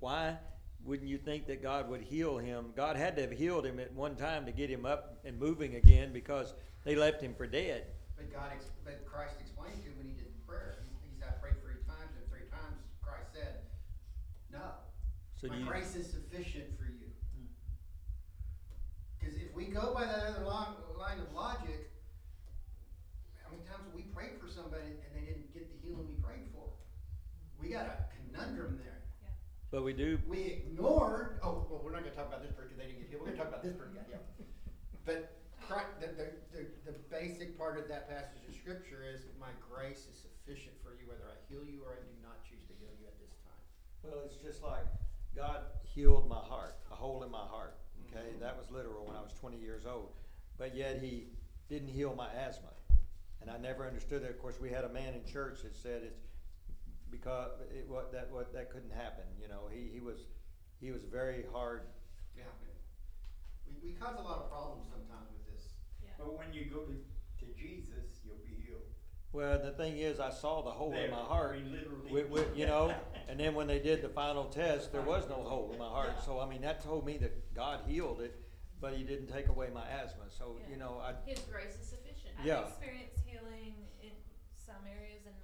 why 0.00 0.36
wouldn't 0.84 1.08
you 1.08 1.16
think 1.16 1.46
that 1.46 1.62
God 1.62 1.88
would 1.88 2.00
heal 2.00 2.38
him? 2.38 2.72
God 2.74 2.96
had 2.96 3.14
to 3.14 3.22
have 3.22 3.30
healed 3.30 3.64
him 3.64 3.78
at 3.78 3.92
one 3.92 4.16
time 4.16 4.44
to 4.44 4.50
get 4.50 4.68
him 4.68 4.84
up 4.84 5.20
and 5.24 5.38
moving 5.38 5.76
again 5.76 6.12
because 6.12 6.52
they 6.82 6.96
left 6.96 7.22
him 7.22 7.32
for 7.32 7.46
dead. 7.46 7.86
But 8.16 8.32
God, 8.32 8.50
ex- 8.52 8.72
but 8.84 9.06
Christ 9.06 9.36
explained 9.38 9.84
to 9.84 9.88
him 9.88 9.96
when 9.96 10.08
he 10.08 10.14
did 10.14 10.26
the 10.26 10.44
prayer. 10.44 10.82
He, 10.82 11.14
he 11.14 11.20
said, 11.20 11.28
I 11.28 11.40
prayed 11.40 11.62
three 11.62 11.78
times, 11.86 12.10
and 12.18 12.28
three 12.28 12.48
times 12.50 12.74
Christ 13.00 13.30
said, 13.32 13.70
No. 14.50 14.66
So 15.40 15.46
do 15.46 15.54
My 15.54 15.58
you, 15.60 15.64
grace 15.66 15.94
is 15.94 16.10
sufficient 16.10 16.76
for 16.76 16.86
you. 16.86 17.06
Hmm. 17.38 17.54
Because 19.20 19.36
if 19.36 19.54
we 19.54 19.66
go 19.66 19.94
by 19.94 20.06
that 20.06 20.24
other 20.24 20.44
line, 20.44 20.74
line 20.98 21.20
of 21.20 21.32
logic, 21.32 21.86
how 23.50 23.56
many 23.56 23.66
times 23.66 23.82
have 23.82 23.94
we 23.94 23.99
prayed 24.14 24.36
for 24.40 24.48
somebody 24.48 24.96
and 25.00 25.10
they 25.14 25.24
didn't 25.26 25.52
get 25.52 25.70
the 25.70 25.78
healing 25.82 26.06
we 26.08 26.16
prayed 26.22 26.46
for? 26.52 26.68
We 27.60 27.70
got 27.70 27.86
a 27.86 27.96
conundrum 28.12 28.78
there. 28.82 29.04
but 29.70 29.84
we 29.84 29.92
do, 29.92 30.18
We 30.26 30.64
ignored, 30.64 31.40
oh, 31.42 31.66
well, 31.68 31.80
we're 31.82 31.92
not 31.92 32.04
gonna 32.04 32.16
talk 32.16 32.28
about 32.28 32.42
this 32.42 32.52
person, 32.52 32.76
they 32.78 32.86
didn't 32.86 33.00
get 33.00 33.08
healed, 33.10 33.22
we're 33.22 33.32
gonna 33.32 33.42
talk 33.42 33.52
about 33.52 33.62
this 33.62 33.74
person 33.74 33.94
got 33.94 34.06
healed. 34.08 34.26
But 35.04 35.40
Christ, 35.70 36.02
the, 36.02 36.08
the, 36.18 36.28
the, 36.50 36.62
the 36.90 36.96
basic 37.10 37.56
part 37.56 37.78
of 37.78 37.86
that 37.88 38.10
passage 38.10 38.42
of 38.48 38.54
scripture 38.54 39.06
is, 39.06 39.22
my 39.38 39.54
grace 39.62 40.06
is 40.10 40.18
sufficient 40.18 40.74
for 40.82 40.98
you, 40.98 41.06
whether 41.06 41.24
I 41.30 41.38
heal 41.46 41.62
you 41.62 41.86
or 41.86 41.94
I 41.94 42.02
do 42.02 42.14
not 42.22 42.42
choose 42.42 42.66
to 42.66 42.74
heal 42.82 42.90
you 42.98 43.06
at 43.06 43.14
this 43.22 43.30
time. 43.46 43.62
well, 44.02 44.26
it's 44.26 44.42
just 44.42 44.62
like 44.62 44.84
God 45.36 45.70
healed 45.82 46.28
my 46.28 46.42
heart, 46.42 46.76
a 46.90 46.94
hole 46.94 47.22
in 47.22 47.30
my 47.30 47.46
heart. 47.46 47.76
Okay, 48.10 48.34
mm-hmm. 48.34 48.40
that 48.42 48.56
was 48.58 48.70
literal 48.70 49.06
when 49.06 49.16
I 49.16 49.22
was 49.22 49.32
20 49.38 49.58
years 49.58 49.86
old. 49.86 50.10
But 50.58 50.74
yet 50.74 50.98
He 51.00 51.28
didn't 51.68 51.88
heal 51.88 52.14
my 52.16 52.28
asthma. 52.34 52.70
And 53.40 53.50
I 53.50 53.56
never 53.58 53.86
understood 53.86 54.22
that. 54.22 54.30
Of 54.30 54.38
course, 54.38 54.60
we 54.60 54.68
had 54.70 54.84
a 54.84 54.88
man 54.88 55.14
in 55.14 55.24
church 55.30 55.62
that 55.62 55.74
said 55.76 56.02
it's 56.04 56.20
because 57.10 57.50
it, 57.74 57.86
what, 57.88 58.12
that, 58.12 58.30
what, 58.30 58.52
that 58.52 58.70
couldn't 58.70 58.92
happen. 58.92 59.24
You 59.40 59.48
know, 59.48 59.68
he, 59.72 59.88
he 59.92 60.00
was, 60.00 60.18
he 60.80 60.90
was 60.92 61.02
very 61.04 61.44
hard 61.52 61.82
Yeah. 62.36 62.44
We, 63.66 63.90
we 63.92 63.96
cause 63.96 64.16
a 64.18 64.22
lot 64.22 64.38
of 64.38 64.50
problems 64.50 64.86
sometimes 64.90 65.28
with 65.32 65.54
this. 65.54 65.72
Yeah. 66.02 66.10
But 66.18 66.38
when 66.38 66.52
you 66.52 66.66
go 66.66 66.80
to, 66.80 66.92
to 66.92 67.52
Jesus, 67.58 68.20
you'll 68.24 68.36
be 68.44 68.62
healed. 68.64 68.82
Well, 69.32 69.58
the 69.62 69.72
thing 69.72 69.96
is, 69.98 70.20
I 70.20 70.30
saw 70.30 70.62
the 70.62 70.70
hole 70.70 70.92
in 70.92 71.10
my 71.10 71.16
heart. 71.16 71.56
we 71.56 71.62
literally- 71.64 72.08
Wi- 72.10 72.28
wi- 72.28 72.48
you 72.54 72.66
know, 72.66 72.92
and 73.28 73.38
then 73.40 73.54
when 73.54 73.66
they 73.66 73.78
did 73.78 74.02
the 74.02 74.08
final 74.08 74.44
test, 74.44 74.92
there 74.92 75.02
was 75.02 75.28
no 75.28 75.36
hole 75.36 75.70
in 75.72 75.78
my 75.78 75.88
heart. 75.88 76.12
So 76.26 76.38
I 76.40 76.46
mean, 76.48 76.60
that 76.62 76.82
told 76.82 77.06
me 77.06 77.16
that 77.18 77.54
God 77.54 77.80
healed 77.86 78.20
it, 78.20 78.34
but 78.80 78.94
He 78.94 79.02
didn't 79.04 79.28
take 79.28 79.48
away 79.48 79.68
my 79.72 79.86
asthma. 79.88 80.24
So 80.36 80.58
you 80.70 80.76
know, 80.76 81.00
I 81.02 81.14
His 81.28 81.40
grace 81.40 81.74
is 81.80 81.86
sufficient. 81.88 82.34
Yeah. 82.44 82.60
I've 82.60 82.68
experienced 82.68 83.18
healing 83.24 83.74
in 84.02 84.10
some 84.54 84.82
areas 84.86 85.22
and 85.26 85.34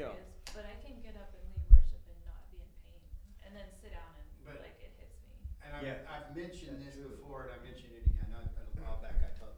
not 0.00 0.16
Yeah. 0.16 0.16
areas, 0.16 0.32
but 0.56 0.64
I 0.64 0.76
can 0.80 0.96
get 1.04 1.16
up 1.20 1.28
and 1.36 1.44
lead 1.52 1.68
worship 1.68 2.00
and 2.08 2.16
not 2.24 2.40
be 2.48 2.56
in 2.64 2.70
pain, 2.88 3.04
and 3.44 3.52
then 3.52 3.68
sit 3.80 3.92
down 3.92 4.16
and 4.16 4.28
But- 4.44 4.60
like 4.64 4.80
it 4.80 4.92
hits 4.96 5.20
me. 5.28 5.36
And 5.60 5.76
I've, 5.76 5.84
Yeah. 5.84 6.08
I've 6.08 6.34
mentioned 6.34 6.80
this 6.80 6.96
before, 6.96 7.44
and 7.44 7.52
I 7.52 7.58
mentioned 7.64 7.92
it 7.92 8.06
again, 8.08 8.32
I, 8.32 8.42
a 8.48 8.82
while 8.82 9.00
back, 9.02 9.20
I 9.20 9.28
told, 9.38 9.54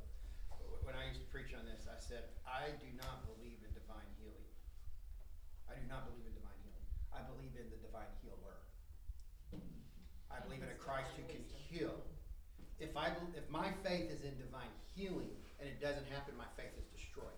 when 0.83 0.97
I 0.97 1.07
used 1.07 1.21
to 1.23 1.27
preach 1.31 1.55
on 1.55 1.65
this, 1.65 1.87
I 1.87 1.99
said, 2.01 2.35
I 2.45 2.73
do 2.73 2.91
not 2.99 3.25
believe 3.27 3.63
in 3.63 3.73
divine 3.73 4.11
healing. 4.19 4.49
I 5.71 5.77
do 5.79 5.87
not 5.87 6.11
believe 6.11 6.27
in 6.27 6.35
divine 6.35 6.59
healing. 6.67 6.87
I 7.13 7.23
believe 7.23 7.55
in 7.57 7.71
the 7.71 7.77
divine 7.77 8.11
healer. 8.21 8.59
I 10.31 10.41
believe 10.41 10.63
in 10.63 10.69
a 10.71 10.75
Christ 10.75 11.13
who 11.17 11.23
can 11.29 11.45
heal. 11.45 12.03
If 12.81 12.97
I, 12.97 13.11
bel- 13.11 13.35
if 13.37 13.49
my 13.49 13.71
faith 13.85 14.11
is 14.11 14.23
in 14.25 14.37
divine 14.39 14.73
healing 14.91 15.31
and 15.61 15.69
it 15.69 15.79
doesn't 15.81 16.07
happen, 16.09 16.37
my 16.37 16.49
faith 16.57 16.77
is 16.77 16.87
destroyed. 16.87 17.31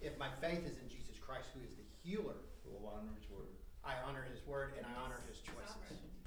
If 0.00 0.16
my 0.16 0.30
faith 0.36 0.64
is 0.64 0.78
in 0.78 0.88
Jesus 0.88 0.97
Christ, 0.97 0.97
who 2.08 2.20
is 2.20 2.28
the 2.28 2.32
healer, 2.32 2.40
We'll 2.64 2.92
honor 2.92 3.12
his 3.16 3.28
word. 3.30 3.48
I 3.84 3.94
honor 4.06 4.24
his 4.28 4.44
word 4.46 4.74
and 4.76 4.84
I 4.84 4.92
honor 5.00 5.20
his 5.28 5.40
choices. 5.40 5.76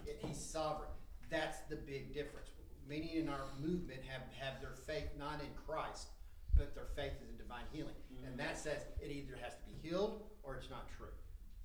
It- 0.06 0.18
he's 0.26 0.38
sovereign. 0.38 0.90
That's 1.30 1.60
the 1.70 1.76
big 1.76 2.14
difference. 2.14 2.50
Many 2.88 3.18
in 3.18 3.30
our 3.30 3.46
movement 3.62 4.02
have, 4.04 4.24
have 4.42 4.60
their 4.60 4.74
faith 4.74 5.10
not 5.18 5.40
in 5.40 5.54
Christ, 5.54 6.10
but 6.58 6.74
their 6.74 6.90
faith 6.98 7.14
is 7.22 7.30
in 7.30 7.38
divine 7.38 7.66
healing. 7.72 7.96
And 8.26 8.38
that 8.40 8.58
mm-hmm. 8.58 8.70
says 8.70 8.86
it 9.00 9.12
either 9.12 9.38
has 9.38 9.54
to 9.56 9.64
be 9.66 9.78
healed 9.88 10.24
or 10.44 10.56
it's 10.58 10.70
not 10.70 10.90
true. 10.98 11.14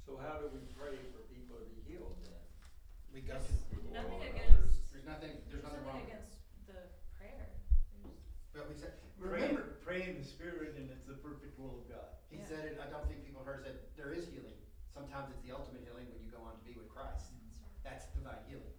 So 0.04 0.20
how 0.20 0.38
do 0.38 0.46
we 0.52 0.60
pray 0.76 0.94
for 1.10 1.24
people 1.32 1.56
to 1.56 1.66
be 1.66 1.82
healed 1.88 2.14
then? 2.22 2.38
We 3.12 3.20
go, 3.20 3.40
Nothing 3.92 4.22
against, 4.22 4.92
there's 4.92 5.08
nothing, 5.08 5.40
there's 5.48 5.64
there's 5.64 5.64
nothing 5.64 5.82
nothing 5.88 6.04
with 6.04 6.04
it. 6.04 6.12
against 6.12 6.36
the 6.68 6.78
prayer. 7.16 7.48
But 8.52 8.68
we 8.68 8.76
said, 8.76 8.92
Pray, 9.18 9.48
remember, 9.48 9.80
pray 9.82 10.04
in 10.04 10.20
the 10.20 10.24
spirit 10.24 10.76
and 10.76 10.90
it's 10.92 11.08
the 11.08 11.14
perfect 11.14 11.58
will 11.58 11.80
of 11.80 11.88
God. 11.88 12.15
He 12.46 12.54
Yeah. 12.54 12.60
said 12.62 12.66
it, 12.72 12.80
I 12.80 12.86
don't 12.90 13.06
think 13.10 13.24
people 13.26 13.42
heard 13.42 13.62
said, 13.66 13.78
there 13.96 14.12
is 14.14 14.26
healing. 14.30 14.54
Sometimes 14.94 15.30
it's 15.34 15.42
the 15.42 15.50
ultimate 15.54 15.82
healing 15.82 16.06
when 16.14 16.22
you 16.22 16.30
go 16.30 16.38
on 16.46 16.54
to 16.56 16.62
be 16.64 16.72
with 16.78 16.88
Christ. 16.88 17.34
Mm-hmm. 17.34 17.82
That's 17.84 18.06
divine 18.14 18.38
healing. 18.48 18.70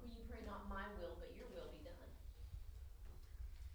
Will 0.00 0.08
you 0.08 0.24
pray 0.28 0.40
not 0.48 0.64
my 0.68 0.88
will, 0.98 1.14
but 1.20 1.30
your 1.36 1.46
will 1.52 1.68
be 1.70 1.84
done? 1.84 1.94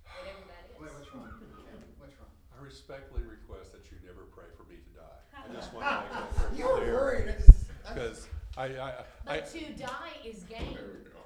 Whatever 0.03 0.43
that 0.49 0.63
is. 0.73 0.75
Wait, 0.81 0.91
what's 0.97 1.09
wrong? 1.13 1.29
Ken? 1.63 1.77
What's 2.01 2.17
wrong? 2.19 2.33
I 2.51 2.57
respectfully 2.63 3.23
request 3.23 3.71
that 3.77 3.85
you 3.93 3.97
never 4.03 4.25
pray 4.33 4.49
for 4.57 4.65
me 4.67 4.81
to 4.81 4.91
die. 4.97 5.19
I 5.37 5.53
just 5.55 5.71
want 5.73 5.85
to 5.87 5.93
make 6.01 6.09
that 6.11 6.27
very 6.35 6.57
You 6.57 6.65
were 6.67 6.77
clear. 6.83 6.93
worried. 6.93 7.27
I 7.29 7.37
just- 7.37 7.69
I- 7.85 7.93
Because 7.93 8.27
I, 8.57 8.65
I, 8.75 8.89
I, 8.89 9.03
But 9.25 9.47
to 9.53 9.61
die 9.77 10.13
is 10.25 10.43
gain. 10.49 10.73
There 10.75 10.83
we 10.91 11.05
go. 11.09 11.23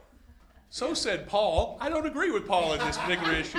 so 0.69 0.93
said 0.93 1.27
Paul. 1.27 1.77
I 1.81 1.89
don't 1.89 2.05
agree 2.05 2.29
with 2.31 2.45
Paul 2.47 2.73
in 2.73 2.79
this 2.79 2.97
particular 2.97 3.33
issue. 3.43 3.57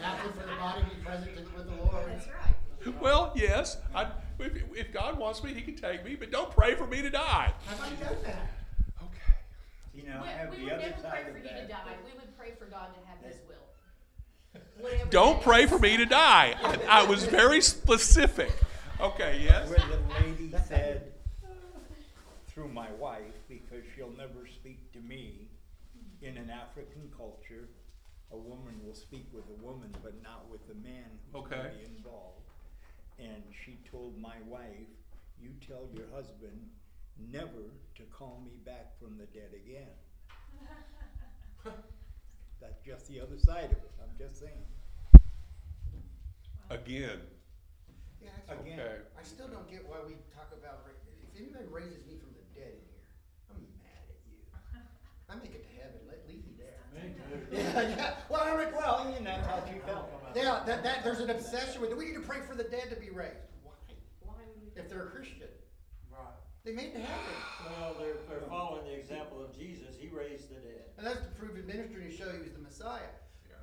Happy 0.00 0.28
for 0.38 0.46
the 0.46 0.54
body 0.56 0.82
to 0.82 0.86
be 0.96 1.02
present 1.02 1.34
with 1.56 1.66
the 1.68 1.76
Lord. 1.82 2.06
That's 2.08 2.26
right. 2.28 2.54
Well, 3.00 3.32
yes, 3.34 3.78
I, 3.94 4.06
if, 4.38 4.52
if 4.74 4.92
God 4.92 5.18
wants 5.18 5.42
me, 5.42 5.54
He 5.54 5.60
can 5.62 5.76
take 5.76 6.04
me, 6.04 6.14
but 6.14 6.30
don't 6.30 6.50
pray 6.50 6.74
for 6.74 6.86
me 6.86 7.02
to 7.02 7.10
die. 7.10 7.52
Have 7.66 7.80
I 7.80 7.88
done 8.04 8.16
that? 8.24 8.50
Okay. 9.02 9.34
You 9.94 10.04
know, 10.04 10.20
We, 10.22 10.28
have 10.28 10.50
we 10.50 10.56
the 10.56 10.62
would 10.64 10.72
other 10.72 10.82
never 10.82 11.02
pray 11.08 11.22
for 11.24 11.30
of 11.30 11.36
you 11.36 11.42
to 11.42 11.68
die. 11.68 11.96
We 12.04 12.12
would 12.18 12.38
pray 12.38 12.52
for 12.58 12.64
God 12.66 12.88
to 12.94 13.00
have 13.08 13.18
His 13.32 13.40
will. 13.48 14.60
Whatever 14.80 15.10
Don't 15.10 15.40
pray 15.42 15.66
for 15.66 15.78
me 15.78 15.96
to 15.96 16.06
die. 16.06 16.54
I, 16.62 17.02
I 17.02 17.04
was 17.04 17.24
very 17.24 17.60
specific. 17.60 18.52
Okay, 19.00 19.40
yes? 19.44 19.68
Where 19.68 19.78
the 19.78 20.24
lady 20.24 20.52
said, 20.66 21.12
through 22.48 22.68
my 22.68 22.90
wife, 22.92 23.22
because 23.48 23.82
she'll 23.96 24.12
never 24.16 24.46
speak 24.46 24.92
to 24.92 24.98
me, 25.00 25.48
in 26.20 26.36
an 26.36 26.50
African 26.50 27.10
culture, 27.16 27.68
a 28.30 28.36
woman 28.36 28.74
will 28.84 28.94
speak 28.94 29.26
with 29.32 29.44
a 29.48 29.62
woman, 29.64 29.92
but 30.02 30.22
not 30.22 30.48
with 30.50 30.60
a 30.70 30.74
man 30.86 31.04
who's 31.32 31.42
Okay. 31.42 31.56
already 31.56 31.84
involved. 31.96 32.31
And 33.22 33.42
she 33.54 33.78
told 33.88 34.18
my 34.18 34.34
wife, 34.48 34.90
you 35.40 35.50
tell 35.66 35.86
your 35.94 36.10
husband 36.12 36.58
never 37.30 37.70
to 37.94 38.02
call 38.10 38.42
me 38.44 38.58
back 38.66 38.98
from 38.98 39.16
the 39.16 39.26
dead 39.26 39.54
again. 39.54 39.94
That's 42.60 42.80
just 42.84 43.06
the 43.06 43.20
other 43.20 43.38
side 43.38 43.70
of 43.70 43.78
it, 43.78 43.92
I'm 44.02 44.10
just 44.18 44.40
saying. 44.40 44.66
Again. 46.70 47.20
Yeah, 48.18 48.30
I, 48.50 48.54
Again. 48.58 48.80
Okay. 48.80 48.98
I 49.18 49.22
still 49.22 49.46
don't 49.46 49.70
get 49.70 49.86
why 49.86 49.98
we 50.06 50.14
talk 50.34 50.50
about, 50.50 50.82
ra- 50.82 50.98
if 51.22 51.30
anybody 51.38 51.66
raises 51.70 52.02
me 52.06 52.18
from 52.18 52.34
the 52.34 52.42
dead 52.58 52.74
in 52.74 52.82
here, 52.90 53.06
I'm 53.50 53.62
mad 53.82 54.02
at 54.10 54.18
you. 54.26 54.38
I 55.30 55.34
make 55.38 55.54
it 55.54 55.62
to 55.62 55.72
heaven, 55.78 56.00
let, 56.10 56.26
leave 56.26 56.42
me 56.42 56.58
there. 56.58 56.82
Yeah, 57.52 57.82
yeah, 57.82 58.14
well, 58.30 58.40
I 58.42 58.56
mean, 58.56 58.72
well, 58.74 59.14
And 59.16 59.26
that's 59.26 59.46
how 59.46 59.62
she 59.68 59.78
felt. 59.84 60.08
Yeah, 60.36 60.62
that, 60.66 60.82
that, 60.82 61.04
there's 61.04 61.20
an 61.20 61.30
obsession 61.30 61.80
with, 61.80 61.94
we 61.96 62.06
need 62.06 62.14
to 62.14 62.20
pray 62.20 62.38
for 62.48 62.54
the 62.54 62.64
dead 62.64 62.90
to 62.90 62.96
be 62.96 63.10
raised. 63.10 63.34
Why? 63.62 63.72
Why 64.20 64.34
would 64.46 64.62
we? 64.62 64.80
If 64.80 64.88
they're 64.88 65.04
a 65.04 65.10
Christian. 65.10 65.48
Right. 66.10 66.18
They 66.64 66.72
made 66.72 66.94
it 66.94 67.04
happen. 67.04 67.34
Well, 67.78 67.96
they're, 67.98 68.14
they're 68.28 68.48
following 68.48 68.84
the 68.84 68.94
example 68.94 69.42
of 69.42 69.56
Jesus. 69.56 69.96
He 69.98 70.08
raised 70.08 70.50
the 70.50 70.56
dead. 70.56 70.84
And 70.98 71.06
that's 71.06 71.20
to 71.20 71.28
prove 71.38 71.56
in 71.56 71.66
ministry 71.66 72.04
to 72.04 72.16
show 72.16 72.30
he 72.30 72.38
was 72.38 72.52
the 72.52 72.60
Messiah. 72.60 73.00
Yeah. 73.48 73.56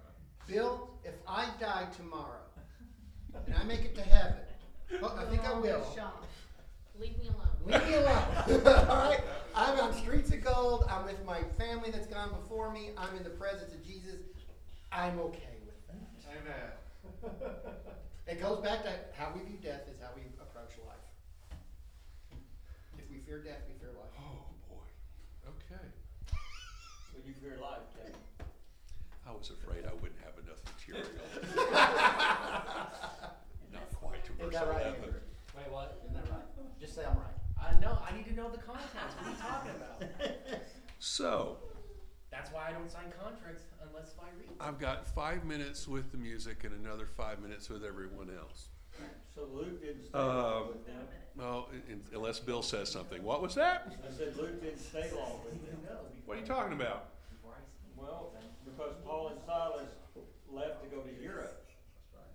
Bill, 0.54 0.90
if 1.04 1.14
I 1.28 1.48
die 1.60 1.88
tomorrow 1.96 2.42
and 3.46 3.56
I 3.56 3.64
make 3.64 3.82
it 3.82 3.96
to 3.96 4.02
heaven, 4.02 4.42
well, 5.02 5.18
I 5.18 5.26
think 5.30 5.46
I 5.46 5.54
will. 5.54 5.86
Leave 7.00 7.18
me 7.18 7.30
alone. 7.30 7.48
Leave 7.66 7.88
me 7.88 7.94
alone. 7.96 8.88
All 8.90 9.10
right? 9.10 9.22
I'm 9.56 9.80
on 9.80 9.94
streets 9.94 10.32
of 10.32 10.44
gold. 10.44 10.86
I'm 10.90 11.06
with 11.06 11.24
my 11.26 11.42
family 11.58 11.92
that's 11.92 12.08
gone 12.08 12.32
before 12.32 12.72
me. 12.72 12.90
I'm 12.98 13.16
in 13.16 13.24
the 13.24 13.30
presence 13.30 13.74
of 13.74 13.86
Jesus. 13.86 14.16
I'm 14.92 15.20
okay 15.20 15.30
with 15.30 15.40
that. 15.40 15.59
Amen. 16.30 16.70
It 18.30 18.38
goes 18.40 18.62
back 18.62 18.84
to 18.84 18.92
how 19.18 19.34
we 19.34 19.42
view 19.42 19.58
death 19.58 19.90
is 19.90 19.98
how 20.00 20.12
we 20.16 20.22
approach 20.38 20.78
life. 20.86 21.02
If 22.94 23.10
we 23.10 23.18
fear 23.26 23.42
death, 23.42 23.66
we 23.66 23.74
fear 23.82 23.90
life. 23.98 24.14
Oh, 24.22 24.46
boy. 24.70 24.86
Okay. 25.50 25.82
When 27.18 27.26
you 27.26 27.34
fear 27.42 27.58
life, 27.60 27.82
Kevin. 27.98 28.14
I 29.26 29.32
was 29.34 29.50
afraid 29.50 29.88
I 29.90 29.94
wouldn't 29.98 30.22
have 30.22 30.38
enough 30.46 30.62
material. 30.70 31.10
Not 33.74 33.90
quite 33.96 34.22
to 34.26 34.32
Is 34.34 34.38
verse 34.38 34.54
that 34.54 34.68
right, 34.70 34.86
11. 34.94 35.02
Andrew? 35.02 35.20
Wait, 35.58 35.72
what? 35.74 35.98
Isn't 36.06 36.14
that 36.14 36.30
right? 36.30 36.46
Just 36.80 36.94
say 36.94 37.06
I'm 37.10 37.18
right. 37.18 37.34
I 37.58 37.74
know, 37.82 37.98
I 38.08 38.14
need 38.16 38.28
to 38.30 38.36
know 38.36 38.52
the 38.52 38.60
context. 38.62 39.18
What 39.18 39.26
are 39.26 39.32
you 39.34 39.38
talking 39.42 39.72
about? 39.74 40.06
So, 41.00 41.58
That's 42.40 42.54
why 42.54 42.70
I 42.70 42.72
don't 42.72 42.90
sign 42.90 43.12
contracts 43.22 43.64
unless 43.86 44.14
I 44.18 44.24
read. 44.40 44.48
I've 44.62 44.80
got 44.80 45.06
five 45.06 45.44
minutes 45.44 45.90
with 45.90 46.10
the 46.14 46.18
music 46.18 46.64
and 46.64 46.74
another 46.74 47.06
five 47.06 47.42
minutes 47.42 47.68
with 47.70 47.84
everyone 47.84 48.30
else. 48.34 48.70
So 49.36 49.42
Luke 49.54 49.82
didn't 49.82 50.06
stay 50.06 50.18
Um, 50.18 50.70
with 50.70 50.86
them. 50.88 51.06
Well, 51.36 51.68
in- 51.74 51.92
in 51.92 52.04
unless 52.14 52.40
Bill 52.40 52.62
says 52.62 52.90
something. 52.90 53.24
What 53.24 53.42
was 53.42 53.56
that? 53.56 53.92
I 54.08 54.12
said 54.12 54.38
Luke 54.38 54.62
didn't 54.62 54.80
stay 54.80 55.12
long 55.14 55.42
with 55.44 55.66
them. 55.70 55.98
What 56.26 56.38
are 56.38 56.40
you 56.42 56.48
talking 56.48 56.72
about? 56.74 57.08
Well, 57.98 58.32
because 58.64 58.94
Paul 59.04 59.28
and 59.30 59.42
Silas 59.46 59.90
left 60.50 60.82
to 60.84 60.90
go 60.90 61.02
to 61.02 61.22
Europe. 61.22 61.66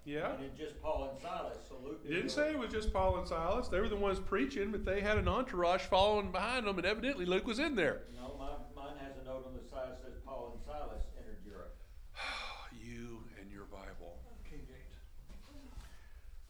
Yeah? 0.04 0.34
And 0.34 0.44
it's 0.44 0.58
just 0.58 0.82
Paul 0.82 1.08
and 1.12 1.18
Silas, 1.22 1.56
so 1.66 1.76
Luke. 1.82 2.02
It 2.04 2.10
didn't 2.10 2.28
say 2.28 2.50
it 2.50 2.58
was 2.58 2.70
just 2.70 2.92
Paul 2.92 3.16
and 3.16 3.26
Silas. 3.26 3.68
They 3.68 3.80
were 3.80 3.88
the 3.88 3.96
ones 3.96 4.20
preaching, 4.20 4.70
but 4.70 4.84
they 4.84 5.00
had 5.00 5.16
an 5.16 5.28
entourage 5.28 5.80
following 5.84 6.30
behind 6.30 6.66
them, 6.66 6.76
and 6.76 6.86
evidently 6.86 7.24
Luke 7.24 7.46
was 7.46 7.58
in 7.58 7.74
there. 7.74 8.02
No, 8.14 8.36
mine, 8.38 8.60
mine 8.76 8.96
has 9.00 9.16
a 9.16 9.24
note 9.24 9.46
on 9.46 9.54
the 9.56 9.66
side 9.66 9.88
that 9.92 10.00
says 10.02 10.12
Paul 10.26 10.52
and 10.54 10.62
Silas 10.66 11.04
entered 11.16 11.38
Europe. 11.46 11.74
You 12.78 13.24
and 13.40 13.50
your 13.50 13.64
Bible. 13.64 14.20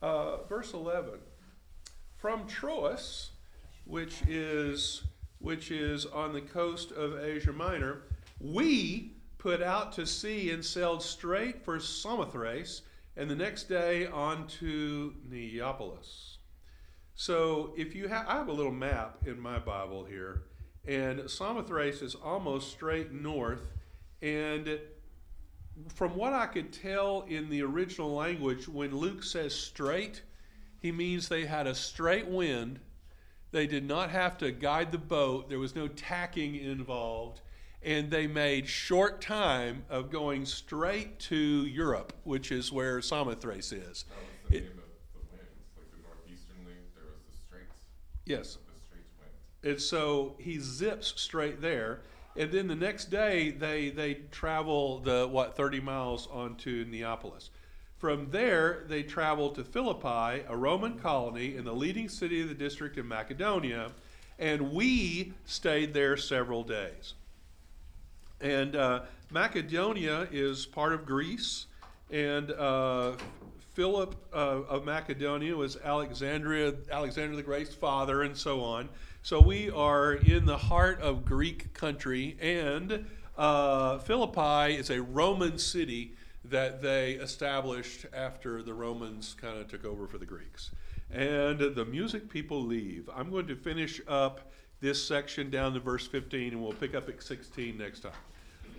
Uh, 0.05 0.43
verse 0.51 0.75
11. 0.75 1.15
From 2.19 2.47
Troas, 2.47 3.31
which 3.87 4.21
is, 4.29 5.03
which 5.39 5.71
is 5.71 6.05
on 6.05 6.35
the 6.35 6.43
coast 6.43 6.93
of 6.93 7.25
Asia 7.25 7.55
Minor, 7.55 8.03
we 8.39 9.13
put 9.39 9.63
out 9.63 9.93
to 9.93 10.07
sea 10.07 10.51
and 10.51 10.63
sailed 10.63 11.03
straight 11.03 11.65
for 11.65 11.81
Samothrace, 11.81 12.83
and 13.17 13.31
the 13.31 13.35
next 13.35 13.65
day 13.65 14.07
on 14.07 14.47
to 14.61 15.15
Neapolis. 15.27 16.37
So 17.15 17.73
if 17.75 17.95
you 17.95 18.07
have, 18.09 18.29
I 18.29 18.35
have 18.35 18.49
a 18.49 18.53
little 18.53 18.73
map 18.73 19.21
in 19.25 19.41
my 19.41 19.59
Bible 19.59 20.05
here, 20.05 20.43
and 20.87 21.31
Samothrace 21.31 22.03
is 22.03 22.15
almost 22.15 22.71
straight 22.71 23.11
north, 23.11 23.73
and 24.21 24.69
from 25.95 26.15
what 26.17 26.33
I 26.33 26.47
could 26.47 26.73
tell 26.73 27.23
in 27.23 27.51
the 27.51 27.63
original 27.63 28.15
language, 28.15 28.69
when 28.69 28.97
Luke 28.97 29.23
says 29.23 29.55
straight, 29.55 30.23
he 30.81 30.93
means 30.93 31.29
they 31.29 31.47
had 31.47 31.67
a 31.67 31.75
straight 31.75 32.27
wind. 32.29 32.81
They 33.51 33.67
did 33.67 33.85
not 33.85 34.11
have 34.11 34.39
to 34.39 34.51
guide 34.51 34.93
the 34.93 34.99
boat. 34.99 35.49
There 35.49 35.59
was 35.59 35.75
no 35.75 35.89
tacking 35.89 36.57
involved. 36.57 37.41
And 37.83 38.11
they 38.11 38.27
made 38.27 38.67
short 38.67 39.21
time 39.21 39.85
of 39.91 40.11
going 40.11 40.47
straight 40.47 41.19
to 41.21 41.37
Europe, 41.37 42.15
which 42.25 42.51
is 42.51 42.73
where 42.73 43.01
Samothrace 43.03 43.73
is. 43.73 44.05
That 44.05 44.17
was 44.17 44.51
the 44.51 44.57
It- 44.57 44.61
name 44.63 44.71
of 44.71 44.85
the 45.13 45.21
winds, 45.31 45.51
like 45.77 45.91
the 45.91 45.99
there 46.95 47.05
was 47.05 47.21
the 47.31 47.37
straits, 47.47 47.85
Yes. 48.25 48.55
the 48.57 48.81
straits 48.81 49.11
wind. 49.19 49.73
And 49.73 49.81
so 49.83 50.37
he 50.39 50.59
zips 50.59 51.21
straight 51.21 51.61
there. 51.61 52.01
And 52.37 52.51
then 52.51 52.67
the 52.67 52.75
next 52.75 53.07
day 53.11 53.51
they 53.51 53.91
they 53.91 54.15
travel 54.31 54.99
the 54.99 55.29
what 55.31 55.57
30 55.57 55.81
miles 55.81 56.29
onto 56.33 56.85
Neapolis. 56.85 57.51
From 57.99 58.31
there 58.31 58.85
they 58.89 59.03
travel 59.03 59.51
to 59.51 59.65
Philippi, 59.65 60.45
a 60.49 60.57
Roman 60.57 60.99
colony 60.99 61.57
in 61.57 61.65
the 61.65 61.73
leading 61.73 62.09
city 62.09 62.43
of 62.43 62.49
the 62.49 62.55
district 62.55 62.99
of 62.99 63.07
Macedonia, 63.07 63.93
and 64.39 64.73
we 64.73 65.33
stayed 65.47 65.95
there 65.95 66.17
several 66.17 66.65
days. 66.65 67.15
And 68.41 68.75
uh, 68.75 69.03
Macedonia 69.31 70.29
is 70.31 70.67
part 70.67 70.93
of 70.93 71.07
Greece, 71.07 71.67
and 72.11 72.51
uh, 72.51 73.13
Philip 73.75 74.15
uh, 74.33 74.63
of 74.69 74.85
Macedonia 74.85 75.57
was 75.57 75.77
Alexandria, 75.83 76.75
Alexander 76.93 77.35
the 77.35 77.43
Great's 77.43 77.75
father, 77.75 78.23
and 78.23 78.37
so 78.37 78.63
on. 78.63 78.89
So 79.23 79.41
we 79.41 79.69
are 79.69 80.13
in 80.13 80.47
the 80.47 80.57
heart 80.57 81.01
of 81.01 81.25
Greek 81.25 81.75
country, 81.75 82.37
and 82.41 83.05
uh, 83.37 83.99
Philippi 83.99 84.77
is 84.77 84.91
a 84.91 85.03
Roman 85.03 85.59
city 85.59 86.13
that 86.45 86.83
they 86.83 87.15
established 87.15 88.07
after 88.15 88.63
the 88.63 88.73
Romans 88.73 89.35
kind 89.41 89.59
of 89.59 89.67
took 89.67 89.85
over 89.85 90.07
for 90.07 90.19
the 90.19 90.27
Greeks. 90.27 90.71
And 91.11 91.59
the 91.59 91.85
music 91.85 92.29
people 92.29 92.63
leave. 92.63 93.11
I'm 93.13 93.29
going 93.29 93.49
to 93.49 93.57
finish 93.57 94.01
up 94.07 94.53
this 94.81 95.05
section 95.05 95.51
down 95.51 95.75
to 95.75 95.81
verse 95.81 96.07
15, 96.07 96.53
and 96.53 96.63
we'll 96.63 96.75
pick 96.75 96.95
up 96.95 97.09
at 97.09 97.21
16 97.21 97.77
next 97.77 98.01
time. 98.01 98.13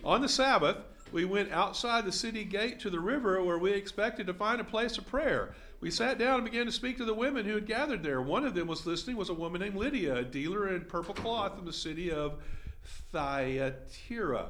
On 0.06 0.22
the 0.22 0.30
Sabbath, 0.30 0.78
we 1.16 1.24
went 1.24 1.50
outside 1.54 2.04
the 2.04 2.12
city 2.12 2.44
gate 2.44 2.78
to 2.82 2.90
the 2.90 3.00
river 3.00 3.42
where 3.42 3.58
we 3.58 3.72
expected 3.72 4.28
to 4.28 4.34
find 4.34 4.60
a 4.60 4.66
place 4.66 4.98
of 4.98 5.08
prayer. 5.08 5.56
We 5.80 5.90
sat 5.90 6.18
down 6.20 6.42
and 6.42 6.44
began 6.44 6.66
to 6.66 6.74
speak 6.74 6.98
to 6.98 7.06
the 7.06 7.14
women 7.14 7.46
who 7.46 7.56
had 7.56 7.66
gathered 7.66 8.04
there. 8.04 8.22
One 8.22 8.46
of 8.46 8.54
them 8.54 8.68
was 8.68 8.86
listening 8.86 9.16
was 9.16 9.30
a 9.30 9.34
woman 9.34 9.62
named 9.62 9.78
Lydia, 9.78 10.18
a 10.18 10.24
dealer 10.26 10.76
in 10.76 10.82
purple 10.82 11.14
cloth 11.14 11.56
from 11.56 11.66
the 11.66 11.72
city 11.72 12.12
of 12.12 12.44
Thyatira, 13.14 14.50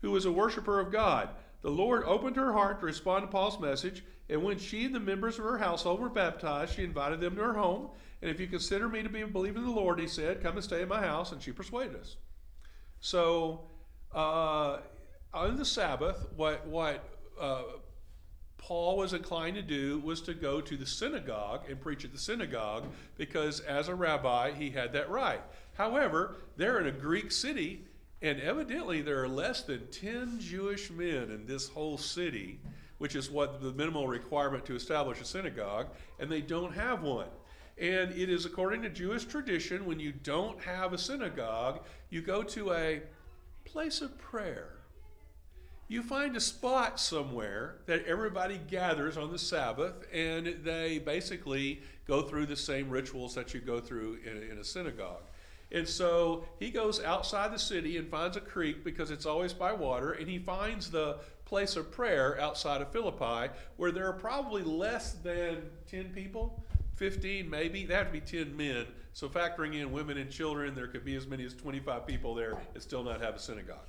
who 0.00 0.10
was 0.10 0.24
a 0.24 0.32
worshiper 0.32 0.80
of 0.80 0.90
God. 0.90 1.28
The 1.60 1.68
Lord 1.70 2.02
opened 2.04 2.36
her 2.36 2.54
heart 2.54 2.80
to 2.80 2.86
respond 2.86 3.24
to 3.24 3.28
Paul's 3.28 3.60
message, 3.60 4.02
and 4.30 4.42
when 4.42 4.58
she 4.58 4.86
and 4.86 4.94
the 4.94 5.00
members 5.00 5.38
of 5.38 5.44
her 5.44 5.58
household 5.58 6.00
were 6.00 6.08
baptized, 6.08 6.76
she 6.76 6.84
invited 6.84 7.20
them 7.20 7.36
to 7.36 7.42
her 7.42 7.52
home. 7.52 7.90
And 8.22 8.30
if 8.30 8.40
you 8.40 8.46
consider 8.46 8.88
me 8.88 9.02
to 9.02 9.10
be 9.10 9.20
a 9.20 9.26
believer 9.26 9.58
in 9.58 9.66
the 9.66 9.70
Lord, 9.70 10.00
he 10.00 10.08
said, 10.08 10.42
come 10.42 10.54
and 10.54 10.64
stay 10.64 10.80
in 10.80 10.88
my 10.88 11.02
house, 11.02 11.32
and 11.32 11.42
she 11.42 11.52
persuaded 11.52 11.96
us. 11.96 12.16
So, 13.00 13.66
uh, 14.14 14.78
on 15.32 15.56
the 15.56 15.64
Sabbath, 15.64 16.26
what 16.36 16.66
what 16.66 17.04
uh, 17.40 17.62
Paul 18.58 18.96
was 18.96 19.12
inclined 19.12 19.56
to 19.56 19.62
do 19.62 20.00
was 20.00 20.20
to 20.22 20.34
go 20.34 20.60
to 20.60 20.76
the 20.76 20.86
synagogue 20.86 21.68
and 21.68 21.80
preach 21.80 22.04
at 22.04 22.12
the 22.12 22.18
synagogue 22.18 22.84
because, 23.16 23.60
as 23.60 23.88
a 23.88 23.94
rabbi, 23.94 24.52
he 24.52 24.70
had 24.70 24.92
that 24.94 25.10
right. 25.10 25.40
However, 25.74 26.36
they're 26.56 26.80
in 26.80 26.86
a 26.86 26.92
Greek 26.92 27.30
city, 27.30 27.84
and 28.22 28.40
evidently 28.40 29.02
there 29.02 29.22
are 29.22 29.28
less 29.28 29.62
than 29.62 29.86
ten 29.88 30.40
Jewish 30.40 30.90
men 30.90 31.30
in 31.30 31.46
this 31.46 31.68
whole 31.68 31.98
city, 31.98 32.58
which 32.98 33.14
is 33.14 33.30
what 33.30 33.60
the 33.62 33.72
minimal 33.72 34.08
requirement 34.08 34.64
to 34.64 34.74
establish 34.74 35.20
a 35.20 35.24
synagogue, 35.24 35.88
and 36.18 36.30
they 36.30 36.40
don't 36.40 36.74
have 36.74 37.02
one. 37.02 37.28
And 37.78 38.10
it 38.12 38.30
is 38.30 38.46
according 38.46 38.82
to 38.82 38.88
Jewish 38.88 39.26
tradition, 39.26 39.84
when 39.84 40.00
you 40.00 40.12
don't 40.12 40.58
have 40.62 40.94
a 40.94 40.98
synagogue, 40.98 41.84
you 42.08 42.22
go 42.22 42.42
to 42.42 42.72
a 42.72 43.02
place 43.66 44.00
of 44.00 44.16
prayer. 44.16 44.75
You 45.88 46.02
find 46.02 46.36
a 46.36 46.40
spot 46.40 46.98
somewhere 46.98 47.76
that 47.86 48.04
everybody 48.06 48.58
gathers 48.58 49.16
on 49.16 49.30
the 49.30 49.38
Sabbath, 49.38 49.94
and 50.12 50.58
they 50.64 50.98
basically 50.98 51.80
go 52.08 52.22
through 52.22 52.46
the 52.46 52.56
same 52.56 52.90
rituals 52.90 53.36
that 53.36 53.54
you 53.54 53.60
go 53.60 53.78
through 53.78 54.18
in, 54.24 54.50
in 54.50 54.58
a 54.58 54.64
synagogue. 54.64 55.22
And 55.70 55.86
so 55.86 56.44
he 56.58 56.70
goes 56.70 57.02
outside 57.02 57.52
the 57.52 57.58
city 57.58 57.98
and 57.98 58.08
finds 58.08 58.36
a 58.36 58.40
creek 58.40 58.82
because 58.82 59.12
it's 59.12 59.26
always 59.26 59.52
by 59.52 59.72
water, 59.72 60.12
and 60.12 60.28
he 60.28 60.38
finds 60.38 60.90
the 60.90 61.18
place 61.44 61.76
of 61.76 61.92
prayer 61.92 62.40
outside 62.40 62.82
of 62.82 62.90
Philippi 62.90 63.52
where 63.76 63.92
there 63.92 64.08
are 64.08 64.12
probably 64.12 64.62
less 64.62 65.12
than 65.12 65.62
10 65.88 66.10
people, 66.12 66.64
15 66.96 67.48
maybe. 67.48 67.84
They 67.84 67.94
have 67.94 68.08
to 68.08 68.12
be 68.12 68.20
10 68.20 68.56
men. 68.56 68.86
So 69.12 69.28
factoring 69.28 69.80
in 69.80 69.92
women 69.92 70.18
and 70.18 70.30
children, 70.30 70.74
there 70.74 70.88
could 70.88 71.04
be 71.04 71.14
as 71.14 71.28
many 71.28 71.44
as 71.44 71.54
25 71.54 72.06
people 72.06 72.34
there 72.34 72.58
and 72.74 72.82
still 72.82 73.04
not 73.04 73.20
have 73.20 73.36
a 73.36 73.38
synagogue. 73.38 73.86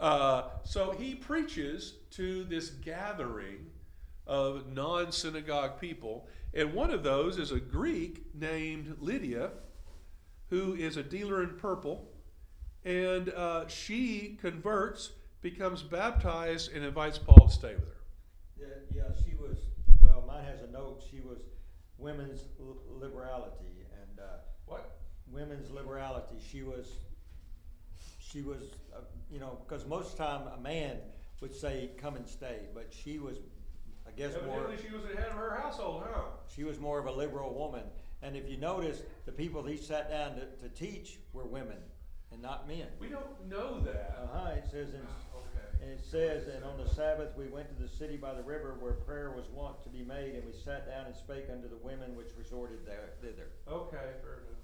Uh, 0.00 0.44
so 0.64 0.92
he 0.92 1.14
preaches 1.14 1.92
to 2.10 2.44
this 2.44 2.70
gathering 2.70 3.66
of 4.26 4.72
non 4.72 5.12
synagogue 5.12 5.78
people, 5.78 6.26
and 6.54 6.72
one 6.72 6.90
of 6.90 7.02
those 7.02 7.36
is 7.38 7.52
a 7.52 7.60
Greek 7.60 8.24
named 8.34 8.96
Lydia, 9.00 9.50
who 10.48 10.74
is 10.74 10.96
a 10.96 11.02
dealer 11.02 11.42
in 11.42 11.50
purple, 11.50 12.08
and 12.84 13.28
uh, 13.30 13.68
she 13.68 14.38
converts, 14.40 15.10
becomes 15.42 15.82
baptized, 15.82 16.72
and 16.72 16.82
invites 16.84 17.18
Paul 17.18 17.46
to 17.46 17.52
stay 17.52 17.74
with 17.74 17.84
her. 17.84 17.96
Yeah, 18.58 18.66
yeah, 18.94 19.02
she 19.24 19.34
was, 19.36 19.58
well, 20.00 20.24
mine 20.26 20.44
has 20.44 20.62
a 20.62 20.72
note, 20.72 21.02
she 21.10 21.20
was 21.20 21.38
women's 21.98 22.40
l- 22.58 22.78
liberality 22.98 23.84
and, 24.00 24.18
uh, 24.20 24.38
What? 24.64 24.96
women's 25.30 25.70
liberality. 25.70 26.36
She 26.50 26.62
was, 26.62 26.88
she 28.18 28.42
was, 28.42 28.62
uh, 28.94 29.00
you 29.30 29.38
know, 29.40 29.58
because 29.66 29.86
most 29.86 30.16
time 30.16 30.42
a 30.56 30.60
man 30.60 30.96
would 31.40 31.54
say, 31.54 31.90
come 31.96 32.16
and 32.16 32.28
stay, 32.28 32.66
but 32.74 32.92
she 32.92 33.18
was, 33.18 33.38
I 34.06 34.10
guess, 34.10 34.32
more. 34.46 34.58
Evidently, 34.60 34.86
she 34.88 34.94
was 34.94 35.02
the 35.02 35.16
head 35.16 35.30
of 35.30 35.36
her 35.36 35.58
household, 35.62 36.02
huh? 36.06 36.22
She 36.54 36.64
was 36.64 36.78
more 36.78 36.98
of 36.98 37.06
a 37.06 37.12
liberal 37.12 37.54
woman. 37.54 37.84
And 38.22 38.36
if 38.36 38.48
you 38.48 38.58
notice, 38.58 39.02
the 39.24 39.32
people 39.32 39.62
he 39.62 39.76
sat 39.76 40.10
down 40.10 40.34
to, 40.34 40.46
to 40.62 40.68
teach 40.68 41.18
were 41.32 41.46
women 41.46 41.78
and 42.32 42.42
not 42.42 42.68
men. 42.68 42.86
We 43.00 43.08
don't 43.08 43.48
know 43.48 43.80
that. 43.80 44.18
Uh-huh, 44.22 44.50
it 44.56 44.64
says 44.70 44.90
in, 44.92 45.00
Okay. 45.00 45.82
and 45.82 45.90
it 45.90 46.04
says, 46.04 46.46
and 46.48 46.62
on 46.64 46.76
the 46.76 46.88
Sabbath 46.90 47.34
we 47.36 47.46
went 47.46 47.74
to 47.74 47.82
the 47.82 47.88
city 47.88 48.16
by 48.16 48.34
the 48.34 48.42
river 48.42 48.76
where 48.78 48.92
prayer 48.92 49.32
was 49.34 49.46
wont 49.48 49.82
to 49.84 49.88
be 49.88 50.02
made, 50.04 50.34
and 50.34 50.44
we 50.44 50.52
sat 50.52 50.86
down 50.86 51.06
and 51.06 51.16
spake 51.16 51.46
unto 51.50 51.68
the 51.68 51.78
women 51.78 52.14
which 52.14 52.28
resorted 52.38 52.84
there, 52.86 53.10
thither. 53.22 53.48
Okay, 53.66 53.96
fair 54.22 54.44
enough. 54.44 54.59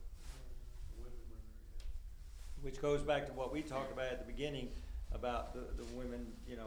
Which 2.67 2.83
goes 2.83 3.01
back 3.01 3.29
to 3.29 3.33
what 3.33 3.53
we 3.53 3.62
talked 3.62 3.93
about 3.93 4.07
at 4.07 4.27
the 4.27 4.33
beginning 4.33 4.71
about 5.12 5.55
the, 5.55 5.61
the 5.81 5.85
women, 5.97 6.27
you 6.49 6.57
know, 6.57 6.67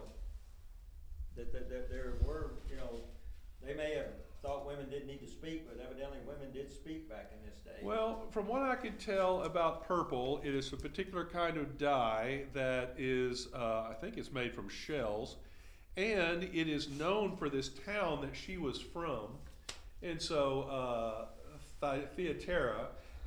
that, 1.36 1.52
that, 1.52 1.70
that 1.70 1.89
there 1.89 2.14
were, 2.26 2.52
you 2.70 2.78
know, 2.78 3.02
they 3.62 3.74
may 3.74 3.95
have 3.95 4.06
thought 4.41 4.66
women 4.66 4.89
didn't 4.89 5.08
need 5.08 5.20
to 5.20 5.28
speak, 5.28 5.68
but 5.68 5.78
evidently 5.86 6.20
women 6.26 6.54
did 6.54 6.72
speak 6.72 7.10
back 7.10 7.34
in 7.34 7.45
this 7.45 7.60
day. 7.60 7.86
Well, 7.86 8.28
from 8.32 8.47
what 8.47 8.62
I 8.62 8.76
could 8.76 8.97
tell 8.97 9.43
about 9.43 9.86
purple, 9.86 10.39
it 10.41 10.56
is 10.56 10.72
a 10.72 10.78
particular 10.78 11.26
kind 11.26 11.58
of 11.58 11.78
dye 11.78 12.43
that 12.54 12.95
is, 12.97 13.50
uh, 13.54 13.89
I 13.91 13.95
think 14.00 14.16
it's 14.16 14.32
made 14.32 14.54
from 14.54 14.70
shells, 14.70 15.36
and 15.97 16.43
it 16.43 16.70
is 16.70 16.88
known 16.88 17.36
for 17.36 17.50
this 17.50 17.72
town 17.86 18.22
that 18.22 18.38
she 18.38 18.56
was 18.58 18.80
from, 18.80 19.32
and 20.02 20.22
so 20.22 20.62
uh, 20.62 21.26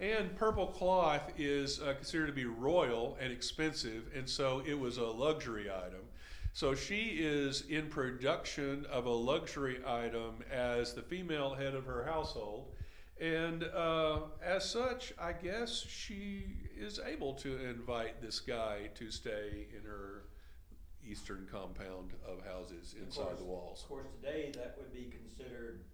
And 0.03 0.35
purple 0.35 0.67
cloth 0.67 1.31
is 1.39 1.81
uh, 1.81 1.95
considered 1.95 2.27
to 2.27 2.33
be 2.33 2.45
royal 2.45 3.17
and 3.21 3.33
expensive, 3.33 4.11
and 4.17 4.29
so 4.29 4.61
it 4.67 4.75
was 4.75 4.97
a 4.99 5.07
luxury 5.07 5.71
item. 5.71 6.01
So 6.53 6.75
she 6.75 7.19
is 7.21 7.63
in 7.69 7.87
production 7.87 8.85
of 8.91 9.07
a 9.07 9.11
luxury 9.11 9.79
item 9.87 10.43
as 10.51 10.93
the 10.93 11.03
female 11.03 11.55
head 11.55 11.77
of 11.77 11.87
her 11.87 12.05
household. 12.05 12.73
And 13.21 13.63
uh, 13.63 14.23
as 14.45 14.69
such, 14.69 15.13
I 15.21 15.33
guess 15.33 15.87
she 15.89 16.47
is 16.77 16.99
able 16.99 17.35
to 17.35 17.65
invite 17.65 18.21
this 18.21 18.41
guy 18.41 18.91
to 18.97 19.09
stay 19.13 19.69
in 19.75 19.85
her 19.89 20.25
eastern 21.09 21.47
compound 21.51 22.11
of 22.27 22.45
houses 22.45 22.97
inside 23.01 23.23
course- 23.23 23.39
the 23.39 23.45
walls. 23.45 23.83
Of 23.83 23.89
course, 23.89 24.07
today, 24.21 24.51
that 24.57 24.75
would 24.79 24.93
be 24.93 25.13
considered, 25.13 25.85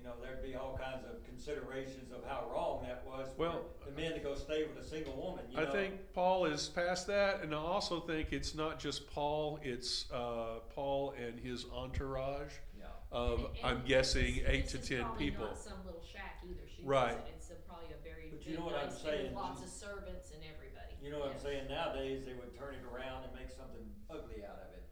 you 0.00 0.06
know, 0.08 0.14
there'd 0.22 0.42
be 0.42 0.54
all 0.54 0.78
kinds 0.82 1.04
of 1.04 1.22
considerations 1.24 2.10
of 2.10 2.24
how 2.26 2.48
wrong 2.52 2.82
that 2.88 3.04
was 3.06 3.28
Well, 3.36 3.64
for 3.84 3.90
the 3.90 3.96
men 3.96 4.12
to 4.14 4.18
go 4.20 4.34
stay 4.34 4.64
with 4.64 4.82
a 4.82 4.86
single 4.88 5.14
woman, 5.14 5.44
you 5.50 5.58
I 5.58 5.64
know? 5.64 5.72
think 5.72 6.12
Paul 6.14 6.46
is 6.46 6.68
past 6.68 7.06
that, 7.08 7.42
and 7.42 7.54
I 7.54 7.58
also 7.58 8.00
think 8.00 8.32
it's 8.32 8.54
not 8.54 8.78
just 8.78 9.06
Paul, 9.12 9.58
it's 9.62 10.10
uh, 10.10 10.60
Paul 10.74 11.14
and 11.22 11.38
his 11.38 11.66
entourage 11.72 12.52
Yeah. 12.78 12.86
of, 13.12 13.40
And- 13.40 13.56
and 13.58 13.66
I'm 13.66 13.84
guessing, 13.84 14.36
this- 14.36 14.44
eight 14.46 14.62
this 14.64 14.72
to 14.72 14.78
is 14.78 14.88
ten 14.88 15.02
probably 15.04 15.30
people. 15.30 15.44
not 15.46 15.58
some 15.58 15.84
little 15.84 16.02
shack 16.02 16.40
either. 16.48 16.66
She 16.66 16.82
Right. 16.82 17.12
said 17.16 17.28
it's 17.36 17.50
a, 17.50 17.54
probably 17.68 17.92
a 17.92 18.00
very 18.02 18.30
But 18.30 18.40
you 18.46 18.52
good 18.56 18.58
know 18.60 18.66
what 18.66 18.74
I'm 18.76 18.88
place 18.88 19.02
saying, 19.02 19.24
with 19.26 19.34
lots 19.34 19.62
of 19.62 19.68
servants 19.68 20.30
and 20.32 20.40
everybody. 20.44 20.96
You 21.02 21.10
know 21.12 21.18
what 21.20 21.28
I'm 21.28 21.36
Yeah. 21.36 21.42
saying? 21.42 21.68
Nowadays, 21.68 22.24
they 22.24 22.32
would 22.34 22.54
turn 22.56 22.74
it 22.74 22.84
around 22.84 23.24
and 23.24 23.34
make 23.34 23.50
something 23.50 23.84
ugly 24.08 24.44
out 24.46 24.60
of 24.64 24.72
it. 24.72 24.84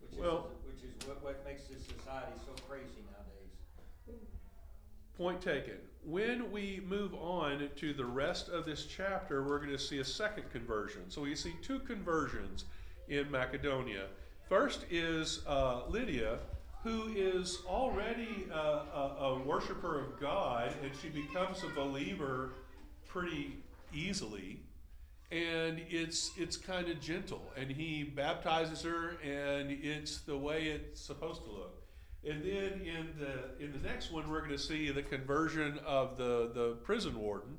Which 0.00 0.12
is, 0.12 0.18
Well- 0.18 0.50
which 0.64 0.82
is 0.84 0.92
what, 1.08 1.22
what 1.22 1.44
makes 1.44 1.64
this 1.68 1.84
society 1.86 2.32
so 2.44 2.52
crazy 2.68 3.00
nowadays. 3.00 3.15
Point 5.16 5.40
taken. 5.40 5.78
When 6.04 6.52
we 6.52 6.82
move 6.86 7.14
on 7.14 7.70
to 7.76 7.94
the 7.94 8.04
rest 8.04 8.48
of 8.50 8.66
this 8.66 8.84
chapter, 8.84 9.42
we're 9.42 9.58
going 9.58 9.70
to 9.70 9.78
see 9.78 9.98
a 9.98 10.04
second 10.04 10.50
conversion. 10.52 11.02
So 11.08 11.22
we 11.22 11.34
see 11.34 11.54
two 11.62 11.78
conversions 11.80 12.66
in 13.08 13.30
Macedonia. 13.30 14.06
First 14.48 14.84
is 14.90 15.40
uh, 15.46 15.86
Lydia, 15.88 16.38
who 16.84 17.08
is 17.16 17.62
already 17.66 18.46
a, 18.52 18.56
a, 18.56 19.16
a 19.20 19.38
worshiper 19.38 19.98
of 19.98 20.20
God, 20.20 20.72
and 20.82 20.92
she 21.02 21.08
becomes 21.08 21.62
a 21.64 21.68
believer 21.68 22.50
pretty 23.08 23.56
easily. 23.92 24.60
And 25.32 25.80
it's 25.88 26.30
it's 26.36 26.56
kind 26.56 26.88
of 26.88 27.00
gentle, 27.00 27.42
and 27.56 27.68
he 27.68 28.04
baptizes 28.04 28.82
her, 28.82 29.16
and 29.24 29.70
it's 29.70 30.20
the 30.20 30.36
way 30.36 30.66
it's 30.66 31.00
supposed 31.00 31.42
to 31.42 31.50
look. 31.50 31.85
And 32.24 32.42
then 32.42 32.80
in 32.80 33.14
the 33.18 33.64
in 33.64 33.72
the 33.72 33.88
next 33.88 34.10
one, 34.10 34.28
we're 34.28 34.40
going 34.40 34.52
to 34.52 34.58
see 34.58 34.90
the 34.90 35.02
conversion 35.02 35.78
of 35.86 36.16
the 36.16 36.50
the 36.52 36.76
prison 36.82 37.18
warden, 37.20 37.58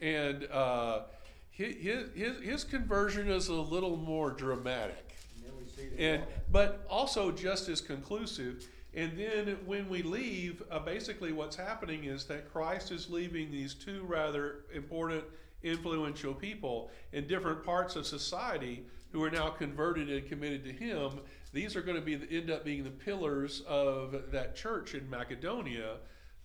and 0.00 0.44
uh, 0.50 1.02
his, 1.50 2.06
his 2.14 2.40
his 2.42 2.64
conversion 2.64 3.30
is 3.30 3.48
a 3.48 3.54
little 3.54 3.96
more 3.96 4.30
dramatic, 4.30 5.16
And 5.34 5.44
then 5.44 5.52
we 5.58 5.68
see 5.68 6.02
and 6.02 6.22
but 6.50 6.86
also 6.88 7.30
just 7.30 7.68
as 7.68 7.80
conclusive. 7.80 8.66
And 8.94 9.18
then 9.18 9.58
when 9.66 9.90
we 9.90 10.02
leave, 10.02 10.62
uh, 10.70 10.78
basically 10.78 11.30
what's 11.32 11.54
happening 11.56 12.04
is 12.04 12.24
that 12.26 12.50
Christ 12.50 12.90
is 12.90 13.10
leaving 13.10 13.50
these 13.50 13.74
two 13.74 14.02
rather 14.04 14.64
important, 14.72 15.22
influential 15.62 16.32
people 16.32 16.90
in 17.12 17.26
different 17.26 17.62
parts 17.62 17.94
of 17.96 18.06
society 18.06 18.86
who 19.12 19.22
are 19.22 19.30
now 19.30 19.48
converted 19.50 20.08
and 20.10 20.26
committed 20.26 20.64
to 20.64 20.72
Him. 20.72 21.20
These 21.56 21.74
are 21.74 21.80
going 21.80 21.96
to 21.96 22.04
be 22.04 22.16
the, 22.16 22.28
end 22.36 22.50
up 22.50 22.66
being 22.66 22.84
the 22.84 22.90
pillars 22.90 23.62
of 23.66 24.30
that 24.30 24.56
church 24.56 24.92
in 24.92 25.08
Macedonia 25.08 25.96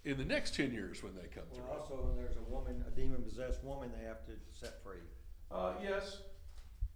in 0.05 0.17
the 0.17 0.23
next 0.23 0.55
ten 0.55 0.71
years 0.71 1.03
when 1.03 1.13
they 1.15 1.27
come 1.27 1.43
Well, 1.51 1.59
through. 1.59 1.99
also, 1.99 2.07
when 2.07 2.15
there's 2.15 2.37
a 2.37 2.47
woman, 2.49 2.81
a 2.87 2.91
demon 2.95 3.21
possessed 3.21 3.61
woman, 3.61 3.91
they 3.91 4.07
have 4.07 4.23
to 4.27 4.31
set 4.55 4.81
free. 4.81 5.03
Uh, 5.51 5.73
yes. 5.83 6.23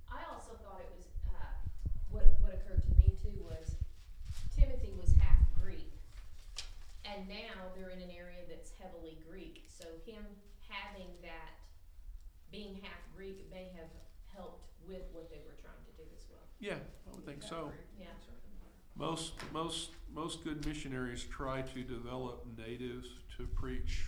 I 0.08 0.24
also 0.32 0.56
thought 0.64 0.80
it 0.80 0.88
was, 0.96 1.12
uh, 1.28 1.60
what, 2.08 2.40
what 2.40 2.54
occurred 2.56 2.88
to 2.88 2.96
me 2.96 3.20
too 3.20 3.36
was 3.44 3.76
Timothy 4.56 4.96
was 4.96 5.12
half 5.20 5.44
Greek. 5.62 5.92
And 7.04 7.28
now 7.28 7.68
they're 7.76 7.92
in 7.92 8.00
an 8.00 8.16
area 8.16 8.48
that's 8.48 8.72
heavily 8.80 9.20
Greek, 9.30 9.68
so 9.68 9.92
him 10.08 10.24
having 10.72 11.12
that, 11.22 11.60
being 12.50 12.80
half 12.82 13.04
Greek 13.12 13.44
may 13.52 13.68
have 13.76 13.92
helped 14.32 14.72
with 14.88 15.04
what 15.12 15.28
they 15.30 15.44
were 15.44 15.60
trying 15.60 15.84
to 15.84 15.92
do 16.00 16.08
as 16.16 16.24
well. 16.32 16.40
Yeah, 16.62 16.80
I 16.80 17.12
would 17.12 17.26
think 17.26 17.44
so. 17.44 17.72
Yeah. 18.98 19.06
Most 19.06 19.34
most 19.54 19.92
most 20.14 20.44
good 20.44 20.66
missionaries 20.66 21.24
try 21.24 21.62
to 21.62 21.84
develop 21.84 22.46
natives 22.58 23.08
to 23.38 23.46
preach. 23.48 24.08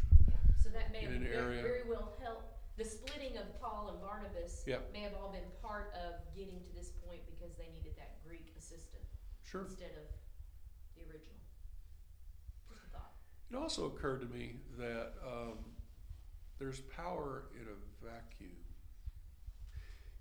So 0.63 0.69
that 0.69 0.91
may 0.91 0.99
In 0.99 1.05
have 1.05 1.13
an 1.21 1.23
very, 1.23 1.35
area. 1.57 1.61
very 1.61 1.81
well 1.89 2.13
helped, 2.23 2.53
the 2.77 2.85
splitting 2.85 3.37
of 3.37 3.59
Paul 3.61 3.89
and 3.89 4.01
Barnabas 4.01 4.63
Yep. 4.65 4.93
may 4.93 5.01
have 5.01 5.13
all 5.21 5.31
been 5.31 5.47
part 5.61 5.93
of 5.93 6.13
getting 6.35 6.61
to 6.61 6.73
this 6.75 6.91
point 7.05 7.21
because 7.25 7.55
they 7.57 7.67
needed 7.73 7.93
that 7.97 8.23
Greek 8.25 8.53
assistant 8.57 9.03
Sure. 9.43 9.63
instead 9.65 9.91
of 9.91 10.07
the 10.95 11.01
original. 11.03 11.35
Just 12.69 12.83
a 12.85 12.89
thought. 12.89 13.13
It 13.51 13.55
also 13.55 13.85
occurred 13.87 14.21
to 14.21 14.27
me 14.27 14.59
that 14.77 15.13
um, 15.25 15.57
there's 16.59 16.81
power 16.81 17.49
in 17.55 17.67
a 17.67 18.05
vacuum. 18.05 18.55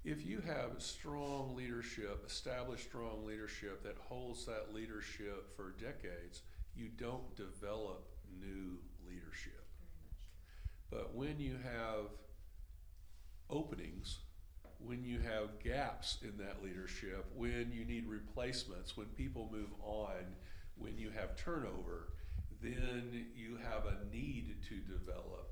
If 0.06 0.24
you 0.24 0.40
have 0.46 0.80
strong 0.80 1.56
leadership, 1.56 2.22
established 2.24 2.84
strong 2.84 3.26
leadership 3.26 3.82
that 3.82 3.96
holds 3.98 4.46
that 4.46 4.72
leadership 4.72 5.56
for 5.56 5.74
decades, 5.80 6.42
you 6.76 6.90
don't 6.96 7.34
develop 7.34 8.06
new 8.40 8.78
leadership. 9.04 9.64
But 10.92 11.12
when 11.16 11.40
you 11.40 11.56
have 11.56 12.06
openings, 13.50 14.18
when 14.78 15.02
you 15.02 15.18
have 15.18 15.58
gaps 15.58 16.18
in 16.22 16.38
that 16.38 16.62
leadership, 16.62 17.26
when 17.34 17.72
you 17.72 17.84
need 17.84 18.06
replacements, 18.06 18.96
when 18.96 19.08
people 19.08 19.48
move 19.50 19.70
on, 19.82 20.36
when 20.78 20.96
you 20.96 21.10
have 21.10 21.34
turnover, 21.34 22.12
then 22.62 23.26
you 23.34 23.56
have 23.56 23.86
a 23.86 24.14
need 24.14 24.54
to 24.68 24.76
develop 24.76 25.50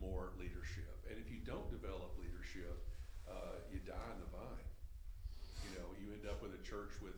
more 0.00 0.32
leadership. 0.40 0.96
And 1.10 1.18
if 1.22 1.30
you 1.30 1.40
don't 1.44 1.70
develop 1.70 2.16
leadership, 2.18 2.86
you 3.72 3.80
die 3.82 4.10
in 4.12 4.20
the 4.20 4.30
vine. 4.30 4.68
You 5.64 5.70
know, 5.80 5.88
you 5.96 6.12
end 6.12 6.28
up 6.28 6.44
with 6.44 6.52
a 6.52 6.62
church 6.62 6.92
with, 7.00 7.16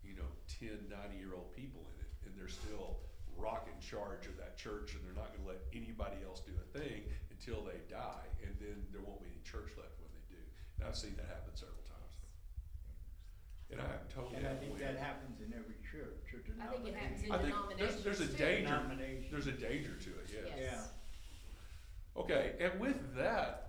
you 0.00 0.16
know, 0.16 0.28
10, 0.60 0.88
90 0.88 1.20
year 1.20 1.36
old 1.36 1.52
people 1.52 1.84
in 1.92 1.96
it, 2.00 2.10
and 2.24 2.32
they're 2.34 2.50
still 2.50 3.04
rock 3.36 3.68
in 3.70 3.78
charge 3.78 4.26
of 4.26 4.34
that 4.40 4.58
church, 4.58 4.96
and 4.96 5.04
they're 5.06 5.14
not 5.14 5.30
going 5.30 5.44
to 5.46 5.50
let 5.52 5.62
anybody 5.70 6.18
else 6.26 6.42
do 6.42 6.56
a 6.58 6.66
thing 6.74 7.06
until 7.30 7.62
they 7.62 7.78
die, 7.86 8.26
and 8.42 8.50
then 8.58 8.82
there 8.90 9.04
won't 9.04 9.22
be 9.22 9.30
any 9.30 9.44
church 9.46 9.70
left 9.78 9.94
when 10.02 10.10
they 10.10 10.24
do. 10.26 10.42
And 10.80 10.88
I've 10.88 10.98
seen 10.98 11.14
that 11.20 11.30
happen 11.30 11.54
several 11.54 11.84
times. 11.86 12.14
And 13.70 13.78
I 13.84 14.00
am 14.00 14.08
totally. 14.08 14.40
And 14.40 14.48
I 14.48 14.56
think 14.56 14.74
unaware. 14.74 14.96
that 14.96 14.98
happens 14.98 15.38
in 15.44 15.52
every 15.52 15.76
church 15.84 16.24
or 16.32 16.40
I 16.56 16.72
think 16.72 16.88
it 16.88 16.96
happens 16.96 17.20
denomination. 17.20 17.28
in 17.28 17.32
I 17.32 17.38
think 17.38 17.78
there's, 17.78 18.00
there's 18.02 18.20
a 18.24 18.32
denominations 18.32 18.32
too. 18.32 18.44
danger. 18.44 18.64
Denomination. 18.64 19.28
There's 19.30 19.46
a 19.46 19.58
danger 19.60 19.94
to 20.00 20.10
it. 20.18 20.26
Yes. 20.32 20.44
Yes. 20.48 20.56
Yeah. 20.58 22.20
Okay, 22.22 22.52
and 22.58 22.80
with 22.80 22.98
that 23.14 23.67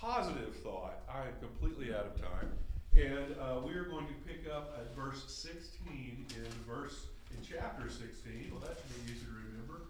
positive 0.00 0.54
thought, 0.56 1.00
I 1.08 1.22
am 1.22 1.34
completely 1.40 1.94
out 1.94 2.06
of 2.06 2.20
time, 2.20 2.50
and 2.96 3.34
uh, 3.40 3.60
we 3.64 3.74
are 3.74 3.84
going 3.84 4.06
to 4.06 4.14
pick 4.26 4.50
up 4.50 4.76
at 4.78 4.94
verse 4.94 5.24
16 5.28 6.26
in 6.36 6.44
verse 6.66 7.06
in 7.30 7.38
chapter 7.42 7.88
16. 7.88 8.50
Well, 8.50 8.60
that 8.60 8.76
should 8.76 9.06
be 9.06 9.12
easy 9.12 9.24
to 9.26 9.32
remember, 9.32 9.82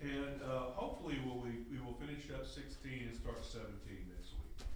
and 0.00 0.42
uh, 0.42 0.72
hopefully 0.74 1.18
we'll, 1.24 1.38
we 1.38 1.50
we 1.70 1.84
will 1.84 1.94
finish 1.94 2.30
up 2.34 2.46
16 2.46 3.08
and 3.08 3.16
start 3.16 3.44
17 3.44 3.66
next 4.14 4.32
week. 4.32 4.66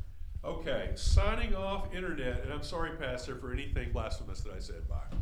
Okay, 0.44 0.90
signing 0.96 1.54
off 1.54 1.94
internet, 1.94 2.42
and 2.42 2.52
I'm 2.52 2.64
sorry, 2.64 2.96
Pastor, 2.96 3.36
for 3.36 3.52
anything 3.52 3.92
blasphemous 3.92 4.40
that 4.42 4.54
I 4.54 4.60
said. 4.60 4.88
Bye. 4.88 5.21